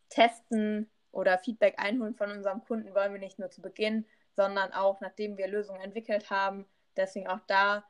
Testen 0.09 0.88
oder 1.11 1.38
Feedback 1.38 1.74
einholen 1.78 2.14
von 2.14 2.30
unserem 2.30 2.64
Kunden 2.64 2.94
wollen 2.94 3.12
wir 3.12 3.20
nicht 3.20 3.38
nur 3.38 3.50
zu 3.50 3.62
Beginn, 3.62 4.07
sondern 4.37 4.72
auch 4.72 5.01
nachdem 5.01 5.37
wir 5.37 5.49
Lösungen 5.49 5.80
entwickelt 5.80 6.30
haben. 6.30 6.66
Deswegen 6.97 7.28
auch 7.28 7.41
da 7.47 7.85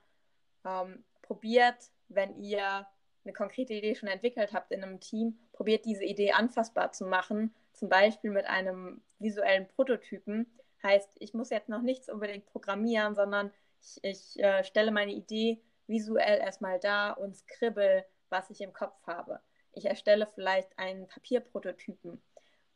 ähm, 0.65 1.05
probiert, 1.23 1.77
wenn 2.09 2.37
ihr 2.37 2.87
eine 3.25 3.33
konkrete 3.33 3.73
Idee 3.73 3.95
schon 3.95 4.09
entwickelt 4.09 4.53
habt 4.53 4.71
in 4.71 4.83
einem 4.83 5.01
Team, 5.01 5.39
probiert 5.53 5.85
diese 5.85 6.05
Idee 6.05 6.33
anfassbar 6.33 6.93
zu 6.93 7.07
machen, 7.07 7.55
zum 7.73 7.89
Beispiel 7.89 8.31
mit 8.31 8.47
einem 8.47 9.03
visuellen 9.19 9.67
Prototypen. 9.69 10.47
Heißt, 10.83 11.17
ich 11.21 11.33
muss 11.33 11.51
jetzt 11.51 11.69
noch 11.69 11.81
nichts 11.81 12.11
unbedingt 12.11 12.47
programmieren, 12.47 13.15
sondern 13.15 13.51
ich, 13.81 13.99
ich 14.03 14.43
äh, 14.43 14.65
stelle 14.65 14.91
meine 14.91 15.13
Idee 15.13 15.63
visuell 15.87 16.39
erstmal 16.39 16.79
dar 16.79 17.19
und 17.19 17.37
skribbel, 17.37 18.05
was 18.29 18.51
ich 18.51 18.61
im 18.61 18.73
Kopf 18.73 19.07
habe. 19.07 19.41
Ich 19.73 19.87
erstelle 19.87 20.27
vielleicht 20.27 20.79
einen 20.79 21.09
Papierprototypen 21.09 22.23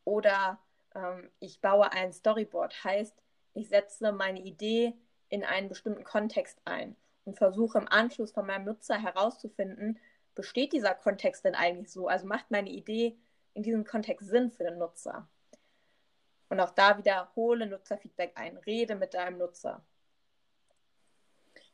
oder 0.03 0.59
ähm, 0.95 1.29
ich 1.39 1.61
baue 1.61 1.91
ein 1.91 2.11
Storyboard. 2.11 2.83
Heißt, 2.83 3.15
ich 3.59 3.69
setze 3.69 4.11
meine 4.11 4.39
Idee 4.39 4.93
in 5.27 5.43
einen 5.43 5.69
bestimmten 5.69 6.03
Kontext 6.03 6.59
ein 6.65 6.95
und 7.25 7.37
versuche 7.37 7.77
im 7.77 7.87
Anschluss 7.87 8.31
von 8.31 8.47
meinem 8.47 8.65
Nutzer 8.65 9.01
herauszufinden, 9.01 9.99
besteht 10.33 10.73
dieser 10.73 10.95
Kontext 10.95 11.43
denn 11.43 11.55
eigentlich 11.55 11.91
so? 11.91 12.07
Also 12.07 12.25
macht 12.25 12.49
meine 12.49 12.69
Idee 12.69 13.17
in 13.53 13.63
diesem 13.63 13.83
Kontext 13.85 14.29
Sinn 14.29 14.51
für 14.51 14.63
den 14.63 14.77
Nutzer? 14.77 15.27
Und 16.49 16.59
auch 16.59 16.71
da 16.71 16.97
wieder 16.97 17.31
hole 17.35 17.67
Nutzerfeedback 17.67 18.31
ein, 18.35 18.57
rede 18.57 18.95
mit 18.95 19.13
deinem 19.13 19.37
Nutzer. 19.37 19.83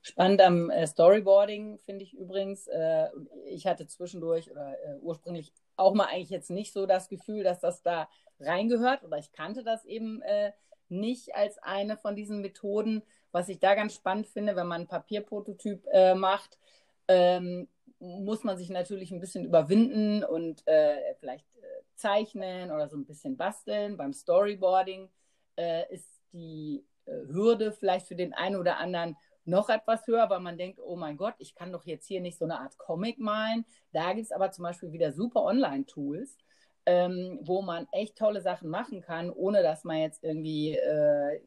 Spannend 0.01 0.41
am 0.41 0.69
äh, 0.69 0.85
Storyboarding 0.85 1.79
finde 1.79 2.03
ich 2.03 2.13
übrigens, 2.13 2.67
äh, 2.67 3.09
ich 3.45 3.65
hatte 3.65 3.87
zwischendurch 3.87 4.51
oder 4.51 4.77
äh, 4.83 4.97
ursprünglich 4.99 5.53
auch 5.77 5.93
mal 5.93 6.05
eigentlich 6.05 6.29
jetzt 6.29 6.51
nicht 6.51 6.73
so 6.73 6.85
das 6.85 7.09
Gefühl, 7.09 7.43
dass 7.43 7.59
das 7.59 7.81
da 7.81 8.09
reingehört 8.39 9.03
oder 9.03 9.17
ich 9.17 9.31
kannte 9.31 9.63
das 9.63 9.85
eben 9.85 10.21
äh, 10.21 10.51
nicht 10.89 11.35
als 11.35 11.57
eine 11.59 11.97
von 11.97 12.15
diesen 12.15 12.41
Methoden. 12.41 13.03
Was 13.31 13.49
ich 13.49 13.59
da 13.59 13.75
ganz 13.75 13.93
spannend 13.93 14.27
finde, 14.27 14.55
wenn 14.55 14.67
man 14.67 14.81
einen 14.81 14.87
Papierprototyp 14.87 15.85
äh, 15.91 16.15
macht, 16.15 16.57
ähm, 17.07 17.67
muss 17.99 18.43
man 18.43 18.57
sich 18.57 18.69
natürlich 18.69 19.11
ein 19.11 19.19
bisschen 19.19 19.45
überwinden 19.45 20.23
und 20.23 20.65
äh, 20.67 21.15
vielleicht 21.19 21.45
äh, 21.57 21.65
zeichnen 21.95 22.71
oder 22.71 22.87
so 22.87 22.97
ein 22.97 23.05
bisschen 23.05 23.37
basteln. 23.37 23.97
Beim 23.97 24.13
Storyboarding 24.13 25.09
äh, 25.57 25.93
ist 25.93 26.09
die 26.33 26.85
äh, 27.05 27.11
Hürde 27.27 27.71
vielleicht 27.71 28.07
für 28.07 28.15
den 28.15 28.33
einen 28.33 28.55
oder 28.55 28.77
anderen 28.77 29.17
noch 29.45 29.69
etwas 29.69 30.07
höher, 30.07 30.29
weil 30.29 30.39
man 30.39 30.57
denkt, 30.57 30.79
oh 30.83 30.95
mein 30.95 31.17
Gott, 31.17 31.35
ich 31.37 31.55
kann 31.55 31.71
doch 31.71 31.85
jetzt 31.85 32.07
hier 32.07 32.19
nicht 32.19 32.37
so 32.37 32.45
eine 32.45 32.59
Art 32.59 32.77
Comic 32.77 33.19
malen. 33.19 33.65
Da 33.93 34.13
gibt 34.13 34.25
es 34.25 34.31
aber 34.31 34.51
zum 34.51 34.63
Beispiel 34.63 34.91
wieder 34.91 35.11
super 35.11 35.43
Online-Tools, 35.43 36.37
ähm, 36.85 37.39
wo 37.41 37.61
man 37.61 37.87
echt 37.91 38.17
tolle 38.17 38.41
Sachen 38.41 38.69
machen 38.69 39.01
kann, 39.01 39.29
ohne 39.31 39.63
dass 39.63 39.83
man 39.83 39.97
jetzt 39.97 40.23
irgendwie 40.23 40.75
äh, 40.75 41.39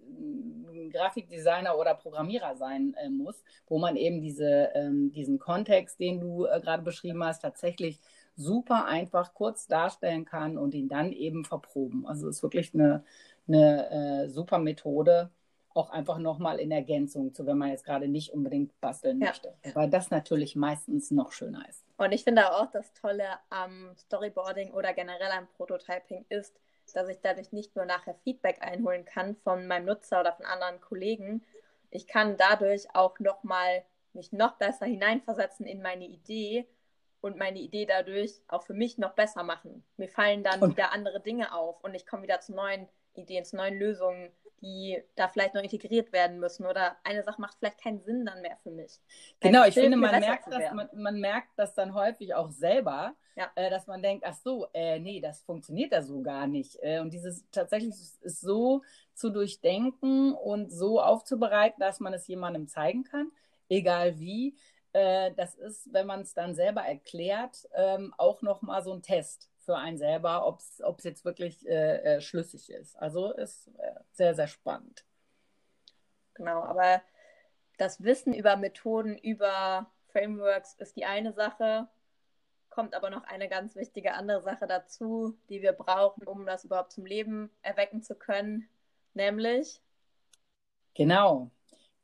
Grafikdesigner 0.90 1.76
oder 1.78 1.94
Programmierer 1.94 2.56
sein 2.56 2.94
äh, 3.00 3.08
muss, 3.08 3.42
wo 3.68 3.78
man 3.78 3.96
eben 3.96 4.20
diese, 4.20 4.70
ähm, 4.74 5.12
diesen 5.12 5.38
Kontext, 5.38 6.00
den 6.00 6.20
du 6.20 6.46
äh, 6.46 6.60
gerade 6.60 6.82
beschrieben 6.82 7.22
hast, 7.24 7.40
tatsächlich 7.42 8.00
super 8.36 8.86
einfach 8.86 9.34
kurz 9.34 9.66
darstellen 9.66 10.24
kann 10.24 10.58
und 10.58 10.74
ihn 10.74 10.88
dann 10.88 11.12
eben 11.12 11.44
verproben. 11.44 12.06
Also 12.06 12.28
es 12.28 12.36
ist 12.36 12.42
wirklich 12.42 12.74
eine, 12.74 13.04
eine 13.46 14.24
äh, 14.24 14.28
super 14.28 14.58
Methode, 14.58 15.30
auch 15.74 15.90
einfach 15.90 16.18
nochmal 16.18 16.58
in 16.58 16.70
Ergänzung 16.70 17.34
zu, 17.34 17.46
wenn 17.46 17.58
man 17.58 17.70
jetzt 17.70 17.84
gerade 17.84 18.08
nicht 18.08 18.32
unbedingt 18.32 18.78
basteln 18.80 19.20
ja. 19.20 19.28
möchte. 19.28 19.54
Weil 19.74 19.90
das 19.90 20.10
natürlich 20.10 20.56
meistens 20.56 21.10
noch 21.10 21.32
schöner 21.32 21.68
ist. 21.68 21.84
Und 21.98 22.12
ich 22.12 22.24
finde 22.24 22.52
auch 22.52 22.70
das 22.70 22.92
Tolle 22.94 23.24
am 23.50 23.94
Storyboarding 23.96 24.72
oder 24.72 24.92
generell 24.92 25.30
am 25.30 25.46
Prototyping 25.56 26.24
ist, 26.28 26.58
dass 26.94 27.08
ich 27.08 27.20
dadurch 27.20 27.52
nicht 27.52 27.76
nur 27.76 27.84
nachher 27.84 28.14
Feedback 28.24 28.58
einholen 28.62 29.04
kann 29.04 29.36
von 29.36 29.66
meinem 29.66 29.86
Nutzer 29.86 30.20
oder 30.20 30.32
von 30.32 30.46
anderen 30.46 30.80
Kollegen. 30.80 31.44
Ich 31.90 32.06
kann 32.06 32.36
dadurch 32.36 32.94
auch 32.94 33.18
nochmal 33.18 33.84
mich 34.14 34.32
noch 34.32 34.56
besser 34.56 34.86
hineinversetzen 34.86 35.66
in 35.66 35.82
meine 35.82 36.06
Idee 36.06 36.66
und 37.20 37.36
meine 37.36 37.58
Idee 37.58 37.86
dadurch 37.86 38.40
auch 38.48 38.62
für 38.62 38.74
mich 38.74 38.98
noch 38.98 39.12
besser 39.12 39.42
machen. 39.42 39.84
Mir 39.96 40.08
fallen 40.08 40.42
dann 40.42 40.62
und 40.62 40.70
wieder 40.70 40.92
andere 40.92 41.20
Dinge 41.20 41.54
auf 41.54 41.82
und 41.82 41.94
ich 41.94 42.06
komme 42.06 42.22
wieder 42.22 42.40
zu 42.40 42.54
neuen 42.54 42.88
Ideen, 43.14 43.44
zu 43.44 43.56
neuen 43.56 43.78
Lösungen, 43.78 44.30
die 44.60 45.02
da 45.14 45.28
vielleicht 45.28 45.54
noch 45.54 45.62
integriert 45.62 46.12
werden 46.12 46.38
müssen 46.38 46.66
oder 46.66 46.96
eine 47.04 47.22
Sache 47.22 47.40
macht 47.40 47.56
vielleicht 47.58 47.80
keinen 47.80 48.00
Sinn 48.00 48.24
dann 48.26 48.42
mehr 48.42 48.56
für 48.62 48.70
mich. 48.70 49.00
Genau, 49.40 49.64
ich 49.64 49.74
finde, 49.74 49.96
man 49.96 50.18
merkt, 50.20 50.46
das, 50.52 50.72
man, 50.72 50.88
man, 50.94 51.20
merkt 51.20 51.50
das 51.56 51.74
dann 51.74 51.94
häufig 51.94 52.34
auch 52.34 52.50
selber, 52.50 53.14
ja. 53.36 53.50
äh, 53.54 53.70
dass 53.70 53.86
man 53.86 54.02
denkt, 54.02 54.24
ach 54.26 54.34
so, 54.34 54.66
äh, 54.72 54.98
nee, 54.98 55.20
das 55.20 55.42
funktioniert 55.42 55.92
da 55.92 56.02
so 56.02 56.22
gar 56.22 56.46
nicht. 56.46 56.78
Äh, 56.82 57.00
und 57.00 57.12
dieses 57.12 57.44
tatsächlich 57.50 57.94
ist 58.20 58.40
so 58.40 58.82
zu 59.14 59.30
durchdenken 59.30 60.32
und 60.32 60.70
so 60.72 61.00
aufzubereiten, 61.00 61.80
dass 61.80 62.00
man 62.00 62.12
es 62.14 62.26
jemandem 62.26 62.68
zeigen 62.68 63.04
kann, 63.04 63.30
egal 63.68 64.18
wie. 64.18 64.56
Äh, 64.92 65.32
das 65.36 65.54
ist, 65.54 65.92
wenn 65.92 66.06
man 66.06 66.22
es 66.22 66.34
dann 66.34 66.54
selber 66.54 66.82
erklärt, 66.82 67.68
ähm, 67.74 68.14
auch 68.16 68.42
nochmal 68.42 68.82
so 68.82 68.92
ein 68.92 69.02
Test 69.02 69.50
für 69.68 69.76
einen 69.76 69.98
selber, 69.98 70.46
ob 70.46 70.60
es 70.60 71.04
jetzt 71.04 71.26
wirklich 71.26 71.68
äh, 71.68 72.16
äh, 72.16 72.20
schlüssig 72.22 72.70
ist. 72.70 72.96
Also 72.96 73.32
ist 73.32 73.68
äh, 73.76 74.00
sehr, 74.12 74.34
sehr 74.34 74.46
spannend. 74.46 75.04
Genau, 76.32 76.62
aber 76.62 77.02
das 77.76 78.02
Wissen 78.02 78.32
über 78.32 78.56
Methoden, 78.56 79.18
über 79.18 79.92
Frameworks 80.06 80.72
ist 80.78 80.96
die 80.96 81.04
eine 81.04 81.34
Sache, 81.34 81.86
kommt 82.70 82.94
aber 82.94 83.10
noch 83.10 83.24
eine 83.24 83.50
ganz 83.50 83.76
wichtige 83.76 84.14
andere 84.14 84.40
Sache 84.40 84.66
dazu, 84.66 85.36
die 85.50 85.60
wir 85.60 85.74
brauchen, 85.74 86.26
um 86.26 86.46
das 86.46 86.64
überhaupt 86.64 86.92
zum 86.92 87.04
Leben 87.04 87.50
erwecken 87.60 88.00
zu 88.02 88.14
können, 88.14 88.70
nämlich 89.12 89.82
genau 90.94 91.50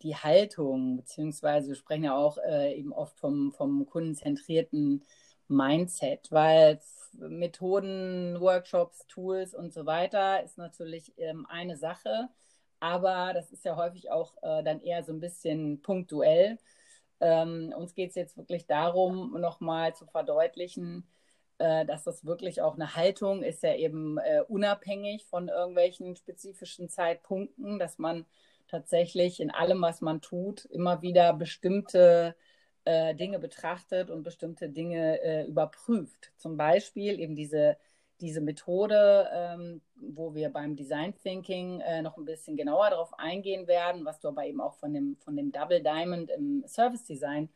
die 0.02 0.16
Haltung, 0.16 0.98
beziehungsweise 0.98 1.68
wir 1.68 1.76
sprechen 1.76 2.04
ja 2.04 2.14
auch 2.14 2.36
äh, 2.36 2.74
eben 2.74 2.92
oft 2.92 3.18
vom, 3.18 3.52
vom 3.52 3.86
kundenzentrierten 3.86 5.02
Mindset, 5.48 6.30
weil 6.30 6.80
Methoden, 7.12 8.40
Workshops, 8.40 9.06
Tools 9.06 9.54
und 9.54 9.72
so 9.72 9.86
weiter 9.86 10.42
ist 10.42 10.58
natürlich 10.58 11.12
ähm, 11.18 11.46
eine 11.48 11.76
Sache, 11.76 12.28
aber 12.80 13.32
das 13.34 13.50
ist 13.52 13.64
ja 13.64 13.76
häufig 13.76 14.10
auch 14.10 14.34
äh, 14.42 14.62
dann 14.62 14.80
eher 14.80 15.02
so 15.04 15.12
ein 15.12 15.20
bisschen 15.20 15.80
punktuell. 15.82 16.58
Ähm, 17.20 17.72
uns 17.76 17.94
geht 17.94 18.10
es 18.10 18.16
jetzt 18.16 18.36
wirklich 18.36 18.66
darum, 18.66 19.40
nochmal 19.40 19.94
zu 19.94 20.06
verdeutlichen, 20.06 21.06
äh, 21.58 21.86
dass 21.86 22.04
das 22.04 22.24
wirklich 22.24 22.60
auch 22.60 22.74
eine 22.74 22.96
Haltung 22.96 23.42
ist, 23.42 23.62
ja 23.62 23.74
eben 23.74 24.18
äh, 24.18 24.42
unabhängig 24.48 25.24
von 25.26 25.48
irgendwelchen 25.48 26.16
spezifischen 26.16 26.88
Zeitpunkten, 26.88 27.78
dass 27.78 27.98
man 27.98 28.26
tatsächlich 28.68 29.40
in 29.40 29.50
allem, 29.50 29.80
was 29.80 30.00
man 30.00 30.20
tut, 30.20 30.64
immer 30.66 31.02
wieder 31.02 31.32
bestimmte 31.32 32.34
äh, 32.84 33.14
Dinge 33.14 33.38
betrachtet 33.38 34.10
und 34.10 34.22
bestimmte 34.22 34.68
Dinge 34.68 35.20
äh, 35.20 35.46
überprüft. 35.46 36.32
Zum 36.36 36.56
Beispiel 36.56 37.18
eben 37.18 37.34
diese, 37.34 37.76
diese 38.20 38.40
Methode, 38.40 39.28
ähm, 39.32 39.80
wo 39.96 40.34
wir 40.34 40.50
beim 40.50 40.76
Design 40.76 41.14
Thinking 41.22 41.80
äh, 41.80 42.02
noch 42.02 42.16
ein 42.16 42.24
bisschen 42.24 42.56
genauer 42.56 42.90
darauf 42.90 43.18
eingehen 43.18 43.66
werden, 43.66 44.04
was 44.04 44.20
du 44.20 44.28
aber 44.28 44.46
eben 44.46 44.60
auch 44.60 44.74
von 44.74 44.92
dem, 44.92 45.16
von 45.16 45.36
dem 45.36 45.50
Double 45.52 45.82
Diamond 45.82 46.30
im 46.30 46.64
Service 46.66 47.04
Design 47.04 47.48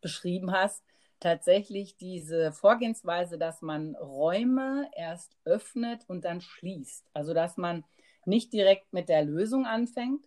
beschrieben 0.00 0.52
hast. 0.52 0.84
Tatsächlich 1.20 1.96
diese 1.96 2.52
Vorgehensweise, 2.52 3.38
dass 3.38 3.62
man 3.62 3.94
Räume 3.96 4.90
erst 4.94 5.36
öffnet 5.44 6.04
und 6.08 6.24
dann 6.24 6.40
schließt. 6.40 7.06
Also 7.14 7.32
dass 7.32 7.56
man 7.56 7.84
nicht 8.26 8.52
direkt 8.52 8.92
mit 8.92 9.08
der 9.08 9.24
Lösung 9.24 9.64
anfängt, 9.64 10.24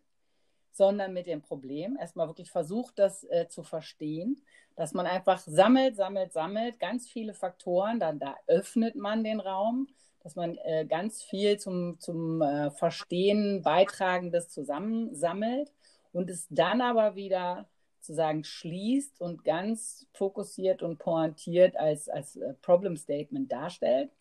sondern 0.78 1.14
mit 1.14 1.28
dem 1.28 1.42
Problem. 1.42 1.98
Erstmal 2.00 2.28
wirklich 2.28 2.52
versucht, 2.52 3.00
das 3.00 3.24
äh, 3.26 3.48
zu 3.48 3.64
verstehen, 3.64 4.42
dass 4.76 4.94
man 4.94 5.08
einfach 5.08 5.40
sammelt, 5.40 5.96
sammelt, 5.96 6.32
sammelt, 6.34 6.80
ganz 6.80 7.10
viele 7.10 7.34
Faktoren, 7.34 8.00
dann 8.00 8.20
da 8.20 8.36
öffnet 8.46 8.96
man 8.96 9.24
den 9.24 9.40
Raum, 9.40 9.88
dass 10.22 10.36
man 10.36 10.58
äh, 10.58 10.86
ganz 10.88 11.24
viel 11.24 11.58
zum, 11.58 12.00
zum 12.00 12.42
äh, 12.42 12.70
Verstehen 12.72 13.64
beitragendes 13.64 14.50
zusammensammelt 14.50 15.74
und 16.12 16.30
es 16.30 16.48
dann 16.50 16.82
aber 16.82 17.16
wieder 17.16 17.68
sozusagen 18.00 18.44
schließt 18.44 19.20
und 19.20 19.44
ganz 19.44 20.08
fokussiert 20.14 20.82
und 20.82 20.98
pointiert 20.98 21.76
als, 21.76 22.08
als 22.08 22.38
äh, 22.38 22.54
Problem 22.62 22.96
Statement 22.96 23.52
darstellt. 23.52 24.12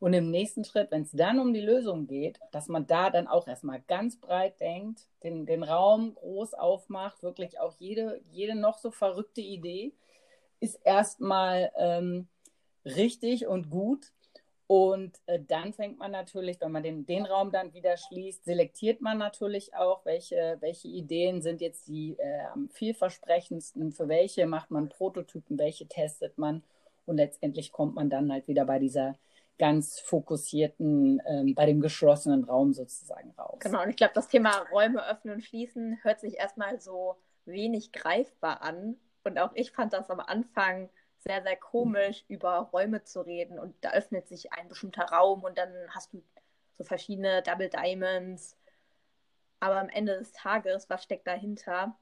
Und 0.00 0.12
im 0.12 0.30
nächsten 0.30 0.64
Schritt, 0.64 0.90
wenn 0.90 1.02
es 1.02 1.10
dann 1.10 1.40
um 1.40 1.52
die 1.52 1.60
Lösung 1.60 2.06
geht, 2.06 2.38
dass 2.52 2.68
man 2.68 2.86
da 2.86 3.10
dann 3.10 3.26
auch 3.26 3.48
erstmal 3.48 3.80
ganz 3.88 4.16
breit 4.20 4.60
denkt, 4.60 5.00
den, 5.24 5.44
den 5.44 5.64
Raum 5.64 6.14
groß 6.14 6.54
aufmacht, 6.54 7.22
wirklich 7.22 7.58
auch 7.58 7.74
jede, 7.78 8.20
jede 8.30 8.54
noch 8.54 8.78
so 8.78 8.92
verrückte 8.92 9.40
Idee 9.40 9.92
ist 10.60 10.80
erstmal 10.84 11.72
ähm, 11.76 12.28
richtig 12.84 13.46
und 13.46 13.70
gut. 13.70 14.12
Und 14.68 15.18
äh, 15.26 15.40
dann 15.40 15.72
fängt 15.72 15.98
man 15.98 16.12
natürlich, 16.12 16.60
wenn 16.60 16.72
man 16.72 16.82
den, 16.82 17.06
den 17.06 17.24
Raum 17.24 17.50
dann 17.50 17.72
wieder 17.72 17.96
schließt, 17.96 18.44
selektiert 18.44 19.00
man 19.00 19.16
natürlich 19.16 19.74
auch, 19.74 20.04
welche, 20.04 20.58
welche 20.60 20.88
Ideen 20.88 21.40
sind 21.40 21.62
jetzt 21.62 21.88
die 21.88 22.16
äh, 22.18 22.40
am 22.52 22.68
vielversprechendsten, 22.68 23.92
für 23.92 24.08
welche 24.08 24.46
macht 24.46 24.70
man 24.70 24.90
Prototypen, 24.90 25.58
welche 25.58 25.86
testet 25.86 26.36
man. 26.36 26.62
Und 27.06 27.16
letztendlich 27.16 27.72
kommt 27.72 27.94
man 27.94 28.10
dann 28.10 28.30
halt 28.30 28.46
wieder 28.46 28.66
bei 28.66 28.78
dieser 28.78 29.16
ganz 29.58 29.98
fokussierten, 30.00 31.20
ähm, 31.26 31.54
bei 31.54 31.66
dem 31.66 31.80
geschlossenen 31.80 32.44
Raum 32.44 32.72
sozusagen 32.72 33.32
raus. 33.32 33.58
Genau, 33.60 33.82
und 33.82 33.90
ich 33.90 33.96
glaube, 33.96 34.14
das 34.14 34.28
Thema 34.28 34.66
Räume 34.72 35.04
öffnen 35.06 35.34
und 35.34 35.42
schließen 35.42 35.98
hört 36.02 36.20
sich 36.20 36.38
erstmal 36.38 36.80
so 36.80 37.16
wenig 37.44 37.92
greifbar 37.92 38.62
an. 38.62 38.96
Und 39.24 39.38
auch 39.38 39.52
ich 39.54 39.72
fand 39.72 39.92
das 39.92 40.10
am 40.10 40.20
Anfang 40.20 40.88
sehr, 41.18 41.42
sehr 41.42 41.56
komisch, 41.56 42.24
über 42.28 42.70
Räume 42.72 43.02
zu 43.02 43.20
reden. 43.20 43.58
Und 43.58 43.74
da 43.82 43.90
öffnet 43.90 44.28
sich 44.28 44.52
ein 44.52 44.68
bestimmter 44.68 45.04
Raum 45.04 45.42
und 45.42 45.58
dann 45.58 45.72
hast 45.90 46.12
du 46.12 46.22
so 46.76 46.84
verschiedene 46.84 47.42
Double 47.42 47.68
Diamonds. 47.68 48.56
Aber 49.60 49.80
am 49.80 49.88
Ende 49.88 50.16
des 50.18 50.32
Tages, 50.32 50.88
was 50.88 51.02
steckt 51.02 51.26
dahinter? 51.26 51.98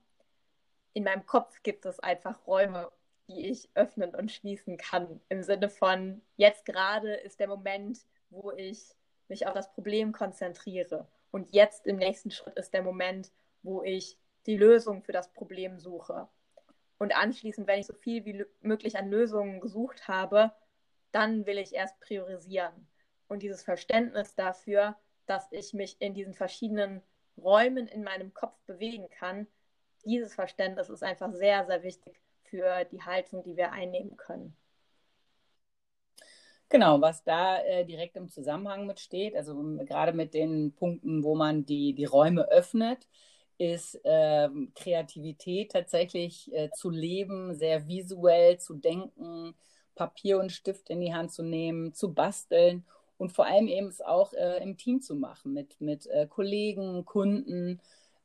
In 0.92 1.04
meinem 1.04 1.24
Kopf 1.26 1.62
gibt 1.62 1.86
es 1.86 1.98
einfach 2.00 2.46
Räume 2.46 2.90
die 3.28 3.50
ich 3.50 3.68
öffnen 3.74 4.14
und 4.14 4.30
schließen 4.30 4.76
kann. 4.76 5.20
Im 5.28 5.42
Sinne 5.42 5.68
von, 5.68 6.22
jetzt 6.36 6.64
gerade 6.64 7.14
ist 7.14 7.40
der 7.40 7.48
Moment, 7.48 8.00
wo 8.30 8.52
ich 8.52 8.94
mich 9.28 9.46
auf 9.46 9.54
das 9.54 9.72
Problem 9.72 10.12
konzentriere. 10.12 11.08
Und 11.30 11.52
jetzt 11.52 11.86
im 11.86 11.96
nächsten 11.96 12.30
Schritt 12.30 12.56
ist 12.56 12.72
der 12.72 12.82
Moment, 12.82 13.32
wo 13.62 13.82
ich 13.82 14.16
die 14.46 14.56
Lösung 14.56 15.02
für 15.02 15.12
das 15.12 15.32
Problem 15.32 15.78
suche. 15.78 16.28
Und 16.98 17.16
anschließend, 17.16 17.66
wenn 17.66 17.80
ich 17.80 17.86
so 17.86 17.94
viel 17.94 18.24
wie 18.24 18.44
möglich 18.60 18.96
an 18.96 19.10
Lösungen 19.10 19.60
gesucht 19.60 20.06
habe, 20.08 20.52
dann 21.10 21.46
will 21.46 21.58
ich 21.58 21.74
erst 21.74 21.98
priorisieren. 22.00 22.88
Und 23.28 23.42
dieses 23.42 23.62
Verständnis 23.62 24.34
dafür, 24.34 24.96
dass 25.26 25.50
ich 25.50 25.74
mich 25.74 25.96
in 26.00 26.14
diesen 26.14 26.34
verschiedenen 26.34 27.02
Räumen 27.36 27.88
in 27.88 28.04
meinem 28.04 28.32
Kopf 28.32 28.56
bewegen 28.66 29.10
kann, 29.10 29.46
dieses 30.04 30.34
Verständnis 30.34 30.88
ist 30.88 31.02
einfach 31.02 31.32
sehr, 31.32 31.66
sehr 31.66 31.82
wichtig 31.82 32.20
für 32.56 32.84
die 32.86 33.02
Haltung, 33.02 33.42
die 33.44 33.56
wir 33.56 33.72
einnehmen 33.72 34.16
können. 34.16 34.56
Genau, 36.68 37.00
was 37.00 37.22
da 37.22 37.58
äh, 37.62 37.84
direkt 37.84 38.16
im 38.16 38.28
Zusammenhang 38.28 38.86
mit 38.86 38.98
steht, 38.98 39.36
also 39.36 39.54
gerade 39.84 40.12
mit 40.12 40.34
den 40.34 40.72
Punkten, 40.72 41.22
wo 41.22 41.36
man 41.36 41.64
die, 41.64 41.94
die 41.94 42.06
Räume 42.06 42.50
öffnet, 42.50 43.06
ist 43.58 43.94
äh, 44.04 44.48
Kreativität 44.74 45.72
tatsächlich 45.72 46.52
äh, 46.52 46.70
zu 46.72 46.90
leben, 46.90 47.54
sehr 47.54 47.86
visuell 47.86 48.58
zu 48.58 48.74
denken, 48.74 49.54
Papier 49.94 50.40
und 50.40 50.50
Stift 50.50 50.90
in 50.90 51.00
die 51.00 51.14
Hand 51.14 51.32
zu 51.32 51.42
nehmen, 51.42 51.94
zu 51.94 52.12
basteln 52.12 52.84
und 53.16 53.32
vor 53.32 53.46
allem 53.46 53.68
eben 53.68 53.86
es 53.88 54.00
auch 54.00 54.32
äh, 54.32 54.62
im 54.62 54.76
Team 54.76 55.00
zu 55.00 55.14
machen, 55.14 55.52
mit, 55.52 55.80
mit 55.80 56.06
äh, 56.08 56.26
Kollegen, 56.26 57.04
Kunden 57.04 57.80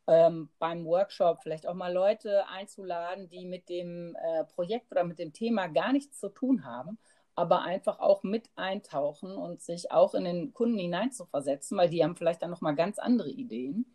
ähm, 0.07 0.49
beim 0.59 0.85
Workshop 0.85 1.41
vielleicht 1.41 1.67
auch 1.67 1.73
mal 1.73 1.93
Leute 1.93 2.47
einzuladen, 2.47 3.29
die 3.29 3.45
mit 3.45 3.69
dem 3.69 4.15
äh, 4.15 4.43
Projekt 4.45 4.91
oder 4.91 5.03
mit 5.03 5.19
dem 5.19 5.33
Thema 5.33 5.67
gar 5.67 5.93
nichts 5.93 6.19
zu 6.19 6.29
tun 6.29 6.65
haben, 6.65 6.97
aber 7.35 7.61
einfach 7.61 7.99
auch 7.99 8.23
mit 8.23 8.49
eintauchen 8.55 9.35
und 9.35 9.61
sich 9.61 9.91
auch 9.91 10.13
in 10.13 10.25
den 10.25 10.53
Kunden 10.53 10.79
hineinzuversetzen, 10.79 11.77
weil 11.77 11.89
die 11.89 12.03
haben 12.03 12.15
vielleicht 12.15 12.41
dann 12.41 12.51
noch 12.51 12.61
mal 12.61 12.75
ganz 12.75 12.99
andere 12.99 13.29
Ideen. 13.29 13.85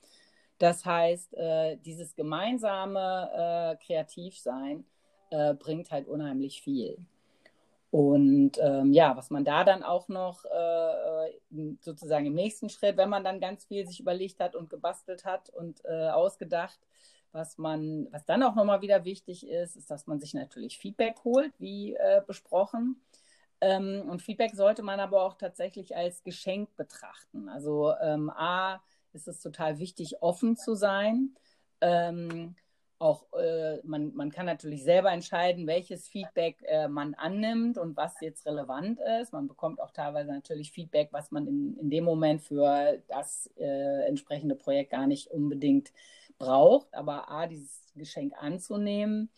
Das 0.59 0.85
heißt, 0.87 1.35
äh, 1.35 1.77
dieses 1.77 2.15
gemeinsame 2.15 3.77
äh, 3.79 3.85
Kreativsein 3.85 4.87
äh, 5.31 5.55
bringt 5.55 5.91
halt 5.91 6.09
unheimlich 6.09 6.63
viel. 6.63 6.99
Und 7.97 8.59
ähm, 8.61 8.93
ja, 8.93 9.17
was 9.17 9.31
man 9.31 9.43
da 9.43 9.65
dann 9.65 9.83
auch 9.83 10.09
noch 10.09 10.45
äh, 10.45 11.77
sozusagen 11.81 12.27
im 12.27 12.35
nächsten 12.35 12.69
Schritt, 12.69 12.99
wenn 12.99 13.09
man 13.09 13.25
dann 13.25 13.41
ganz 13.41 13.65
viel 13.65 13.87
sich 13.87 14.01
überlegt 14.01 14.39
hat 14.39 14.55
und 14.55 14.69
gebastelt 14.69 15.25
hat 15.25 15.49
und 15.49 15.83
äh, 15.87 16.11
ausgedacht, 16.11 16.79
was 17.33 17.57
man, 17.57 18.07
was 18.11 18.27
dann 18.27 18.43
auch 18.43 18.55
nochmal 18.55 18.83
wieder 18.83 19.07
wichtig 19.07 19.49
ist, 19.49 19.77
ist, 19.77 19.91
dass 19.91 20.07
man 20.07 20.21
sich 20.21 20.35
natürlich 20.35 20.77
Feedback 20.77 21.25
holt, 21.25 21.59
wie 21.59 21.95
äh, 21.95 22.21
besprochen. 22.27 23.01
Ähm, 23.63 24.05
und 24.11 24.21
Feedback 24.21 24.55
sollte 24.55 24.83
man 24.83 25.01
aber 25.01 25.23
auch 25.23 25.39
tatsächlich 25.39 25.97
als 25.97 26.23
Geschenk 26.23 26.77
betrachten. 26.77 27.49
Also 27.49 27.95
ähm, 28.03 28.29
A 28.29 28.83
ist 29.15 29.27
es 29.27 29.41
total 29.41 29.79
wichtig, 29.79 30.21
offen 30.21 30.59
zu 30.59 30.75
sein. 30.75 31.35
Ähm, 31.81 32.57
auch 32.99 33.27
äh, 33.35 33.79
man, 33.85 34.15
man 34.15 34.31
kann 34.31 34.47
natürlich 34.47 34.83
selber 34.83 35.13
entscheiden, 35.13 35.67
welches 35.67 36.09
Feedback 36.09 36.63
äh, 36.67 36.89
man 36.89 37.15
annimmt 37.15 37.79
und 37.79 37.97
was 37.97 38.21
jetzt 38.21 38.47
relevant 38.47 38.99
ist. 39.21 39.33
Man 39.33 39.49
bekommt 39.49 39.81
auch 39.81 39.91
teilweise 39.91 40.31
natürlich 40.31 40.73
Feedback, 40.73 41.09
was 41.13 41.31
man 41.31 41.47
in, 41.47 41.77
in 41.79 41.91
dem 41.91 42.05
Moment 42.05 42.43
für 42.43 43.03
das 43.09 43.51
äh, 43.59 44.07
entsprechende 44.07 44.55
Projekt 44.55 44.93
gar 44.93 45.07
nicht 45.07 45.29
unbedingt 45.29 45.93
braucht. 46.39 46.93
Aber 46.95 47.31
A, 47.31 47.47
dieses 47.47 47.83
Geschenk 47.95 48.35
anzunehmen 48.39 49.31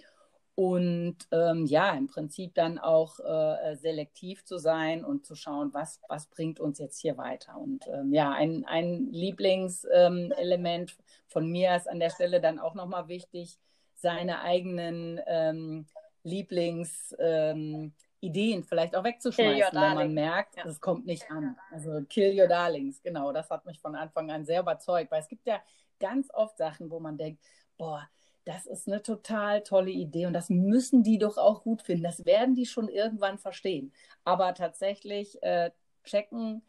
und 0.58 1.16
ähm, 1.30 1.66
ja, 1.66 1.92
im 1.92 2.08
Prinzip 2.08 2.52
dann 2.56 2.80
auch 2.80 3.20
äh, 3.20 3.76
selektiv 3.76 4.44
zu 4.44 4.58
sein 4.58 5.04
und 5.04 5.24
zu 5.24 5.36
schauen, 5.36 5.72
was, 5.72 6.00
was 6.08 6.26
bringt 6.26 6.58
uns 6.58 6.80
jetzt 6.80 6.98
hier 6.98 7.16
weiter. 7.16 7.56
Und 7.56 7.86
ähm, 7.86 8.12
ja, 8.12 8.32
ein, 8.32 8.64
ein 8.64 9.06
Lieblingselement 9.12 10.90
ähm, 10.90 11.04
von 11.28 11.48
mir 11.48 11.76
ist 11.76 11.88
an 11.88 12.00
der 12.00 12.10
Stelle 12.10 12.40
dann 12.40 12.58
auch 12.58 12.74
nochmal 12.74 13.06
wichtig, 13.06 13.56
seine 13.94 14.40
eigenen 14.40 15.20
ähm, 15.28 15.86
Lieblingsideen 16.24 17.92
ähm, 18.20 18.64
vielleicht 18.64 18.96
auch 18.96 19.04
wegzuschmeißen, 19.04 19.80
wenn 19.80 19.94
man 19.94 20.12
merkt, 20.12 20.56
ja. 20.56 20.66
es 20.66 20.80
kommt 20.80 21.06
nicht 21.06 21.30
an. 21.30 21.54
Also 21.70 22.02
kill 22.08 22.36
your 22.36 22.48
darlings, 22.48 23.00
genau, 23.00 23.30
das 23.30 23.48
hat 23.48 23.64
mich 23.64 23.78
von 23.78 23.94
Anfang 23.94 24.32
an 24.32 24.44
sehr 24.44 24.62
überzeugt, 24.62 25.12
weil 25.12 25.20
es 25.20 25.28
gibt 25.28 25.46
ja 25.46 25.62
ganz 26.00 26.34
oft 26.34 26.58
Sachen, 26.58 26.90
wo 26.90 26.98
man 26.98 27.16
denkt, 27.16 27.44
boah, 27.76 28.08
das 28.48 28.64
ist 28.64 28.88
eine 28.88 29.02
total 29.02 29.62
tolle 29.62 29.90
Idee 29.90 30.24
und 30.24 30.32
das 30.32 30.48
müssen 30.48 31.02
die 31.02 31.18
doch 31.18 31.36
auch 31.36 31.64
gut 31.64 31.82
finden. 31.82 32.04
Das 32.04 32.24
werden 32.24 32.54
die 32.54 32.64
schon 32.64 32.88
irgendwann 32.88 33.36
verstehen. 33.36 33.92
Aber 34.24 34.54
tatsächlich 34.54 35.42
äh, 35.42 35.70
checken, 36.02 36.62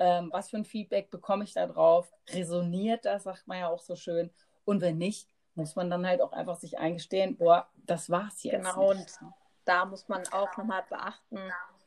ähm, 0.00 0.30
was 0.32 0.50
für 0.50 0.56
ein 0.56 0.64
Feedback 0.64 1.08
bekomme 1.08 1.44
ich 1.44 1.52
da 1.52 1.68
drauf, 1.68 2.12
resoniert 2.30 3.04
das, 3.04 3.22
sagt 3.22 3.46
man 3.46 3.60
ja 3.60 3.68
auch 3.68 3.78
so 3.78 3.94
schön. 3.94 4.30
Und 4.64 4.80
wenn 4.80 4.98
nicht, 4.98 5.28
muss 5.54 5.76
man 5.76 5.88
dann 5.88 6.04
halt 6.04 6.20
auch 6.20 6.32
einfach 6.32 6.56
sich 6.56 6.80
eingestehen, 6.80 7.36
boah, 7.36 7.68
das 7.86 8.10
war's 8.10 8.42
jetzt. 8.42 8.64
Genau, 8.64 8.92
nicht. 8.92 9.22
und 9.22 9.32
da 9.64 9.84
muss 9.84 10.08
man 10.08 10.26
auch 10.32 10.56
nochmal 10.56 10.82
beachten, 10.88 11.38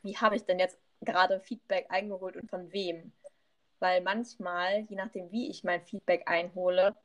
wie 0.02 0.16
habe 0.16 0.36
ich 0.36 0.46
denn 0.46 0.58
jetzt 0.58 0.78
gerade 1.02 1.38
Feedback 1.40 1.84
eingeholt 1.90 2.36
und 2.36 2.48
von 2.48 2.72
wem? 2.72 3.12
Weil 3.78 4.00
manchmal, 4.00 4.86
je 4.88 4.96
nachdem, 4.96 5.30
wie 5.30 5.50
ich 5.50 5.64
mein 5.64 5.82
Feedback 5.82 6.22
einhole, 6.30 6.96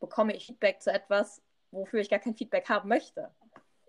bekomme 0.00 0.34
ich 0.34 0.46
Feedback 0.46 0.82
zu 0.82 0.92
etwas, 0.92 1.40
wofür 1.70 2.00
ich 2.00 2.10
gar 2.10 2.18
kein 2.18 2.34
Feedback 2.34 2.68
haben 2.68 2.88
möchte. 2.88 3.30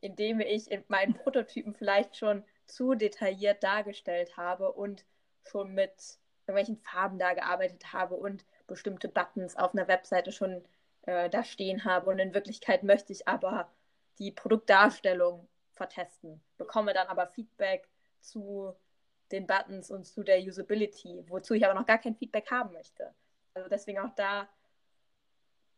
Indem 0.02 0.40
ich 0.40 0.70
in 0.70 0.84
meinen 0.88 1.14
Prototypen 1.14 1.74
vielleicht 1.74 2.18
schon 2.18 2.44
zu 2.66 2.94
detailliert 2.94 3.64
dargestellt 3.64 4.38
habe 4.38 4.72
und 4.72 5.06
schon 5.44 5.74
mit 5.74 6.20
irgendwelchen 6.46 6.78
Farben 6.78 7.20
da 7.20 7.34
gearbeitet 7.34 7.94
habe 7.94 8.16
und 8.16 8.46
bestimmte 8.68 9.10
Buttons 9.10 9.56
auf 9.56 9.74
einer 9.74 9.88
Webseite 9.88 10.32
schon 10.32 10.64
äh, 11.04 11.30
da 11.30 11.44
stehen 11.44 11.86
habe. 11.86 12.10
Und 12.10 12.20
in 12.20 12.34
Wirklichkeit 12.34 12.84
möchte 12.84 13.14
ich 13.14 13.28
aber 13.28 13.72
die 14.20 14.32
Produktdarstellung 14.32 15.48
vertesten, 15.74 16.42
bekomme 16.58 16.94
dann 16.94 17.08
aber 17.08 17.28
Feedback 17.28 17.88
zu 18.20 18.74
den 19.32 19.46
Buttons 19.46 19.92
und 19.92 20.06
zu 20.06 20.24
der 20.24 20.40
Usability, 20.40 21.24
wozu 21.28 21.54
ich 21.54 21.66
aber 21.66 21.74
noch 21.74 21.86
gar 21.86 21.98
kein 21.98 22.16
Feedback 22.16 22.50
haben 22.50 22.74
möchte. 22.74 23.14
Also 23.54 23.70
deswegen 23.70 24.00
auch 24.00 24.16
da 24.16 24.48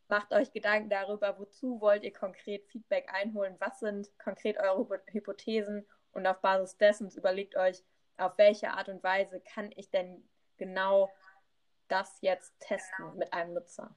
macht 0.10 0.34
euch 0.34 0.51
Gedanken 0.51 0.89
darüber, 0.89 1.38
wozu 1.39 1.80
wollt 1.82 2.03
ihr 2.03 2.14
konkret 2.14 2.66
Feedback 2.68 3.10
einholen, 3.14 3.55
was 3.60 3.80
sind 3.80 4.10
konkret 4.18 4.57
eure 4.57 5.01
Hypothesen 5.07 5.86
und 6.12 6.26
auf 6.26 6.41
Basis 6.41 6.78
dessen 6.78 7.10
überlegt 7.12 7.55
euch, 7.55 7.84
auf 8.18 8.38
welche 8.38 8.72
Art 8.72 8.89
und 8.89 9.03
Weise 9.03 9.39
kann 9.53 9.72
ich 9.76 9.89
denn 9.89 10.28
genau 10.57 11.10
das 11.88 12.18
jetzt 12.22 12.53
testen 12.60 13.18
mit 13.18 13.32
einem 13.34 13.53
Nutzer. 13.53 13.95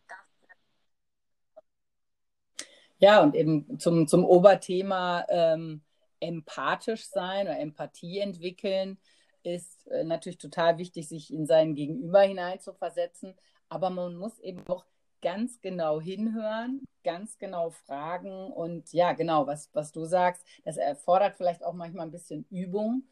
Ja, 2.98 3.20
und 3.20 3.34
eben 3.34 3.80
zum, 3.80 4.06
zum 4.06 4.24
Oberthema 4.24 5.26
ähm, 5.28 5.82
empathisch 6.20 7.08
sein 7.08 7.46
oder 7.46 7.58
Empathie 7.58 8.20
entwickeln 8.20 8.98
ist 9.42 9.88
äh, 9.88 10.04
natürlich 10.04 10.38
total 10.38 10.78
wichtig, 10.78 11.08
sich 11.08 11.32
in 11.32 11.46
sein 11.46 11.74
Gegenüber 11.74 12.20
hineinzuversetzen. 12.20 13.34
Aber 13.68 13.90
man 13.90 14.14
muss 14.14 14.38
eben 14.38 14.64
auch 14.68 14.84
ganz 15.22 15.60
genau 15.60 16.00
hinhören, 16.00 16.82
ganz 17.04 17.38
genau 17.38 17.70
fragen 17.70 18.52
und 18.52 18.92
ja, 18.92 19.12
genau, 19.12 19.46
was, 19.46 19.70
was 19.72 19.92
du 19.92 20.04
sagst, 20.04 20.44
das 20.64 20.76
erfordert 20.76 21.36
vielleicht 21.36 21.64
auch 21.64 21.72
manchmal 21.72 22.06
ein 22.06 22.12
bisschen 22.12 22.44
Übung, 22.50 23.04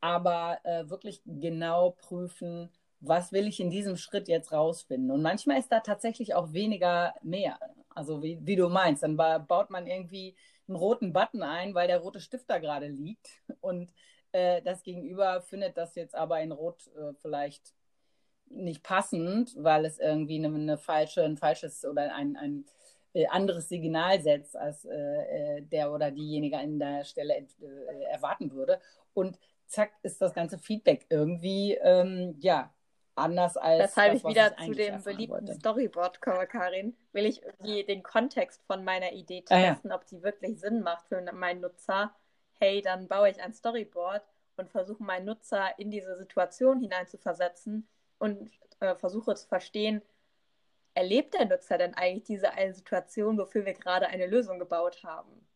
aber 0.00 0.58
äh, 0.64 0.88
wirklich 0.90 1.22
genau 1.26 1.90
prüfen, 1.90 2.70
was 3.00 3.32
will 3.32 3.46
ich 3.46 3.60
in 3.60 3.70
diesem 3.70 3.96
Schritt 3.96 4.28
jetzt 4.28 4.52
rausfinden. 4.52 5.10
Und 5.10 5.22
manchmal 5.22 5.58
ist 5.58 5.70
da 5.70 5.80
tatsächlich 5.80 6.34
auch 6.34 6.52
weniger 6.52 7.14
mehr. 7.22 7.58
Also 7.90 8.22
wie, 8.22 8.38
wie 8.42 8.56
du 8.56 8.68
meinst, 8.68 9.02
dann 9.02 9.16
baut 9.16 9.70
man 9.70 9.86
irgendwie 9.86 10.36
einen 10.66 10.76
roten 10.76 11.12
Button 11.12 11.42
ein, 11.42 11.74
weil 11.74 11.88
der 11.88 11.98
rote 11.98 12.20
Stift 12.20 12.48
da 12.50 12.58
gerade 12.58 12.88
liegt 12.88 13.28
und 13.60 13.92
äh, 14.32 14.62
das 14.62 14.82
Gegenüber 14.82 15.40
findet 15.42 15.76
das 15.76 15.94
jetzt 15.94 16.14
aber 16.14 16.40
in 16.40 16.52
Rot 16.52 16.86
äh, 16.96 17.14
vielleicht 17.20 17.74
nicht 18.50 18.82
passend, 18.82 19.54
weil 19.56 19.84
es 19.84 19.98
irgendwie 19.98 20.36
eine, 20.36 20.54
eine 20.54 20.78
falsche, 20.78 21.24
ein 21.24 21.36
falsches 21.36 21.84
oder 21.84 22.14
ein, 22.14 22.36
ein 22.36 22.64
äh, 23.14 23.26
anderes 23.26 23.68
Signal 23.68 24.20
setzt, 24.20 24.56
als 24.56 24.84
äh, 24.84 25.58
äh, 25.58 25.62
der 25.62 25.92
oder 25.92 26.10
diejenige 26.10 26.58
an 26.58 26.78
der 26.78 27.04
Stelle 27.04 27.36
äh, 27.36 28.02
erwarten 28.10 28.52
würde. 28.52 28.80
Und 29.14 29.38
zack 29.66 29.92
ist 30.02 30.20
das 30.20 30.34
ganze 30.34 30.58
Feedback 30.58 31.06
irgendwie 31.08 31.74
ähm, 31.74 32.36
ja 32.40 32.72
anders 33.14 33.56
als. 33.56 33.84
Weshalb 33.84 34.12
das, 34.12 34.22
ich 34.22 34.28
wieder 34.28 34.56
ich 34.58 34.66
zu 34.66 34.72
dem 34.72 35.02
beliebten 35.02 35.30
wollte. 35.32 35.54
Storyboard 35.54 36.20
komme, 36.20 36.46
Karin, 36.46 36.96
will 37.12 37.26
ich 37.26 37.42
irgendwie 37.42 37.84
den 37.84 38.02
Kontext 38.02 38.62
von 38.66 38.84
meiner 38.84 39.12
Idee 39.12 39.42
testen, 39.42 39.90
ah, 39.90 39.94
ja. 39.94 39.94
ob 39.94 40.06
die 40.06 40.22
wirklich 40.22 40.60
Sinn 40.60 40.82
macht 40.82 41.08
für 41.08 41.20
meinen 41.32 41.60
Nutzer. 41.60 42.14
Hey, 42.60 42.82
dann 42.82 43.08
baue 43.08 43.30
ich 43.30 43.40
ein 43.40 43.52
Storyboard 43.52 44.22
und 44.56 44.70
versuche 44.70 45.02
meinen 45.02 45.26
Nutzer 45.26 45.78
in 45.78 45.90
diese 45.90 46.16
Situation 46.16 46.80
hineinzuversetzen 46.80 47.88
und 48.18 48.50
äh, 48.80 48.94
versuche 48.96 49.34
zu 49.34 49.48
verstehen, 49.48 50.02
erlebt 50.94 51.34
der 51.34 51.46
Nutzer 51.46 51.78
denn 51.78 51.94
eigentlich 51.94 52.24
diese 52.24 52.52
eine 52.52 52.74
Situation, 52.74 53.38
wofür 53.38 53.64
wir 53.64 53.74
gerade 53.74 54.08
eine 54.08 54.26
Lösung 54.26 54.58
gebaut 54.58 55.02
haben? 55.04 55.46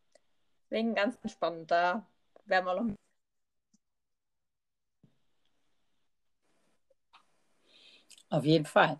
Deswegen 0.65 0.95
ganz 0.95 1.17
spannend, 1.29 1.71
da 1.71 2.05
werden 2.45 2.65
wir 2.65 2.75
noch 2.75 2.95
Auf 8.33 8.45
jeden 8.45 8.65
Fall. 8.65 8.99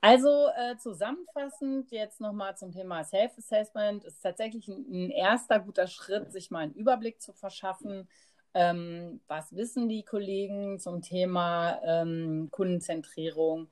Also 0.00 0.48
äh, 0.56 0.76
zusammenfassend 0.76 1.92
jetzt 1.92 2.20
nochmal 2.20 2.56
zum 2.56 2.72
Thema 2.72 3.04
Self-Assessment 3.04 4.02
ist 4.02 4.20
tatsächlich 4.20 4.66
ein, 4.66 4.84
ein, 4.90 5.10
erster 5.10 5.60
guter 5.60 5.86
Schritt, 5.86 6.32
sich 6.32 6.50
mal 6.50 6.64
einen 6.64 6.74
Überblick 6.74 7.22
zu 7.22 7.32
verschaffen. 7.32 8.08
Ähm, 8.54 9.20
was 9.28 9.54
wissen 9.56 9.88
die 9.88 10.04
Kollegen 10.04 10.78
zum 10.78 11.00
Thema 11.02 11.80
ähm, 11.84 12.48
Kundenzentrierung? 12.50 13.68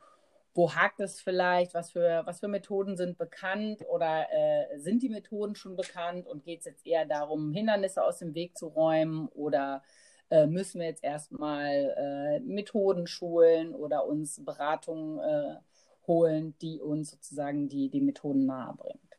Wo 0.54 0.74
hakt 0.74 1.00
es 1.00 1.20
vielleicht? 1.20 1.74
Was 1.74 1.92
für, 1.92 2.22
was 2.24 2.40
für 2.40 2.48
Methoden 2.48 2.96
sind 2.96 3.18
bekannt 3.18 3.84
oder 3.88 4.26
äh, 4.32 4.78
sind 4.78 5.02
die 5.02 5.08
Methoden 5.10 5.54
schon 5.54 5.76
bekannt? 5.76 6.26
Und 6.26 6.44
geht 6.44 6.60
es 6.60 6.66
jetzt 6.66 6.86
eher 6.86 7.04
darum, 7.06 7.52
Hindernisse 7.52 8.02
aus 8.02 8.18
dem 8.18 8.34
Weg 8.34 8.56
zu 8.56 8.68
räumen 8.68 9.28
oder 9.28 9.82
äh, 10.30 10.46
müssen 10.46 10.80
wir 10.80 10.88
jetzt 10.88 11.04
erstmal 11.04 11.94
äh, 11.96 12.40
Methoden 12.40 13.06
schulen 13.06 13.74
oder 13.74 14.06
uns 14.06 14.44
Beratungen 14.44 15.18
äh, 15.18 15.56
holen, 16.06 16.54
die 16.62 16.80
uns 16.80 17.10
sozusagen 17.10 17.68
die, 17.68 17.90
die 17.90 18.00
Methoden 18.00 18.46
nahe 18.46 18.74
bringt. 18.76 19.09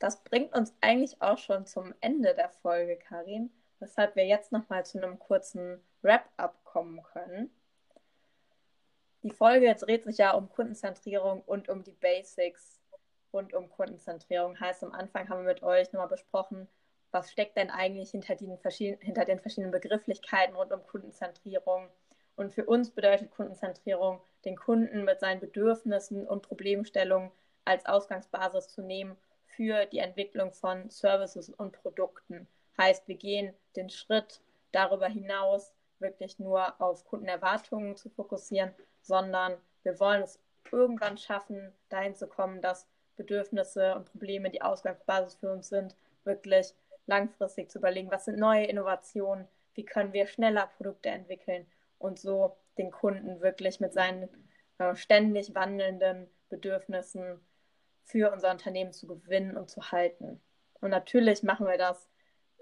Das 0.00 0.24
bringt 0.24 0.54
uns 0.54 0.74
eigentlich 0.80 1.20
auch 1.20 1.36
schon 1.36 1.66
zum 1.66 1.94
Ende 2.00 2.34
der 2.34 2.48
Folge, 2.48 2.96
Karin, 2.96 3.52
weshalb 3.80 4.16
wir 4.16 4.26
jetzt 4.26 4.50
nochmal 4.50 4.84
zu 4.84 4.96
einem 4.96 5.18
kurzen 5.18 5.78
Wrap-up 6.00 6.64
kommen 6.64 7.02
können. 7.02 7.54
Die 9.22 9.30
Folge 9.30 9.74
dreht 9.74 10.04
sich 10.04 10.16
ja 10.16 10.32
um 10.32 10.48
Kundenzentrierung 10.48 11.42
und 11.42 11.68
um 11.68 11.84
die 11.84 11.92
Basics 11.92 12.80
und 13.30 13.52
um 13.52 13.68
Kundenzentrierung. 13.68 14.58
Heißt, 14.58 14.82
am 14.82 14.92
Anfang 14.92 15.28
haben 15.28 15.44
wir 15.44 15.52
mit 15.52 15.62
euch 15.62 15.92
nochmal 15.92 16.08
besprochen, 16.08 16.66
was 17.10 17.30
steckt 17.30 17.58
denn 17.58 17.68
eigentlich 17.68 18.12
hinter 18.12 18.36
den, 18.36 18.56
hinter 19.00 19.26
den 19.26 19.38
verschiedenen 19.38 19.70
Begrifflichkeiten 19.70 20.56
rund 20.56 20.72
um 20.72 20.82
Kundenzentrierung. 20.82 21.90
Und 22.36 22.54
für 22.54 22.64
uns 22.64 22.90
bedeutet 22.90 23.32
Kundenzentrierung, 23.32 24.22
den 24.46 24.56
Kunden 24.56 25.04
mit 25.04 25.20
seinen 25.20 25.40
Bedürfnissen 25.40 26.26
und 26.26 26.40
Problemstellungen 26.40 27.30
als 27.66 27.84
Ausgangsbasis 27.84 28.68
zu 28.68 28.80
nehmen 28.80 29.18
für 29.56 29.86
die 29.86 29.98
Entwicklung 29.98 30.52
von 30.52 30.88
Services 30.90 31.50
und 31.50 31.72
Produkten. 31.72 32.46
Heißt, 32.78 33.06
wir 33.08 33.16
gehen 33.16 33.54
den 33.76 33.90
Schritt 33.90 34.40
darüber 34.72 35.08
hinaus, 35.08 35.72
wirklich 35.98 36.38
nur 36.38 36.80
auf 36.80 37.04
Kundenerwartungen 37.04 37.96
zu 37.96 38.08
fokussieren, 38.10 38.74
sondern 39.02 39.56
wir 39.82 39.98
wollen 40.00 40.22
es 40.22 40.38
irgendwann 40.70 41.18
schaffen, 41.18 41.72
dahin 41.88 42.14
zu 42.14 42.26
kommen, 42.26 42.62
dass 42.62 42.86
Bedürfnisse 43.16 43.94
und 43.96 44.10
Probleme 44.10 44.50
die 44.50 44.62
Ausgangsbasis 44.62 45.34
für 45.34 45.52
uns 45.52 45.68
sind, 45.68 45.94
wirklich 46.24 46.74
langfristig 47.06 47.70
zu 47.70 47.78
überlegen, 47.78 48.10
was 48.10 48.24
sind 48.24 48.38
neue 48.38 48.64
Innovationen, 48.64 49.48
wie 49.74 49.84
können 49.84 50.12
wir 50.12 50.26
schneller 50.26 50.70
Produkte 50.76 51.10
entwickeln 51.10 51.66
und 51.98 52.18
so 52.18 52.56
den 52.78 52.90
Kunden 52.90 53.40
wirklich 53.40 53.80
mit 53.80 53.92
seinen 53.92 54.28
äh, 54.78 54.94
ständig 54.94 55.54
wandelnden 55.54 56.30
Bedürfnissen 56.48 57.40
für 58.10 58.32
unser 58.32 58.50
Unternehmen 58.50 58.92
zu 58.92 59.06
gewinnen 59.06 59.56
und 59.56 59.70
zu 59.70 59.92
halten. 59.92 60.40
Und 60.80 60.90
natürlich 60.90 61.42
machen 61.42 61.66
wir 61.66 61.78
das 61.78 62.08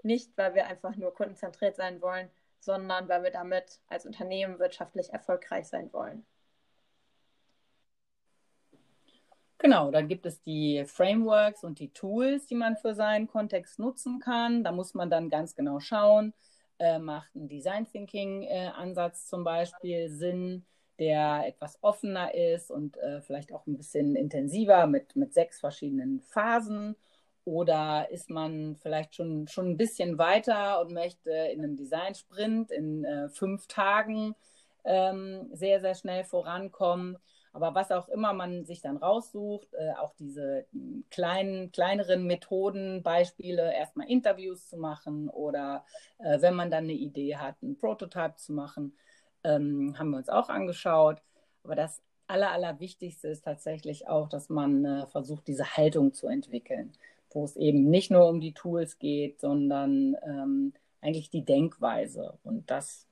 nicht, 0.02 0.36
weil 0.36 0.54
wir 0.54 0.66
einfach 0.66 0.96
nur 0.96 1.14
kundenzentriert 1.14 1.76
sein 1.76 2.00
wollen, 2.00 2.30
sondern 2.60 3.08
weil 3.08 3.22
wir 3.22 3.30
damit 3.30 3.80
als 3.88 4.06
Unternehmen 4.06 4.58
wirtschaftlich 4.58 5.12
erfolgreich 5.12 5.66
sein 5.66 5.92
wollen. 5.92 6.26
Genau, 9.58 9.90
dann 9.90 10.06
gibt 10.06 10.24
es 10.24 10.40
die 10.42 10.84
Frameworks 10.86 11.64
und 11.64 11.80
die 11.80 11.92
Tools, 11.92 12.46
die 12.46 12.54
man 12.54 12.76
für 12.76 12.94
seinen 12.94 13.26
Kontext 13.26 13.80
nutzen 13.80 14.20
kann. 14.20 14.62
Da 14.62 14.70
muss 14.70 14.94
man 14.94 15.10
dann 15.10 15.30
ganz 15.30 15.56
genau 15.56 15.80
schauen, 15.80 16.32
äh, 16.78 17.00
macht 17.00 17.34
ein 17.34 17.48
Design 17.48 17.84
Thinking 17.84 18.42
äh, 18.42 18.70
Ansatz 18.76 19.26
zum 19.26 19.42
Beispiel 19.42 20.10
Sinn, 20.10 20.64
der 20.98 21.44
etwas 21.46 21.78
offener 21.82 22.34
ist 22.34 22.70
und 22.70 22.96
äh, 22.98 23.20
vielleicht 23.20 23.52
auch 23.52 23.66
ein 23.66 23.76
bisschen 23.76 24.16
intensiver 24.16 24.86
mit, 24.86 25.16
mit 25.16 25.32
sechs 25.34 25.60
verschiedenen 25.60 26.20
Phasen. 26.20 26.96
Oder 27.44 28.10
ist 28.10 28.28
man 28.28 28.76
vielleicht 28.76 29.14
schon, 29.14 29.48
schon 29.48 29.70
ein 29.70 29.76
bisschen 29.78 30.18
weiter 30.18 30.80
und 30.80 30.92
möchte 30.92 31.30
in 31.30 31.60
einem 31.60 31.76
Design-Sprint 31.76 32.70
in 32.70 33.04
äh, 33.04 33.28
fünf 33.30 33.66
Tagen 33.68 34.34
ähm, 34.84 35.48
sehr, 35.52 35.80
sehr 35.80 35.94
schnell 35.94 36.24
vorankommen? 36.24 37.16
Aber 37.52 37.74
was 37.74 37.90
auch 37.90 38.08
immer 38.08 38.34
man 38.34 38.64
sich 38.64 38.82
dann 38.82 38.98
raussucht, 38.98 39.72
äh, 39.74 39.92
auch 39.98 40.12
diese 40.18 40.66
kleinen, 41.10 41.72
kleineren 41.72 42.26
Methoden, 42.26 43.02
Beispiele, 43.02 43.74
erstmal 43.74 44.08
Interviews 44.10 44.68
zu 44.68 44.76
machen 44.76 45.28
oder 45.28 45.84
äh, 46.18 46.40
wenn 46.40 46.54
man 46.54 46.70
dann 46.70 46.84
eine 46.84 46.92
Idee 46.92 47.36
hat, 47.36 47.56
einen 47.62 47.78
Prototype 47.78 48.34
zu 48.36 48.52
machen, 48.52 48.94
ähm, 49.44 49.98
haben 49.98 50.10
wir 50.10 50.18
uns 50.18 50.28
auch 50.28 50.48
angeschaut. 50.48 51.22
Aber 51.64 51.74
das 51.74 52.02
Aller, 52.26 52.50
Allerwichtigste 52.50 53.28
ist 53.28 53.44
tatsächlich 53.44 54.08
auch, 54.08 54.28
dass 54.28 54.48
man 54.48 54.84
äh, 54.84 55.06
versucht, 55.06 55.46
diese 55.46 55.76
Haltung 55.76 56.12
zu 56.12 56.26
entwickeln, 56.26 56.92
wo 57.30 57.44
es 57.44 57.56
eben 57.56 57.88
nicht 57.88 58.10
nur 58.10 58.28
um 58.28 58.40
die 58.40 58.52
Tools 58.52 58.98
geht, 58.98 59.40
sondern 59.40 60.16
ähm, 60.26 60.72
eigentlich 61.00 61.30
die 61.30 61.44
Denkweise. 61.44 62.38
Und 62.42 62.70
das 62.70 63.06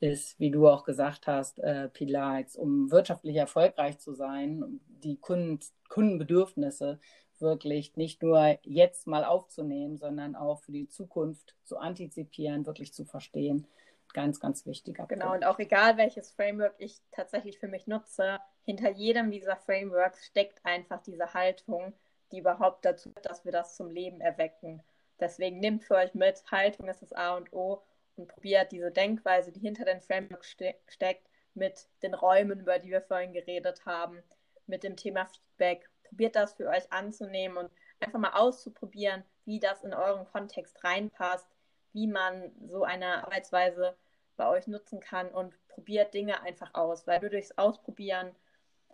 ist, 0.00 0.38
wie 0.40 0.50
du 0.50 0.68
auch 0.68 0.84
gesagt 0.84 1.26
hast, 1.26 1.60
äh, 1.60 1.88
Pilar, 1.88 2.42
um 2.56 2.90
wirtschaftlich 2.90 3.36
erfolgreich 3.36 3.98
zu 3.98 4.12
sein, 4.12 4.80
die 5.02 5.16
Kunden, 5.16 5.60
Kundenbedürfnisse 5.88 6.98
wirklich 7.38 7.96
nicht 7.96 8.22
nur 8.22 8.58
jetzt 8.62 9.06
mal 9.06 9.24
aufzunehmen, 9.24 9.98
sondern 9.98 10.34
auch 10.34 10.60
für 10.60 10.72
die 10.72 10.88
Zukunft 10.88 11.54
zu 11.64 11.76
antizipieren, 11.76 12.66
wirklich 12.66 12.94
zu 12.94 13.04
verstehen. 13.04 13.66
Ganz, 14.12 14.40
ganz 14.40 14.66
wichtiger 14.66 15.06
Genau, 15.06 15.30
Punkt. 15.30 15.44
und 15.44 15.44
auch 15.44 15.58
egal 15.58 15.96
welches 15.96 16.30
Framework 16.32 16.74
ich 16.78 17.00
tatsächlich 17.10 17.58
für 17.58 17.68
mich 17.68 17.86
nutze, 17.86 18.40
hinter 18.64 18.90
jedem 18.90 19.30
dieser 19.30 19.56
Frameworks 19.56 20.26
steckt 20.26 20.64
einfach 20.64 21.02
diese 21.02 21.32
Haltung, 21.34 21.94
die 22.30 22.38
überhaupt 22.38 22.84
dazu, 22.84 23.12
dass 23.22 23.44
wir 23.44 23.52
das 23.52 23.76
zum 23.76 23.90
Leben 23.90 24.20
erwecken. 24.20 24.82
Deswegen 25.20 25.60
nehmt 25.60 25.84
für 25.84 25.94
euch 25.94 26.14
mit, 26.14 26.42
Haltung 26.50 26.88
ist 26.88 27.02
das 27.02 27.12
A 27.12 27.36
und 27.36 27.52
O 27.52 27.82
und 28.16 28.28
probiert 28.28 28.72
diese 28.72 28.90
Denkweise, 28.90 29.52
die 29.52 29.60
hinter 29.60 29.84
den 29.84 30.00
Frameworks 30.00 30.50
ste 30.50 30.74
steckt, 30.88 31.28
mit 31.54 31.86
den 32.02 32.14
Räumen, 32.14 32.60
über 32.60 32.78
die 32.78 32.90
wir 32.90 33.02
vorhin 33.02 33.32
geredet 33.32 33.84
haben, 33.86 34.22
mit 34.66 34.82
dem 34.82 34.96
Thema 34.96 35.26
Feedback. 35.26 35.88
Probiert 36.04 36.36
das 36.36 36.54
für 36.54 36.68
euch 36.68 36.90
anzunehmen 36.92 37.56
und 37.56 37.70
einfach 38.00 38.18
mal 38.18 38.32
auszuprobieren, 38.32 39.22
wie 39.44 39.60
das 39.60 39.82
in 39.84 39.94
euren 39.94 40.26
Kontext 40.26 40.82
reinpasst, 40.84 41.48
wie 41.92 42.06
man 42.06 42.52
so 42.68 42.84
eine 42.84 43.24
Arbeitsweise 43.24 43.96
bei 44.42 44.48
euch 44.48 44.66
nutzen 44.66 44.98
kann 44.98 45.28
und 45.28 45.54
probiert 45.68 46.14
Dinge 46.14 46.42
einfach 46.42 46.74
aus, 46.74 47.06
weil 47.06 47.20
nur 47.20 47.30
durchs 47.30 47.56
Ausprobieren 47.58 48.34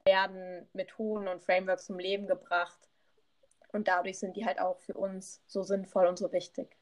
werden 0.05 0.69
Methoden 0.75 1.27
und 1.27 1.43
Frameworks 1.43 1.87
zum 1.87 1.99
Leben 1.99 2.27
gebracht 2.27 2.79
und 3.73 3.89
dadurch 3.89 4.19
sind 4.19 4.37
die 4.37 4.45
halt 4.45 4.61
auch 4.61 4.79
für 4.81 4.95
uns 4.95 5.43
so 5.47 5.63
sinnvoll 5.63 6.07
und 6.07 6.19
so 6.19 6.33
wichtig. 6.33 6.78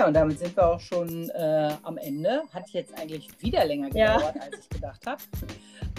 Ja, 0.00 0.06
und 0.06 0.14
damit 0.14 0.38
sind 0.38 0.56
wir 0.56 0.66
auch 0.66 0.80
schon 0.80 1.28
äh, 1.28 1.74
am 1.82 1.98
Ende. 1.98 2.44
Hat 2.54 2.70
jetzt 2.70 2.98
eigentlich 2.98 3.28
wieder 3.42 3.66
länger 3.66 3.90
gedauert, 3.90 4.34
ja. 4.34 4.40
als 4.40 4.58
ich 4.58 4.68
gedacht 4.70 5.06
habe. 5.06 5.20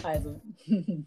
Also, 0.02 0.42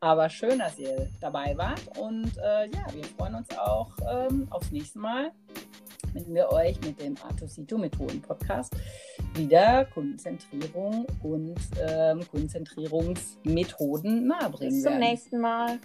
aber 0.00 0.30
schön, 0.30 0.58
dass 0.58 0.78
ihr 0.78 1.10
dabei 1.20 1.54
wart. 1.58 1.82
Und 1.98 2.38
äh, 2.38 2.70
ja, 2.70 2.86
wir 2.94 3.04
freuen 3.04 3.34
uns 3.34 3.48
auch 3.58 3.90
ähm, 4.10 4.46
aufs 4.48 4.70
nächste 4.70 4.98
Mal, 4.98 5.30
wenn 6.14 6.34
wir 6.34 6.50
euch 6.50 6.80
mit 6.80 6.98
dem 7.02 7.16
Artosito 7.22 7.76
Methoden 7.76 8.22
Podcast 8.22 8.74
wieder 9.34 9.84
Kundenzentrierung 9.84 11.04
und 11.22 11.60
ähm, 11.86 12.26
Kundenzentrierungsmethoden 12.30 14.26
nahebringen 14.26 14.72
Bis 14.72 14.84
zum 14.84 14.92
werden. 14.92 15.00
nächsten 15.00 15.38
Mal. 15.38 15.78